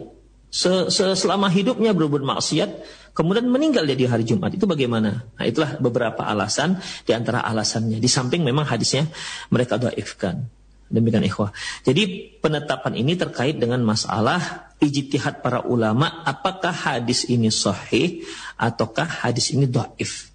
selama 0.91 1.47
hidupnya 1.51 1.95
berbuat 1.95 2.25
maksiat, 2.27 2.71
kemudian 3.15 3.47
meninggal 3.47 3.87
dia 3.87 3.95
di 3.95 4.07
hari 4.11 4.27
Jumat, 4.27 4.55
itu 4.55 4.67
bagaimana? 4.67 5.23
Nah, 5.39 5.45
itulah 5.47 5.79
beberapa 5.79 6.27
alasan 6.27 6.83
di 7.07 7.15
antara 7.15 7.47
alasannya. 7.47 8.03
Di 8.03 8.11
samping 8.11 8.43
memang 8.43 8.67
hadisnya 8.67 9.07
mereka 9.55 9.79
doaifkan. 9.79 10.47
Demikian 10.89 11.21
ikhwah. 11.21 11.53
Jadi 11.85 12.33
penetapan 12.41 12.97
ini 12.97 13.13
terkait 13.13 13.61
dengan 13.61 13.85
masalah 13.85 14.73
ijtihad 14.81 15.45
para 15.45 15.61
ulama 15.69 16.25
apakah 16.25 16.73
hadis 16.73 17.29
ini 17.29 17.53
sahih 17.53 18.25
ataukah 18.57 19.05
hadis 19.05 19.53
ini 19.53 19.69
dhaif. 19.69 20.33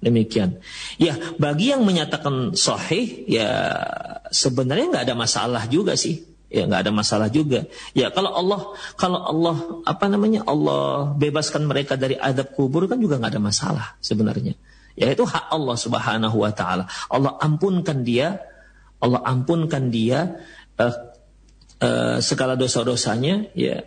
Demikian. 0.00 0.60
Ya, 1.00 1.16
bagi 1.40 1.72
yang 1.72 1.82
menyatakan 1.82 2.52
sahih 2.52 3.24
ya 3.26 3.48
sebenarnya 4.28 4.92
nggak 4.92 5.04
ada 5.08 5.16
masalah 5.16 5.62
juga 5.66 5.96
sih. 5.96 6.22
Ya 6.46 6.62
nggak 6.68 6.86
ada 6.86 6.92
masalah 6.94 7.28
juga. 7.32 7.66
Ya 7.90 8.14
kalau 8.14 8.30
Allah 8.30 8.60
kalau 8.94 9.18
Allah 9.18 9.56
apa 9.82 10.06
namanya 10.06 10.46
Allah 10.46 11.10
bebaskan 11.16 11.66
mereka 11.66 11.98
dari 11.98 12.14
adab 12.14 12.54
kubur 12.54 12.86
kan 12.86 13.02
juga 13.02 13.18
nggak 13.18 13.34
ada 13.34 13.42
masalah 13.42 13.86
sebenarnya. 13.98 14.54
Ya 14.94 15.10
itu 15.10 15.26
hak 15.26 15.50
Allah 15.50 15.76
Subhanahu 15.76 16.36
wa 16.38 16.52
taala. 16.54 16.86
Allah 17.10 17.34
ampunkan 17.42 18.06
dia 18.06 18.40
Allah 19.02 19.20
ampunkan 19.26 19.92
dia 19.92 20.40
uh, 20.80 20.94
uh, 21.82 22.18
segala 22.22 22.56
dosa-dosanya 22.56 23.52
ya 23.52 23.84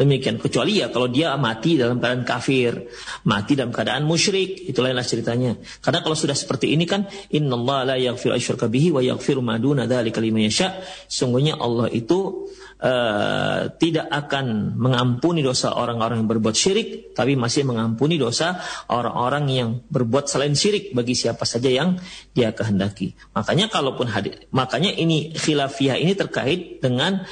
demikian. 0.00 0.40
Kecuali 0.40 0.80
ya 0.80 0.88
kalau 0.88 1.12
dia 1.12 1.36
mati 1.36 1.76
dalam 1.76 2.00
keadaan 2.00 2.24
kafir. 2.24 2.88
Mati 3.28 3.52
dalam 3.52 3.68
keadaan 3.68 4.08
musyrik. 4.08 4.64
Itu 4.64 4.80
lainlah 4.80 5.04
ceritanya. 5.04 5.60
Karena 5.84 6.00
kalau 6.00 6.16
sudah 6.16 6.32
seperti 6.32 6.72
ini 6.72 6.88
kan 6.88 7.04
innallaha 7.28 7.92
la 7.92 7.96
yaghfiru 8.00 8.40
bihi 8.72 8.88
wa 8.88 9.04
yaghfiru 9.04 9.44
ma 9.44 9.60
duna 9.60 9.84
dzalika 9.84 10.24
liman 10.24 10.48
yasha. 10.48 10.80
Sungguhnya 11.04 11.60
Allah 11.60 11.92
itu 11.92 12.48
uh, 12.80 13.68
tidak 13.76 14.08
akan 14.08 14.76
mengampuni 14.80 15.44
dosa 15.44 15.76
orang-orang 15.76 16.24
yang 16.24 16.28
berbuat 16.28 16.56
syirik, 16.56 17.12
tapi 17.12 17.36
masih 17.36 17.68
mengampuni 17.68 18.16
dosa 18.16 18.58
orang-orang 18.88 19.44
yang 19.52 19.68
berbuat 19.86 20.26
selain 20.26 20.56
syirik 20.56 20.96
bagi 20.96 21.12
siapa 21.14 21.44
saja 21.44 21.68
yang 21.68 22.00
dia 22.32 22.56
kehendaki. 22.56 23.14
Makanya 23.36 23.68
kalaupun 23.68 24.08
hadir, 24.08 24.48
makanya 24.50 24.90
ini 24.90 25.36
khilafiyah 25.36 26.00
ini 26.00 26.16
terkait 26.16 26.80
dengan 26.80 27.22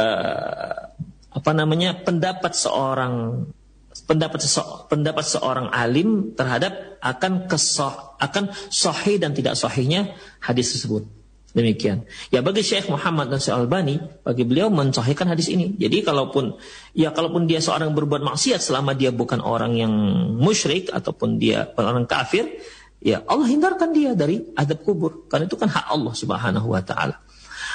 uh, 0.00 0.95
apa 1.36 1.50
namanya 1.52 2.00
pendapat 2.00 2.56
seorang 2.56 3.44
pendapat 4.08 4.40
pendapat 4.88 5.24
seorang 5.24 5.68
alim 5.68 6.32
terhadap 6.32 6.96
akan 7.04 7.44
kesoh 7.44 8.16
akan 8.16 8.56
sahih 8.72 9.20
dan 9.20 9.36
tidak 9.36 9.60
sahihnya 9.60 10.16
hadis 10.40 10.72
tersebut. 10.72 11.04
Demikian. 11.56 12.04
Ya 12.28 12.44
bagi 12.44 12.60
Syekh 12.60 12.92
Muhammad 12.92 13.32
Nasir 13.32 13.56
Albani, 13.56 13.96
bagi 14.20 14.44
beliau 14.44 14.68
mensahihkan 14.68 15.32
hadis 15.32 15.48
ini. 15.48 15.72
Jadi 15.80 16.04
kalaupun 16.04 16.60
ya 16.92 17.16
kalaupun 17.16 17.48
dia 17.48 17.64
seorang 17.64 17.96
berbuat 17.96 18.20
maksiat 18.20 18.60
selama 18.60 18.92
dia 18.92 19.08
bukan 19.08 19.40
orang 19.40 19.72
yang 19.72 19.92
musyrik 20.36 20.92
ataupun 20.92 21.40
dia 21.40 21.72
orang 21.80 22.04
kafir, 22.04 22.60
ya 23.00 23.24
Allah 23.24 23.48
hindarkan 23.48 23.88
dia 23.96 24.12
dari 24.12 24.44
adab 24.52 24.84
kubur. 24.84 25.24
Karena 25.32 25.48
itu 25.48 25.56
kan 25.56 25.72
hak 25.72 25.88
Allah 25.88 26.12
Subhanahu 26.12 26.76
wa 26.76 26.84
taala. 26.84 27.24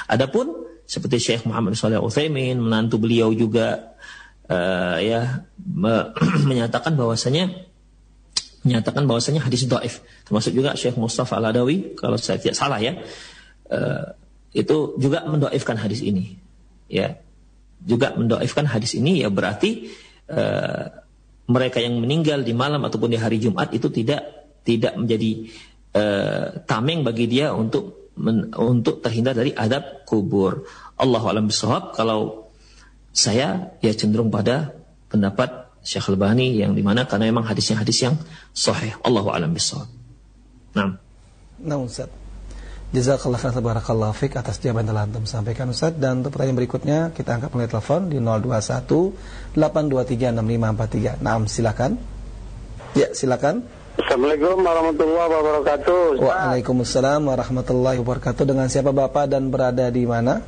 Adapun 0.06 0.71
seperti 0.86 1.16
Syekh 1.22 1.42
Muhammad 1.48 1.78
Shalih 1.78 2.02
Utsaimin, 2.02 2.60
menantu 2.60 3.00
beliau 3.00 3.32
juga 3.32 3.96
uh, 4.48 4.98
ya 5.00 5.46
me 5.58 6.12
menyatakan 6.50 6.94
bahwasanya 6.98 7.50
menyatakan 8.62 9.06
bahwasanya 9.10 9.42
hadis 9.42 9.66
dhaif. 9.66 10.02
Termasuk 10.26 10.54
juga 10.54 10.78
Syekh 10.78 10.94
Mustafa 10.94 11.38
Al-Adawi 11.38 11.98
kalau 11.98 12.14
saya 12.18 12.38
tidak 12.38 12.54
salah 12.54 12.78
ya 12.78 12.98
uh, 13.72 14.14
itu 14.52 15.00
juga 15.00 15.24
mendoifkan 15.24 15.80
hadis 15.80 16.04
ini 16.04 16.36
ya 16.92 17.16
juga 17.82 18.12
mendoifkan 18.14 18.68
hadis 18.68 18.94
ini 18.94 19.24
ya 19.24 19.32
berarti 19.32 19.90
uh, 20.28 21.02
mereka 21.48 21.82
yang 21.82 21.98
meninggal 21.98 22.44
di 22.46 22.54
malam 22.54 22.84
ataupun 22.84 23.10
di 23.10 23.18
hari 23.18 23.42
Jumat 23.42 23.72
itu 23.74 23.90
tidak 23.90 24.22
tidak 24.62 24.94
menjadi 24.94 25.50
uh, 25.96 26.46
tameng 26.68 27.02
bagi 27.02 27.26
dia 27.26 27.50
untuk 27.50 28.01
men, 28.16 28.52
untuk 28.56 29.00
terhindar 29.00 29.36
dari 29.36 29.52
adab 29.56 30.04
kubur. 30.08 30.66
Allah 30.98 31.22
alam 31.24 31.48
bisawab 31.48 31.96
kalau 31.96 32.50
saya 33.12 33.76
ya 33.84 33.92
cenderung 33.92 34.32
pada 34.32 34.72
pendapat 35.12 35.68
Syekh 35.82 36.14
Al-Bani 36.14 36.54
yang 36.62 36.78
di 36.78 36.82
mana 36.86 37.04
karena 37.10 37.28
memang 37.28 37.44
hadisnya 37.44 37.82
hadis 37.82 37.98
yang 38.06 38.14
sahih. 38.54 38.94
Allah 39.02 39.24
alam 39.28 39.50
bisawab. 39.52 39.88
Nah. 40.78 40.96
Nah 41.62 41.78
Ustaz. 41.82 42.22
Jazakallah 42.92 43.40
khairan 43.40 43.64
barakallahu 43.64 44.12
fik 44.12 44.36
atas 44.36 44.60
jawaban 44.60 44.84
telah 44.84 45.08
antum 45.08 45.24
sampaikan 45.24 45.64
Ustaz 45.72 45.96
dan 45.96 46.20
untuk 46.20 46.36
pertanyaan 46.36 46.60
berikutnya 46.60 46.98
kita 47.16 47.40
angkat 47.40 47.56
melalui 47.56 47.72
telepon 47.72 48.12
di 48.12 48.20
021 48.20 49.56
8236543. 49.56 51.24
Naam, 51.24 51.48
silakan. 51.48 51.96
Ya, 52.92 53.08
silakan. 53.16 53.64
Assalamualaikum 53.92 54.64
warahmatullahi 54.64 55.28
wabarakatuh. 55.28 56.04
Waalaikumsalam 56.24 57.28
warahmatullahi 57.28 58.00
wabarakatuh. 58.00 58.48
Dengan 58.48 58.64
siapa 58.72 58.88
Bapak 58.88 59.28
dan 59.28 59.52
berada 59.52 59.92
di 59.92 60.08
mana? 60.08 60.40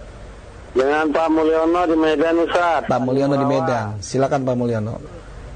Dengan 0.73 1.13
Pak 1.13 1.29
Mulyono 1.29 1.85
di 1.85 1.93
Medan 1.93 2.41
Ustaz. 2.41 2.89
Pak 2.89 3.01
Mulyono 3.05 3.37
di 3.37 3.45
Medan. 3.45 4.01
Silakan 4.01 4.49
Pak 4.49 4.57
Mulyono. 4.57 4.97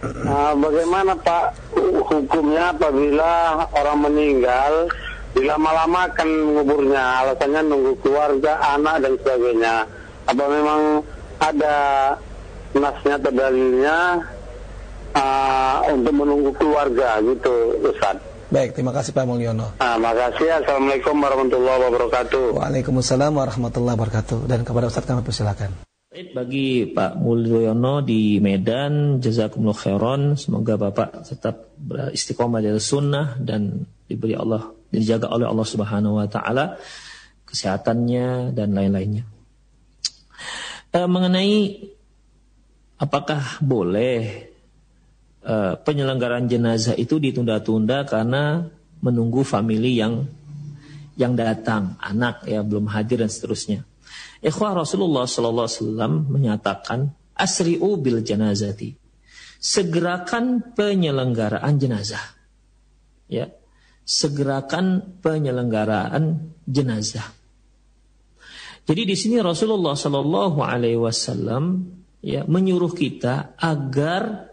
Nah, 0.04 0.52
bagaimana 0.68 1.16
Pak 1.16 1.72
hukumnya 2.12 2.76
apabila 2.76 3.64
orang 3.72 3.98
meninggal 4.04 4.92
dilama-lamakan 5.32 6.28
nguburnya 6.28 7.24
alasannya 7.24 7.72
nunggu 7.72 7.92
keluarga, 8.04 8.68
anak 8.68 9.00
dan 9.00 9.16
sebagainya. 9.16 9.74
Apa 10.28 10.44
memang 10.44 11.00
ada 11.40 11.76
nasnya 12.76 13.16
atau 13.16 13.32
dalilnya 13.32 14.28
uh, 15.18 15.78
untuk 15.90 16.14
menunggu 16.14 16.50
keluarga 16.54 17.18
gitu 17.20 17.74
Ustaz. 17.82 18.22
Baik, 18.48 18.72
terima 18.72 18.96
kasih 18.96 19.12
Pak 19.12 19.28
Mulyono. 19.28 19.76
Nah, 19.76 20.00
makasih. 20.00 20.64
Assalamualaikum 20.64 21.20
warahmatullahi 21.20 21.78
wabarakatuh. 21.84 22.56
Waalaikumsalam 22.56 23.36
warahmatullahi 23.36 23.92
wabarakatuh. 23.92 24.48
Dan 24.48 24.64
kepada 24.64 24.88
Ustaz 24.88 25.04
kami 25.04 25.20
persilakan. 25.20 25.84
Bagi 26.08 26.88
Pak 26.88 27.20
Mulyono 27.20 28.00
di 28.00 28.40
Medan, 28.40 29.20
jazakumullah 29.20 29.76
khairan. 29.76 30.22
Semoga 30.40 30.80
Bapak 30.80 31.28
tetap 31.28 31.76
beristiqomah 31.76 32.64
dari 32.64 32.80
sunnah 32.80 33.36
dan 33.36 33.84
diberi 34.08 34.32
Allah 34.32 34.72
dijaga 34.88 35.28
oleh 35.28 35.44
Allah 35.44 35.68
Subhanahu 35.68 36.16
wa 36.16 36.24
taala 36.24 36.80
kesehatannya 37.44 38.56
dan 38.56 38.72
lain-lainnya. 38.72 39.28
E, 40.88 40.98
mengenai 41.04 41.84
apakah 42.96 43.60
boleh 43.60 44.48
e, 45.42 45.78
penyelenggaraan 45.78 46.46
jenazah 46.46 46.94
itu 46.94 47.18
ditunda-tunda 47.18 48.06
karena 48.06 48.66
menunggu 49.02 49.46
famili 49.46 49.98
yang 49.98 50.26
yang 51.18 51.34
datang, 51.34 51.98
anak 51.98 52.46
ya 52.46 52.62
belum 52.62 52.86
hadir 52.94 53.26
dan 53.26 53.30
seterusnya. 53.30 53.82
Ikhwah 54.38 54.78
Rasulullah 54.78 55.26
sallallahu 55.26 55.66
alaihi 55.66 55.82
wasallam 55.82 56.12
menyatakan 56.30 56.98
asri'u 57.34 57.98
bil 57.98 58.22
janazati. 58.22 58.94
Segerakan 59.58 60.78
penyelenggaraan 60.78 61.74
jenazah. 61.82 62.22
Ya. 63.26 63.50
Segerakan 64.06 65.18
penyelenggaraan 65.18 66.54
jenazah. 66.70 67.26
Jadi 68.88 69.02
di 69.04 69.16
sini 69.18 69.36
Rasulullah 69.42 69.98
sallallahu 69.98 70.62
alaihi 70.64 70.96
wasallam 70.96 71.92
ya 72.24 72.46
menyuruh 72.48 72.94
kita 72.94 73.58
agar 73.60 74.48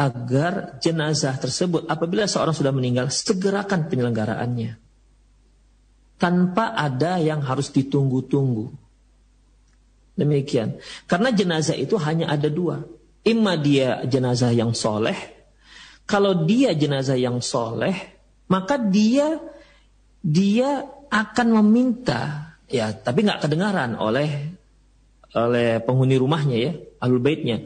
agar 0.00 0.80
jenazah 0.80 1.36
tersebut 1.36 1.84
apabila 1.84 2.24
seorang 2.24 2.56
sudah 2.56 2.72
meninggal 2.72 3.12
segerakan 3.12 3.92
penyelenggaraannya 3.92 4.80
tanpa 6.16 6.72
ada 6.72 7.20
yang 7.20 7.44
harus 7.44 7.68
ditunggu-tunggu. 7.72 8.72
Demikian. 10.16 10.80
Karena 11.08 11.32
jenazah 11.32 11.76
itu 11.76 11.96
hanya 12.00 12.28
ada 12.32 12.48
dua. 12.48 12.84
Imma 13.24 13.56
dia 13.56 14.04
jenazah 14.04 14.52
yang 14.52 14.76
soleh. 14.76 15.16
Kalau 16.04 16.44
dia 16.44 16.76
jenazah 16.76 17.16
yang 17.16 17.40
soleh, 17.40 17.96
maka 18.52 18.76
dia 18.76 19.40
dia 20.20 20.84
akan 21.08 21.64
meminta, 21.64 22.52
ya 22.68 22.92
tapi 22.92 23.24
nggak 23.24 23.48
kedengaran 23.48 23.96
oleh 23.96 24.52
oleh 25.32 25.80
penghuni 25.80 26.20
rumahnya 26.20 26.56
ya, 26.58 26.72
alul 27.00 27.22
baitnya. 27.22 27.64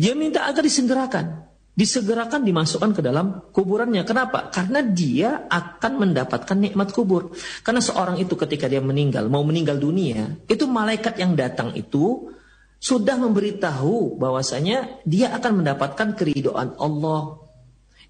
Dia 0.00 0.16
minta 0.16 0.48
agar 0.48 0.64
disegerakan 0.64 1.50
disegerakan 1.80 2.44
dimasukkan 2.44 2.92
ke 2.92 3.00
dalam 3.00 3.40
kuburannya. 3.56 4.04
Kenapa? 4.04 4.52
Karena 4.52 4.84
dia 4.84 5.48
akan 5.48 5.92
mendapatkan 6.04 6.52
nikmat 6.52 6.92
kubur. 6.92 7.32
Karena 7.64 7.80
seorang 7.80 8.20
itu 8.20 8.36
ketika 8.36 8.68
dia 8.68 8.84
meninggal, 8.84 9.32
mau 9.32 9.40
meninggal 9.40 9.80
dunia, 9.80 10.36
itu 10.44 10.68
malaikat 10.68 11.16
yang 11.16 11.32
datang 11.32 11.72
itu 11.72 12.36
sudah 12.76 13.16
memberitahu 13.16 14.20
bahwasanya 14.20 15.00
dia 15.08 15.32
akan 15.32 15.64
mendapatkan 15.64 16.12
keridoan 16.12 16.76
Allah. 16.76 17.40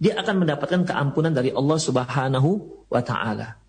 Dia 0.03 0.19
akan 0.19 0.47
mendapatkan 0.47 0.83
keampunan 0.83 1.31
dari 1.31 1.55
Allah 1.55 1.79
Subhanahu 1.79 2.51
wa 2.91 3.03
taala. 3.07 3.61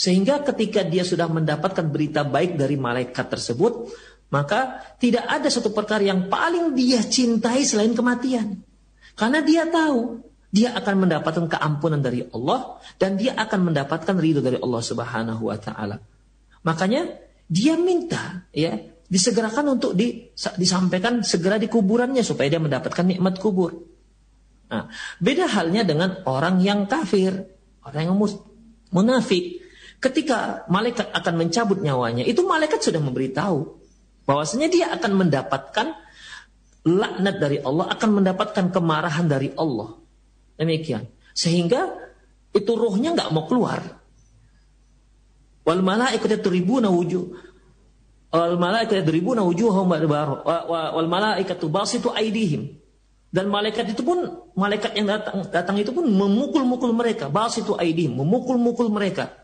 Sehingga 0.00 0.40
ketika 0.40 0.80
dia 0.80 1.04
sudah 1.04 1.28
mendapatkan 1.28 1.84
berita 1.92 2.24
baik 2.24 2.56
dari 2.56 2.80
malaikat 2.80 3.36
tersebut, 3.36 3.92
maka 4.30 4.80
tidak 5.02 5.26
ada 5.26 5.50
satu 5.50 5.74
perkara 5.74 6.06
yang 6.06 6.30
paling 6.30 6.72
dia 6.78 7.02
cintai 7.02 7.66
selain 7.66 7.92
kematian. 7.92 8.62
Karena 9.18 9.42
dia 9.42 9.66
tahu 9.66 10.22
dia 10.50 10.74
akan 10.74 11.06
mendapatkan 11.06 11.46
keampunan 11.46 12.02
dari 12.02 12.26
Allah 12.30 12.78
dan 12.98 13.18
dia 13.18 13.34
akan 13.38 13.70
mendapatkan 13.70 14.14
ridho 14.18 14.42
dari 14.42 14.58
Allah 14.58 14.82
Subhanahu 14.82 15.42
wa 15.50 15.58
taala. 15.58 15.98
Makanya 16.62 17.06
dia 17.50 17.74
minta 17.74 18.46
ya 18.54 18.78
disegerakan 19.10 19.78
untuk 19.78 19.98
di, 19.98 20.30
disampaikan 20.58 21.26
segera 21.26 21.58
di 21.58 21.66
kuburannya 21.66 22.22
supaya 22.22 22.46
dia 22.46 22.62
mendapatkan 22.62 23.02
nikmat 23.02 23.42
kubur. 23.42 23.74
Nah, 24.70 24.86
beda 25.18 25.50
halnya 25.50 25.82
dengan 25.82 26.22
orang 26.30 26.62
yang 26.62 26.86
kafir, 26.86 27.34
orang 27.82 28.02
yang 28.06 28.16
munafik. 28.94 29.66
Ketika 29.98 30.64
malaikat 30.70 31.10
akan 31.10 31.34
mencabut 31.36 31.82
nyawanya, 31.82 32.22
itu 32.22 32.46
malaikat 32.46 32.80
sudah 32.80 33.02
memberitahu 33.02 33.79
bahwasanya 34.30 34.70
dia 34.70 34.86
akan 34.94 35.26
mendapatkan 35.26 35.90
laknat 36.86 37.36
dari 37.42 37.58
Allah 37.58 37.90
akan 37.90 38.10
mendapatkan 38.22 38.70
kemarahan 38.70 39.26
dari 39.26 39.50
Allah. 39.58 39.98
Demikian. 40.54 41.10
Sehingga 41.34 41.90
itu 42.54 42.70
rohnya 42.78 43.10
nggak 43.10 43.34
mau 43.34 43.50
keluar. 43.50 43.82
Wal 45.66 45.82
malaikatu 45.82 46.38
tribuna 46.46 46.94
wujuh 46.94 47.26
wal 48.30 48.54
malaikatu 48.54 49.02
tribuna 49.02 49.42
wujuhum 49.42 49.90
wal 49.90 51.08
malaikatu 51.10 51.66
basitu 51.66 52.14
aidihim. 52.14 52.78
Dan 53.34 53.50
malaikat 53.50 53.94
itu 53.94 54.06
pun 54.06 54.46
malaikat 54.54 54.94
yang 54.94 55.10
datang 55.10 55.42
datang 55.50 55.74
itu 55.78 55.90
pun 55.90 56.06
memukul-mukul 56.06 56.94
mereka, 56.94 57.26
basitu 57.26 57.74
aidihim, 57.74 58.14
memukul-mukul 58.14 58.90
mereka. 58.94 59.34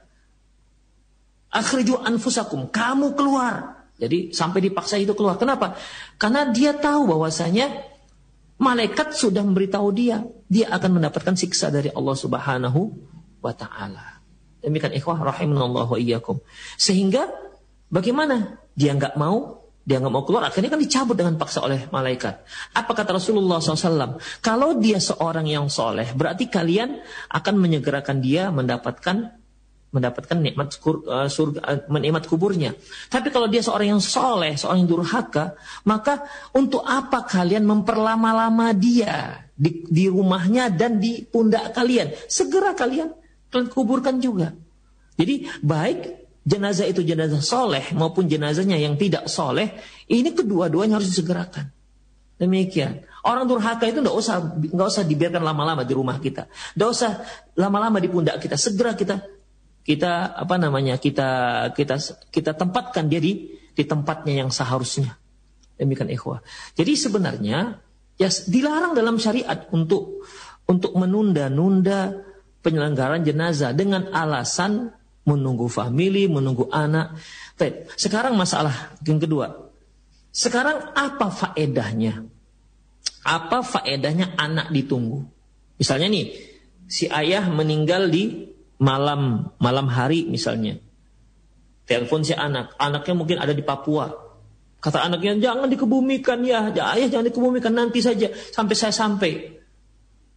Akhriju 1.51 1.99
anfusakum, 2.03 2.71
kamu 2.71 3.15
keluar 3.15 3.76
jadi 3.97 4.33
sampai 4.33 4.61
dipaksa 4.61 5.01
itu 5.01 5.17
keluar. 5.17 5.41
Kenapa? 5.41 5.81
Karena 6.21 6.53
dia 6.53 6.77
tahu 6.77 7.09
bahwasanya 7.17 7.73
malaikat 8.61 9.17
sudah 9.17 9.41
memberitahu 9.41 9.89
dia, 9.97 10.25
dia 10.49 10.69
akan 10.73 11.01
mendapatkan 11.01 11.33
siksa 11.37 11.73
dari 11.73 11.89
Allah 11.93 12.17
Subhanahu 12.17 12.81
wa 13.41 13.53
taala. 13.57 14.21
Demikian 14.61 14.93
ikhwah 14.97 15.17
rahimanallahu 15.21 15.97
iyyakum. 15.97 16.41
Sehingga 16.77 17.33
bagaimana? 17.89 18.61
Dia 18.77 18.93
nggak 18.93 19.17
mau, 19.17 19.65
dia 19.89 19.97
nggak 19.97 20.13
mau 20.13 20.27
keluar, 20.29 20.45
akhirnya 20.45 20.69
kan 20.69 20.83
dicabut 20.83 21.17
dengan 21.17 21.41
paksa 21.41 21.65
oleh 21.65 21.89
malaikat. 21.89 22.45
Apa 22.77 22.93
kata 22.93 23.17
Rasulullah 23.17 23.63
SAW? 23.63 24.21
Kalau 24.45 24.77
dia 24.77 25.01
seorang 25.01 25.49
yang 25.49 25.73
soleh, 25.73 26.13
berarti 26.13 26.53
kalian 26.53 27.01
akan 27.33 27.55
menyegerakan 27.57 28.21
dia 28.21 28.53
mendapatkan 28.53 29.33
mendapatkan 29.95 30.37
nikmat 30.37 30.77
uh, 30.83 31.31
surga, 31.31 31.89
nikmat 31.89 32.27
kuburnya. 32.27 32.75
Tapi 33.09 33.31
kalau 33.31 33.47
dia 33.47 33.63
seorang 33.63 33.97
yang 33.97 34.03
soleh, 34.03 34.59
seorang 34.59 34.85
yang 34.85 34.91
durhaka, 34.99 35.57
maka 35.87 36.27
untuk 36.53 36.83
apa 36.85 37.25
kalian 37.25 37.65
memperlama-lama 37.65 38.75
dia 38.75 39.47
di, 39.57 39.87
di 39.87 40.05
rumahnya 40.11 40.69
dan 40.75 40.99
di 40.99 41.25
pundak 41.25 41.73
kalian? 41.73 42.13
Segera 42.27 42.75
kalian 42.75 43.15
kalian 43.49 43.69
kuburkan 43.73 44.19
juga. 44.21 44.53
Jadi 45.17 45.49
baik 45.65 46.29
jenazah 46.45 46.87
itu 46.87 47.01
jenazah 47.01 47.41
soleh 47.41 47.95
maupun 47.97 48.29
jenazahnya 48.29 48.77
yang 48.77 49.01
tidak 49.01 49.31
soleh, 49.33 49.81
ini 50.13 50.35
kedua-duanya 50.35 51.01
harus 51.01 51.09
disegerakan. 51.09 51.73
Demikian. 52.37 53.01
Orang 53.25 53.49
durhaka 53.49 53.89
itu 53.89 54.05
nggak 54.05 54.13
usah 54.13 54.61
nggak 54.61 54.89
usah 54.93 55.03
dibiarkan 55.09 55.41
lama-lama 55.41 55.83
di 55.89 55.97
rumah 55.97 56.21
kita, 56.21 56.47
nggak 56.77 56.91
usah 56.93 57.25
lama-lama 57.57 57.97
di 57.97 58.13
pundak 58.13 58.39
kita. 58.45 58.61
Segera 58.61 58.93
kita 58.93 59.36
kita 59.87 60.35
apa 60.35 60.59
namanya 60.59 60.99
kita 60.99 61.31
kita 61.71 61.97
kita 62.35 62.59
tempatkan 62.59 63.07
dia 63.07 63.23
di 63.23 63.55
di 63.55 63.85
tempatnya 63.87 64.43
yang 64.43 64.51
seharusnya. 64.51 65.15
Demikian 65.79 66.11
ikhwah. 66.11 66.43
Jadi 66.75 66.99
sebenarnya 66.99 67.79
ya 68.19 68.29
dilarang 68.51 68.99
dalam 68.99 69.23
syariat 69.23 69.71
untuk 69.71 70.27
untuk 70.67 70.91
menunda-nunda 70.99 72.27
penyelenggaraan 72.67 73.23
jenazah 73.23 73.71
dengan 73.71 74.11
alasan 74.11 74.91
menunggu 75.23 75.71
famili 75.71 76.27
menunggu 76.27 76.67
anak. 76.75 77.15
Baik, 77.55 77.95
sekarang 77.95 78.35
masalah 78.35 78.99
yang 79.07 79.23
kedua. 79.23 79.71
Sekarang 80.35 80.91
apa 80.99 81.31
faedahnya? 81.31 82.27
Apa 83.23 83.63
faedahnya 83.63 84.35
anak 84.35 84.75
ditunggu? 84.75 85.23
Misalnya 85.79 86.11
nih 86.11 86.27
si 86.91 87.07
ayah 87.07 87.47
meninggal 87.47 88.11
di 88.11 88.56
malam 88.81 89.53
malam 89.57 89.87
hari 89.89 90.29
misalnya. 90.29 90.81
Telepon 91.87 92.27
si 92.27 92.35
anak. 92.35 92.75
Anaknya 92.77 93.15
mungkin 93.15 93.39
ada 93.39 93.55
di 93.55 93.63
Papua. 93.63 94.11
Kata 94.83 95.07
anaknya 95.07 95.39
jangan 95.39 95.71
dikebumikan 95.71 96.43
ya. 96.43 96.71
Ayah 96.71 97.09
jangan 97.09 97.27
dikebumikan. 97.31 97.73
Nanti 97.73 98.03
saja. 98.03 98.31
Sampai 98.33 98.75
saya 98.75 98.93
sampai. 98.93 99.33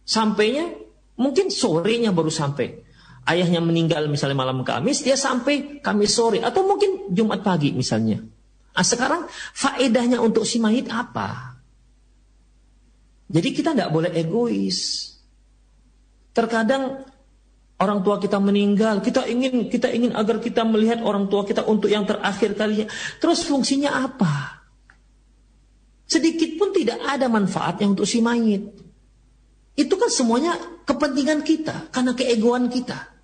Sampainya 0.06 0.70
mungkin 1.18 1.50
sorenya 1.50 2.14
baru 2.14 2.30
sampai. 2.30 2.86
Ayahnya 3.28 3.60
meninggal 3.60 4.08
misalnya 4.08 4.38
malam 4.38 4.64
Kamis 4.64 5.04
dia 5.04 5.18
sampai 5.18 5.82
Kamis 5.82 6.14
sore. 6.14 6.40
Atau 6.40 6.64
mungkin 6.64 7.12
Jumat 7.12 7.42
pagi 7.42 7.74
misalnya. 7.74 8.22
Nah, 8.70 8.86
sekarang 8.86 9.26
faedahnya 9.52 10.22
untuk 10.22 10.46
si 10.46 10.62
mayit 10.62 10.88
apa? 10.88 11.58
Jadi 13.30 13.48
kita 13.54 13.74
tidak 13.74 13.90
boleh 13.90 14.10
egois. 14.14 15.10
Terkadang 16.30 17.06
orang 17.80 18.04
tua 18.04 18.20
kita 18.20 18.36
meninggal, 18.36 19.00
kita 19.00 19.24
ingin 19.24 19.72
kita 19.72 19.88
ingin 19.88 20.12
agar 20.12 20.38
kita 20.38 20.62
melihat 20.68 21.00
orang 21.00 21.32
tua 21.32 21.48
kita 21.48 21.64
untuk 21.64 21.88
yang 21.88 22.04
terakhir 22.04 22.52
kalinya. 22.54 22.86
Terus 23.16 23.48
fungsinya 23.48 24.04
apa? 24.04 24.60
Sedikit 26.04 26.60
pun 26.60 26.76
tidak 26.76 27.00
ada 27.00 27.26
manfaatnya 27.32 27.88
untuk 27.88 28.04
si 28.04 28.20
mayit. 28.20 28.68
Itu 29.78 29.96
kan 29.96 30.12
semuanya 30.12 30.58
kepentingan 30.84 31.40
kita 31.40 31.88
karena 31.88 32.12
keegoan 32.12 32.68
kita. 32.68 33.16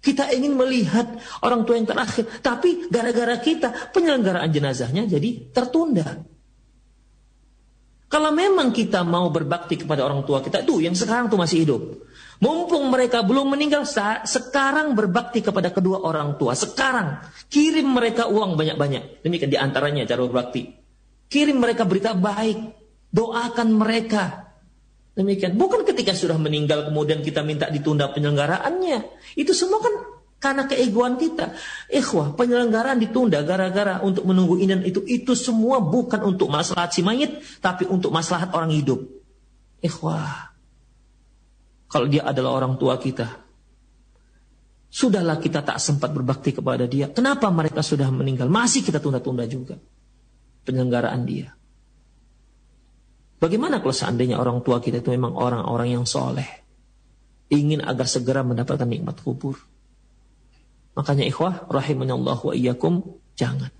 Kita 0.00 0.32
ingin 0.32 0.56
melihat 0.56 1.20
orang 1.44 1.68
tua 1.68 1.76
yang 1.76 1.84
terakhir, 1.84 2.24
tapi 2.40 2.88
gara-gara 2.88 3.36
kita 3.36 3.92
penyelenggaraan 3.92 4.48
jenazahnya 4.48 5.04
jadi 5.04 5.52
tertunda. 5.52 6.24
Kalau 8.08 8.32
memang 8.32 8.72
kita 8.72 9.04
mau 9.04 9.28
berbakti 9.28 9.76
kepada 9.76 10.02
orang 10.02 10.24
tua 10.24 10.40
kita, 10.40 10.64
tuh 10.64 10.80
yang 10.80 10.96
sekarang 10.96 11.28
tuh 11.28 11.36
masih 11.36 11.68
hidup. 11.68 12.09
Mumpung 12.40 12.88
mereka 12.88 13.20
belum 13.20 13.52
meninggal, 13.52 13.84
sekarang 14.24 14.96
berbakti 14.96 15.44
kepada 15.44 15.68
kedua 15.68 16.00
orang 16.00 16.40
tua. 16.40 16.56
Sekarang 16.56 17.20
kirim 17.52 17.84
mereka 17.92 18.32
uang 18.32 18.56
banyak-banyak. 18.56 19.20
Demikian 19.20 19.52
di 19.52 19.60
antaranya 19.60 20.08
cara 20.08 20.24
berbakti. 20.24 20.72
Kirim 21.28 21.60
mereka 21.60 21.84
berita 21.84 22.16
baik, 22.16 22.58
doakan 23.12 23.68
mereka. 23.76 24.50
Demikian. 25.12 25.60
Bukan 25.60 25.84
ketika 25.84 26.16
sudah 26.16 26.40
meninggal 26.40 26.88
kemudian 26.88 27.20
kita 27.20 27.44
minta 27.44 27.68
ditunda 27.68 28.08
penyelenggaraannya. 28.08 28.98
Itu 29.36 29.52
semua 29.52 29.84
kan 29.84 29.94
karena 30.40 30.64
keegoan 30.64 31.20
kita. 31.20 31.52
Ikhwah, 31.92 32.32
penyelenggaraan 32.40 32.96
ditunda 32.96 33.44
gara-gara 33.44 34.00
untuk 34.00 34.24
menunggu 34.24 34.56
ini 34.56 34.72
dan 34.72 34.82
itu. 34.82 35.04
Itu 35.04 35.36
semua 35.36 35.84
bukan 35.84 36.24
untuk 36.24 36.48
maslahat 36.48 36.96
si 36.96 37.04
mayit, 37.04 37.44
tapi 37.60 37.84
untuk 37.84 38.08
maslahat 38.08 38.48
orang 38.56 38.72
hidup. 38.72 39.04
Ikhwah, 39.84 40.49
kalau 41.90 42.06
dia 42.06 42.22
adalah 42.22 42.54
orang 42.54 42.78
tua 42.78 42.94
kita, 43.02 43.26
sudahlah 44.86 45.42
kita 45.42 45.66
tak 45.66 45.82
sempat 45.82 46.14
berbakti 46.14 46.54
kepada 46.54 46.86
dia. 46.86 47.10
Kenapa 47.10 47.50
mereka 47.50 47.82
sudah 47.82 48.06
meninggal? 48.14 48.46
Masih 48.46 48.86
kita 48.86 49.02
tunda-tunda 49.02 49.42
juga 49.50 49.74
penyelenggaraan 50.62 51.26
dia. 51.26 51.50
Bagaimana 53.42 53.82
kalau 53.82 53.90
seandainya 53.96 54.38
orang 54.38 54.62
tua 54.62 54.78
kita 54.78 55.02
itu 55.02 55.10
memang 55.10 55.34
orang-orang 55.34 55.98
yang 55.98 56.06
soleh. 56.06 56.46
Ingin 57.50 57.82
agar 57.82 58.06
segera 58.06 58.46
mendapatkan 58.46 58.86
nikmat 58.86 59.18
kubur. 59.26 59.58
Makanya 60.94 61.26
ikhwah, 61.26 61.66
rahimahullah 61.66 62.38
wa 62.38 62.54
iyyakum, 62.54 63.02
jangan. 63.34 63.74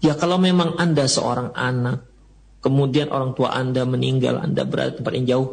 Ya 0.00 0.16
kalau 0.16 0.40
memang 0.40 0.80
anda 0.80 1.04
seorang 1.04 1.52
anak, 1.52 2.07
kemudian 2.58 3.10
orang 3.14 3.32
tua 3.38 3.54
anda 3.54 3.86
meninggal, 3.86 4.42
anda 4.42 4.66
berada 4.66 4.94
di 4.94 4.96
tempat 5.02 5.12
yang 5.18 5.26
jauh, 5.26 5.48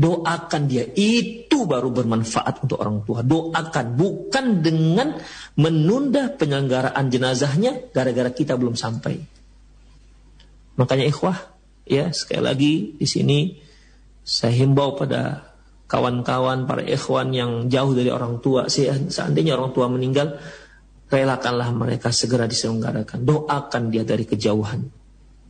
doakan 0.00 0.62
dia. 0.68 0.88
Itu 0.92 1.68
baru 1.68 1.92
bermanfaat 1.92 2.64
untuk 2.64 2.80
orang 2.80 3.04
tua. 3.04 3.20
Doakan, 3.20 3.96
bukan 3.96 4.44
dengan 4.64 5.16
menunda 5.60 6.32
penyelenggaraan 6.32 7.08
jenazahnya 7.12 7.92
gara-gara 7.92 8.32
kita 8.32 8.56
belum 8.56 8.76
sampai. 8.76 9.20
Makanya 10.76 11.08
ikhwah, 11.08 11.56
Ya, 11.86 12.10
sekali 12.10 12.42
lagi 12.42 12.72
di 12.98 13.06
sini 13.06 13.38
saya 14.26 14.50
himbau 14.58 14.98
pada 14.98 15.54
kawan-kawan 15.86 16.66
para 16.66 16.82
ikhwan 16.82 17.30
yang 17.30 17.70
jauh 17.70 17.94
dari 17.94 18.10
orang 18.10 18.42
tua, 18.42 18.66
seandainya 18.66 19.54
orang 19.54 19.70
tua 19.70 19.86
meninggal, 19.86 20.34
relakanlah 21.06 21.70
mereka 21.70 22.10
segera 22.10 22.50
diselenggarakan. 22.50 23.22
Doakan 23.22 23.94
dia 23.94 24.02
dari 24.02 24.26
kejauhan. 24.26 25.05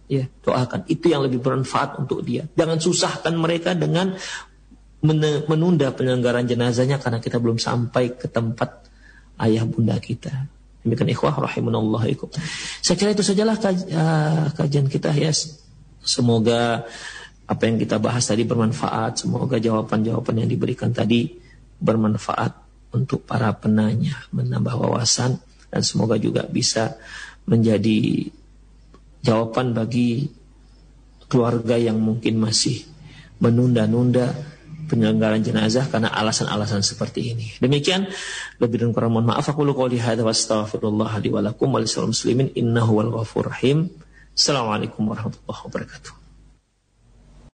Ya, 0.07 0.31
doakan. 0.47 0.87
Itu 0.87 1.11
yang 1.11 1.27
lebih 1.27 1.43
bermanfaat 1.43 1.99
untuk 1.99 2.23
dia. 2.23 2.47
Jangan 2.55 2.79
susahkan 2.79 3.35
mereka 3.35 3.75
dengan 3.75 4.15
menunda 5.51 5.91
penyelenggaraan 5.91 6.47
jenazahnya 6.47 7.03
karena 7.03 7.19
kita 7.19 7.43
belum 7.43 7.59
sampai 7.59 8.15
ke 8.15 8.31
tempat 8.31 8.87
ayah 9.43 9.67
bunda 9.67 9.99
kita. 9.99 10.47
Demikian 10.87 11.11
ikhwah 11.11 11.35
rahimunallah 11.51 12.07
Saya 12.79 12.95
kira 12.95 13.11
itu 13.11 13.27
sajalah 13.27 13.59
ah, 13.99 14.47
kajian 14.55 14.87
kita 14.87 15.11
ya. 15.11 15.35
Semoga 16.07 16.87
apa 17.47 17.63
yang 17.67 17.83
kita 17.83 17.99
bahas 17.99 18.23
tadi 18.31 18.47
bermanfaat. 18.47 19.27
Semoga 19.27 19.59
jawaban-jawaban 19.59 20.47
yang 20.47 20.51
diberikan 20.51 20.95
tadi 20.95 21.35
bermanfaat 21.83 22.55
untuk 22.95 23.27
para 23.27 23.51
penanya, 23.59 24.15
menambah 24.31 24.75
wawasan 24.79 25.43
dan 25.69 25.83
semoga 25.83 26.17
juga 26.17 26.47
bisa 26.47 26.97
menjadi 27.45 28.31
jawaban 29.27 29.75
bagi 29.75 30.31
keluarga 31.27 31.75
yang 31.75 31.99
mungkin 31.99 32.39
masih 32.39 32.87
menunda-nunda 33.43 34.31
penyelenggaraan 34.87 35.43
jenazah 35.43 35.91
karena 35.91 36.15
alasan-alasan 36.15 36.87
seperti 36.87 37.35
ini. 37.35 37.47
Demikian 37.59 38.07
lebih 38.63 38.87
dan 38.87 38.95
kurang 38.95 39.19
mohon 39.19 39.27
maaf 39.35 39.51
aku 39.51 39.67
lu 39.67 39.75
qouli 39.75 39.99
hadza 39.99 40.23
wa 40.23 40.31
astaghfirullah 40.31 41.11
li 41.19 41.29
wa 41.35 41.43
lakum 41.43 41.75
wa 41.75 41.83
muslimin 41.83 42.55
innahu 42.55 43.03
wal 43.03 43.11
ghafur 43.21 43.51
rahim. 43.51 43.91
Assalamualaikum 44.31 45.03
warahmatullahi 45.11 45.61
wabarakatuh. 45.67 46.26